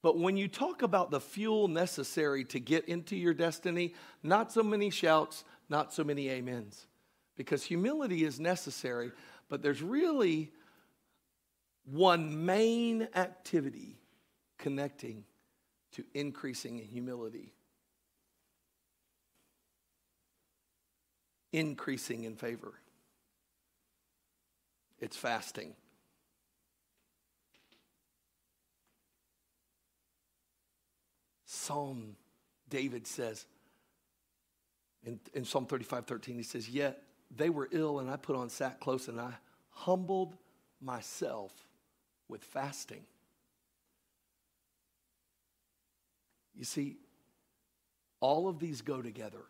But 0.02 0.18
when 0.18 0.36
you 0.36 0.48
talk 0.48 0.82
about 0.82 1.12
the 1.12 1.20
fuel 1.20 1.68
necessary 1.68 2.44
to 2.46 2.58
get 2.58 2.88
into 2.88 3.16
your 3.16 3.34
destiny, 3.34 3.94
not 4.22 4.52
so 4.52 4.62
many 4.62 4.90
shouts, 4.90 5.44
not 5.68 5.94
so 5.94 6.02
many 6.02 6.30
amens. 6.30 6.86
Because 7.36 7.62
humility 7.62 8.24
is 8.24 8.40
necessary, 8.40 9.12
but 9.48 9.62
there's 9.62 9.80
really 9.80 10.50
one 11.84 12.44
main 12.44 13.08
activity 13.14 13.98
connecting 14.58 15.24
to 15.92 16.04
increasing 16.14 16.78
in 16.78 16.84
humility, 16.84 17.52
increasing 21.52 22.24
in 22.24 22.34
favor. 22.34 22.74
It's 25.00 25.16
fasting. 25.16 25.74
Psalm, 31.62 32.16
David 32.68 33.06
says 33.06 33.46
in, 35.04 35.20
in 35.32 35.44
Psalm 35.44 35.66
35 35.66 36.06
13, 36.06 36.36
he 36.36 36.42
says, 36.42 36.68
Yet 36.68 37.02
they 37.34 37.50
were 37.50 37.68
ill, 37.72 38.00
and 38.00 38.10
I 38.10 38.16
put 38.16 38.36
on 38.36 38.48
sackcloth, 38.48 39.08
and 39.08 39.20
I 39.20 39.32
humbled 39.70 40.36
myself 40.80 41.52
with 42.28 42.42
fasting. 42.42 43.04
You 46.54 46.64
see, 46.64 46.96
all 48.20 48.48
of 48.48 48.58
these 48.58 48.82
go 48.82 49.00
together. 49.00 49.42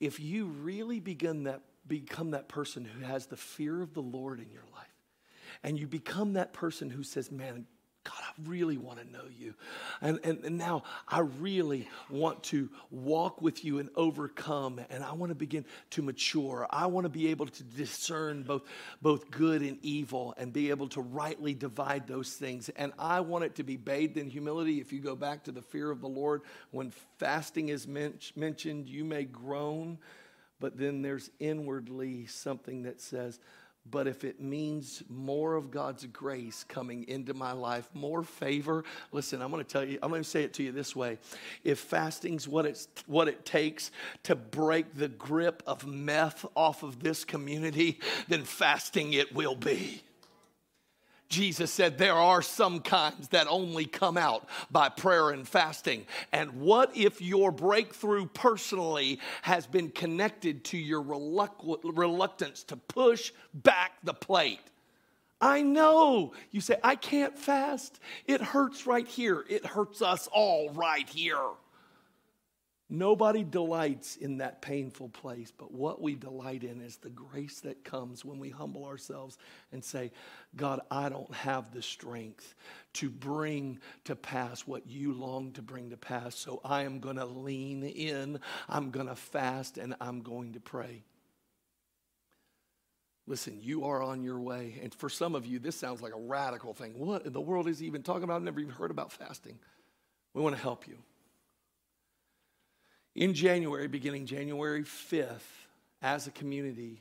If 0.00 0.18
you 0.18 0.46
really 0.46 0.98
begin 0.98 1.44
that, 1.44 1.62
become 1.86 2.30
that 2.30 2.48
person 2.48 2.84
who 2.84 3.04
has 3.04 3.26
the 3.26 3.36
fear 3.36 3.82
of 3.82 3.94
the 3.94 4.02
Lord 4.02 4.40
in 4.40 4.50
your 4.50 4.64
life, 4.72 4.86
and 5.62 5.78
you 5.78 5.86
become 5.86 6.32
that 6.32 6.52
person 6.52 6.90
who 6.90 7.02
says, 7.02 7.30
Man, 7.30 7.66
really 8.44 8.76
want 8.76 8.98
to 8.98 9.10
know 9.12 9.24
you. 9.38 9.54
And, 10.00 10.18
and, 10.24 10.44
and, 10.44 10.58
now 10.58 10.84
I 11.08 11.20
really 11.20 11.88
want 12.10 12.42
to 12.44 12.68
walk 12.90 13.42
with 13.42 13.64
you 13.64 13.78
and 13.78 13.88
overcome. 13.96 14.80
And 14.90 15.02
I 15.02 15.12
want 15.12 15.30
to 15.30 15.34
begin 15.34 15.64
to 15.90 16.02
mature. 16.02 16.66
I 16.70 16.86
want 16.86 17.04
to 17.04 17.08
be 17.08 17.28
able 17.28 17.46
to 17.46 17.62
discern 17.62 18.42
both, 18.42 18.62
both 19.00 19.30
good 19.30 19.62
and 19.62 19.78
evil 19.82 20.34
and 20.36 20.52
be 20.52 20.70
able 20.70 20.88
to 20.90 21.00
rightly 21.00 21.54
divide 21.54 22.06
those 22.06 22.32
things. 22.34 22.68
And 22.70 22.92
I 22.98 23.20
want 23.20 23.44
it 23.44 23.56
to 23.56 23.62
be 23.62 23.76
bathed 23.76 24.16
in 24.16 24.30
humility. 24.30 24.80
If 24.80 24.92
you 24.92 25.00
go 25.00 25.16
back 25.16 25.44
to 25.44 25.52
the 25.52 25.62
fear 25.62 25.90
of 25.90 26.00
the 26.00 26.08
Lord, 26.08 26.42
when 26.70 26.92
fasting 27.18 27.68
is 27.68 27.86
men- 27.86 28.18
mentioned, 28.36 28.88
you 28.88 29.04
may 29.04 29.24
groan, 29.24 29.98
but 30.60 30.76
then 30.76 31.02
there's 31.02 31.30
inwardly 31.40 32.26
something 32.26 32.82
that 32.84 33.00
says, 33.00 33.40
but 33.90 34.06
if 34.06 34.24
it 34.24 34.40
means 34.40 35.02
more 35.08 35.54
of 35.54 35.70
God's 35.70 36.06
grace 36.06 36.64
coming 36.64 37.06
into 37.08 37.34
my 37.34 37.52
life, 37.52 37.88
more 37.94 38.22
favor, 38.22 38.84
listen, 39.10 39.42
I'm 39.42 39.50
going 39.50 39.64
to 39.64 39.70
tell 39.70 39.84
you, 39.84 39.98
I'm 40.02 40.10
going 40.10 40.22
to 40.22 40.28
say 40.28 40.44
it 40.44 40.54
to 40.54 40.62
you 40.62 40.72
this 40.72 40.94
way. 40.94 41.18
If 41.64 41.78
fasting's 41.78 42.46
what 42.46 42.64
it's 42.64 42.88
what 43.06 43.28
it 43.28 43.44
takes 43.44 43.90
to 44.24 44.36
break 44.36 44.94
the 44.94 45.08
grip 45.08 45.62
of 45.66 45.86
meth 45.86 46.46
off 46.54 46.82
of 46.82 47.02
this 47.02 47.24
community, 47.24 48.00
then 48.28 48.44
fasting 48.44 49.12
it 49.12 49.34
will 49.34 49.56
be. 49.56 50.02
Jesus 51.32 51.72
said 51.72 51.96
there 51.96 52.12
are 52.14 52.42
some 52.42 52.80
kinds 52.80 53.28
that 53.28 53.46
only 53.48 53.86
come 53.86 54.18
out 54.18 54.46
by 54.70 54.90
prayer 54.90 55.30
and 55.30 55.48
fasting. 55.48 56.04
And 56.30 56.60
what 56.60 56.94
if 56.94 57.22
your 57.22 57.50
breakthrough 57.50 58.26
personally 58.26 59.18
has 59.40 59.66
been 59.66 59.88
connected 59.88 60.62
to 60.66 60.76
your 60.76 61.00
reluctance 61.00 62.64
to 62.64 62.76
push 62.76 63.32
back 63.54 63.92
the 64.04 64.12
plate? 64.12 64.60
I 65.40 65.62
know. 65.62 66.34
You 66.50 66.60
say, 66.60 66.76
I 66.84 66.96
can't 66.96 67.36
fast. 67.36 67.98
It 68.26 68.42
hurts 68.42 68.86
right 68.86 69.08
here. 69.08 69.42
It 69.48 69.64
hurts 69.64 70.02
us 70.02 70.28
all 70.30 70.70
right 70.70 71.08
here. 71.08 71.40
Nobody 72.94 73.42
delights 73.42 74.16
in 74.16 74.36
that 74.36 74.60
painful 74.60 75.08
place, 75.08 75.50
but 75.50 75.72
what 75.72 76.02
we 76.02 76.14
delight 76.14 76.62
in 76.62 76.82
is 76.82 76.98
the 76.98 77.08
grace 77.08 77.58
that 77.60 77.84
comes 77.84 78.22
when 78.22 78.38
we 78.38 78.50
humble 78.50 78.84
ourselves 78.84 79.38
and 79.72 79.82
say, 79.82 80.12
God, 80.56 80.82
I 80.90 81.08
don't 81.08 81.32
have 81.32 81.72
the 81.72 81.80
strength 81.80 82.54
to 82.92 83.08
bring 83.08 83.78
to 84.04 84.14
pass 84.14 84.66
what 84.66 84.86
you 84.86 85.14
long 85.14 85.52
to 85.52 85.62
bring 85.62 85.88
to 85.88 85.96
pass, 85.96 86.34
so 86.34 86.60
I 86.66 86.82
am 86.82 87.00
going 87.00 87.16
to 87.16 87.24
lean 87.24 87.82
in, 87.82 88.38
I'm 88.68 88.90
going 88.90 89.06
to 89.06 89.16
fast, 89.16 89.78
and 89.78 89.96
I'm 89.98 90.20
going 90.20 90.52
to 90.52 90.60
pray. 90.60 91.02
Listen, 93.26 93.58
you 93.58 93.86
are 93.86 94.02
on 94.02 94.22
your 94.22 94.38
way. 94.38 94.78
And 94.82 94.94
for 94.94 95.08
some 95.08 95.34
of 95.34 95.46
you, 95.46 95.58
this 95.58 95.76
sounds 95.76 96.02
like 96.02 96.12
a 96.12 96.20
radical 96.20 96.74
thing. 96.74 96.98
What 96.98 97.24
in 97.24 97.32
the 97.32 97.40
world 97.40 97.68
is 97.68 97.78
he 97.78 97.86
even 97.86 98.02
talking 98.02 98.24
about? 98.24 98.36
I've 98.36 98.42
never 98.42 98.60
even 98.60 98.74
heard 98.74 98.90
about 98.90 99.12
fasting. 99.12 99.58
We 100.34 100.42
want 100.42 100.56
to 100.56 100.60
help 100.60 100.86
you 100.86 100.98
in 103.14 103.34
January, 103.34 103.88
beginning 103.88 104.26
January 104.26 104.82
5th, 104.84 105.40
as 106.00 106.26
a 106.26 106.30
community, 106.32 107.00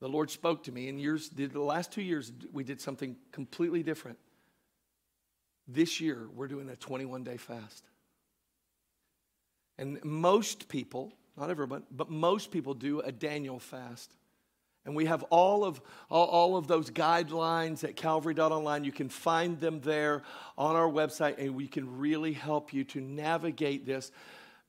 the 0.00 0.08
Lord 0.08 0.30
spoke 0.30 0.64
to 0.64 0.72
me. 0.72 0.88
In 0.88 0.98
years, 0.98 1.30
the 1.30 1.48
last 1.58 1.92
two 1.92 2.02
years, 2.02 2.32
we 2.52 2.64
did 2.64 2.80
something 2.80 3.16
completely 3.32 3.82
different. 3.82 4.18
This 5.68 6.00
year, 6.00 6.28
we're 6.34 6.48
doing 6.48 6.68
a 6.68 6.76
21 6.76 7.24
day 7.24 7.36
fast. 7.36 7.84
And 9.78 10.02
most 10.04 10.68
people, 10.68 11.12
not 11.36 11.50
everyone, 11.50 11.84
but 11.90 12.10
most 12.10 12.50
people 12.50 12.74
do 12.74 13.00
a 13.00 13.12
Daniel 13.12 13.58
fast. 13.58 14.12
And 14.84 14.96
we 14.96 15.06
have 15.06 15.22
all 15.24 15.64
of, 15.64 15.80
all, 16.10 16.26
all, 16.26 16.56
of 16.56 16.66
those 16.66 16.90
guidelines 16.90 17.84
at 17.84 17.96
calvary.online. 17.96 18.84
You 18.84 18.92
can 18.92 19.10
find 19.10 19.60
them 19.60 19.80
there 19.80 20.22
on 20.56 20.74
our 20.74 20.88
website, 20.88 21.36
and 21.38 21.54
we 21.54 21.66
can 21.66 21.98
really 21.98 22.32
help 22.32 22.72
you 22.72 22.84
to 22.84 23.00
navigate 23.00 23.84
this 23.84 24.10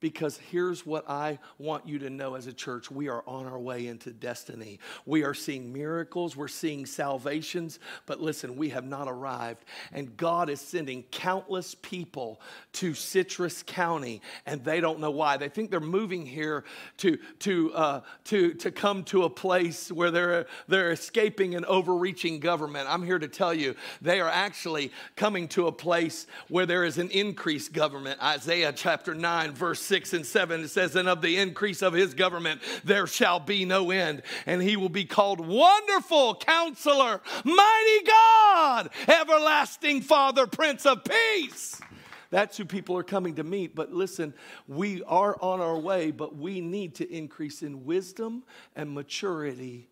because 0.01 0.37
here's 0.49 0.85
what 0.85 1.09
I 1.09 1.39
want 1.59 1.87
you 1.87 1.99
to 1.99 2.09
know 2.09 2.35
as 2.35 2.47
a 2.47 2.53
church 2.53 2.91
we 2.91 3.07
are 3.07 3.23
on 3.27 3.45
our 3.45 3.59
way 3.59 3.87
into 3.87 4.11
destiny. 4.11 4.79
We 5.05 5.23
are 5.23 5.35
seeing 5.35 5.71
miracles, 5.71 6.35
we're 6.35 6.47
seeing 6.47 6.85
salvations, 6.85 7.79
but 8.07 8.19
listen, 8.19 8.57
we 8.57 8.69
have 8.69 8.85
not 8.85 9.07
arrived. 9.07 9.63
And 9.93 10.17
God 10.17 10.49
is 10.49 10.59
sending 10.59 11.03
countless 11.03 11.75
people 11.75 12.41
to 12.73 12.93
Citrus 12.93 13.63
County, 13.63 14.21
and 14.45 14.63
they 14.65 14.81
don't 14.81 14.99
know 14.99 15.11
why. 15.11 15.37
They 15.37 15.49
think 15.49 15.69
they're 15.69 15.79
moving 15.79 16.25
here 16.25 16.63
to, 16.97 17.17
to, 17.39 17.73
uh, 17.73 18.01
to, 18.25 18.53
to 18.55 18.71
come 18.71 19.03
to 19.05 19.23
a 19.23 19.29
place 19.29 19.91
where 19.91 20.09
they're, 20.09 20.47
they're 20.67 20.91
escaping 20.91 21.53
an 21.53 21.63
overreaching 21.65 22.39
government. 22.39 22.87
I'm 22.89 23.03
here 23.03 23.19
to 23.19 23.27
tell 23.27 23.53
you, 23.53 23.75
they 24.01 24.19
are 24.19 24.29
actually 24.29 24.91
coming 25.15 25.47
to 25.49 25.67
a 25.67 25.71
place 25.71 26.25
where 26.47 26.65
there 26.65 26.83
is 26.83 26.97
an 26.97 27.11
increased 27.11 27.71
government. 27.71 28.21
Isaiah 28.21 28.73
chapter 28.73 29.13
9, 29.13 29.51
verse 29.51 29.90
6 29.91 30.13
and 30.13 30.25
7, 30.25 30.63
it 30.63 30.69
says, 30.69 30.95
And 30.95 31.09
of 31.09 31.21
the 31.21 31.37
increase 31.37 31.81
of 31.81 31.91
his 31.91 32.13
government 32.13 32.61
there 32.85 33.05
shall 33.07 33.41
be 33.41 33.65
no 33.65 33.91
end, 33.91 34.21
and 34.45 34.61
he 34.61 34.77
will 34.77 34.87
be 34.87 35.03
called 35.03 35.45
Wonderful 35.45 36.35
Counselor, 36.35 37.19
Mighty 37.43 38.05
God, 38.07 38.89
Everlasting 39.05 39.99
Father, 39.99 40.47
Prince 40.47 40.85
of 40.85 41.03
Peace. 41.03 41.81
That's 42.29 42.55
who 42.55 42.63
people 42.63 42.95
are 42.95 43.03
coming 43.03 43.35
to 43.35 43.43
meet. 43.43 43.75
But 43.75 43.91
listen, 43.91 44.33
we 44.65 45.03
are 45.03 45.35
on 45.41 45.59
our 45.59 45.77
way, 45.77 46.11
but 46.11 46.37
we 46.37 46.61
need 46.61 46.95
to 46.95 47.13
increase 47.13 47.61
in 47.61 47.83
wisdom 47.83 48.43
and 48.73 48.93
maturity 48.93 49.89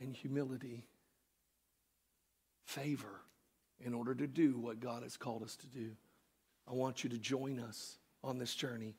and 0.00 0.16
humility, 0.16 0.86
favor 2.64 3.20
in 3.78 3.92
order 3.92 4.14
to 4.14 4.26
do 4.26 4.56
what 4.56 4.80
God 4.80 5.02
has 5.02 5.18
called 5.18 5.42
us 5.42 5.54
to 5.56 5.66
do. 5.66 5.90
I 6.66 6.72
want 6.72 7.04
you 7.04 7.10
to 7.10 7.18
join 7.18 7.60
us 7.60 7.98
on 8.24 8.38
this 8.38 8.54
journey. 8.54 8.94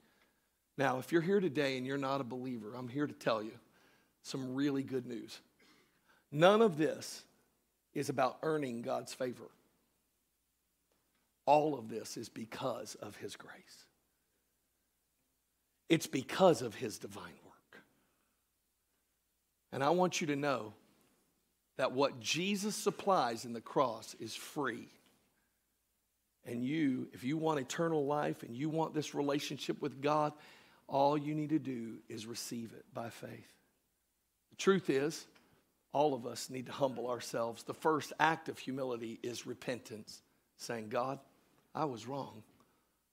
Now, 0.78 1.00
if 1.00 1.12
you're 1.12 1.22
here 1.22 1.40
today 1.40 1.78
and 1.78 1.86
you're 1.86 1.98
not 1.98 2.22
a 2.22 2.26
believer, 2.26 2.74
I'm 2.76 2.88
here 2.88 3.08
to 3.08 3.14
tell 3.14 3.44
you 3.44 3.52
some 4.24 4.56
really 4.56 4.84
good 4.84 5.06
news. 5.06 5.40
None 6.32 6.62
of 6.62 6.78
this 6.78 7.24
is 7.94 8.10
about 8.10 8.38
earning 8.42 8.82
God's 8.82 9.14
favor. 9.14 9.50
All 11.46 11.78
of 11.78 11.90
this 11.90 12.18
is 12.18 12.30
because 12.30 12.96
of 12.96 13.16
His 13.18 13.36
grace. 13.36 13.86
It's 15.90 16.08
because 16.08 16.62
of 16.62 16.74
His 16.74 16.98
divine 16.98 17.24
work. 17.46 17.84
And 19.72 19.84
I 19.84 19.92
want 19.92 20.22
you 20.22 20.28
to 20.28 20.36
know 20.36 20.74
that 21.78 21.92
what 21.92 22.20
Jesus 22.20 22.76
supplies 22.76 23.46
in 23.46 23.54
the 23.54 23.62
cross 23.62 24.16
is 24.20 24.36
free. 24.36 24.88
And 26.46 26.64
you, 26.64 27.08
if 27.14 27.24
you 27.24 27.38
want 27.38 27.60
eternal 27.60 28.06
life 28.06 28.44
and 28.44 28.56
you 28.56 28.70
want 28.70 28.94
this 28.94 29.16
relationship 29.16 29.82
with 29.82 30.02
God, 30.02 30.34
all 30.88 31.18
you 31.18 31.34
need 31.34 31.50
to 31.50 31.60
do 31.60 31.96
is 32.10 32.26
receive 32.26 32.74
it 32.74 32.86
by 32.94 33.10
faith. 33.10 33.54
The 34.50 34.58
truth 34.58 34.90
is, 34.90 35.26
all 35.94 36.14
of 36.14 36.26
us 36.26 36.50
need 36.50 36.66
to 36.66 36.72
humble 36.72 37.10
ourselves. 37.10 37.64
The 37.64 37.74
first 37.74 38.14
act 38.20 38.50
of 38.50 38.58
humility 38.58 39.20
is 39.24 39.48
repentance, 39.48 40.22
saying, 40.58 40.90
God, 40.90 41.20
I 41.74 41.86
was 41.86 42.08
wrong. 42.08 42.44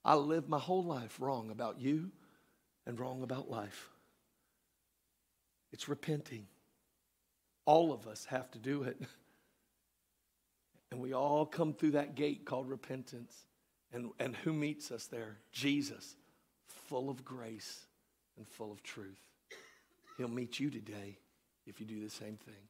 I 0.04 0.14
lived 0.14 0.48
my 0.48 0.58
whole 0.58 0.84
life 0.84 1.16
wrong 1.20 1.50
about 1.50 1.80
you 1.80 2.10
and 2.86 2.98
wrong 2.98 3.22
about 3.22 3.50
life. 3.50 3.90
It's 5.72 5.88
repenting. 5.88 6.46
All 7.66 7.92
of 7.92 8.08
us 8.08 8.24
have 8.24 8.50
to 8.52 8.58
do 8.58 8.82
it. 8.82 9.00
And 10.90 11.00
we 11.00 11.12
all 11.12 11.46
come 11.46 11.72
through 11.72 11.92
that 11.92 12.14
gate 12.14 12.44
called 12.44 12.68
repentance. 12.68 13.44
And, 13.92 14.10
and 14.18 14.36
who 14.36 14.52
meets 14.52 14.90
us 14.90 15.06
there? 15.06 15.38
Jesus, 15.52 16.16
full 16.66 17.10
of 17.10 17.24
grace 17.24 17.86
and 18.36 18.46
full 18.46 18.72
of 18.72 18.82
truth. 18.82 19.20
He'll 20.16 20.28
meet 20.28 20.60
you 20.60 20.70
today 20.70 21.18
if 21.66 21.80
you 21.80 21.86
do 21.86 22.00
the 22.00 22.10
same 22.10 22.36
thing. 22.36 22.69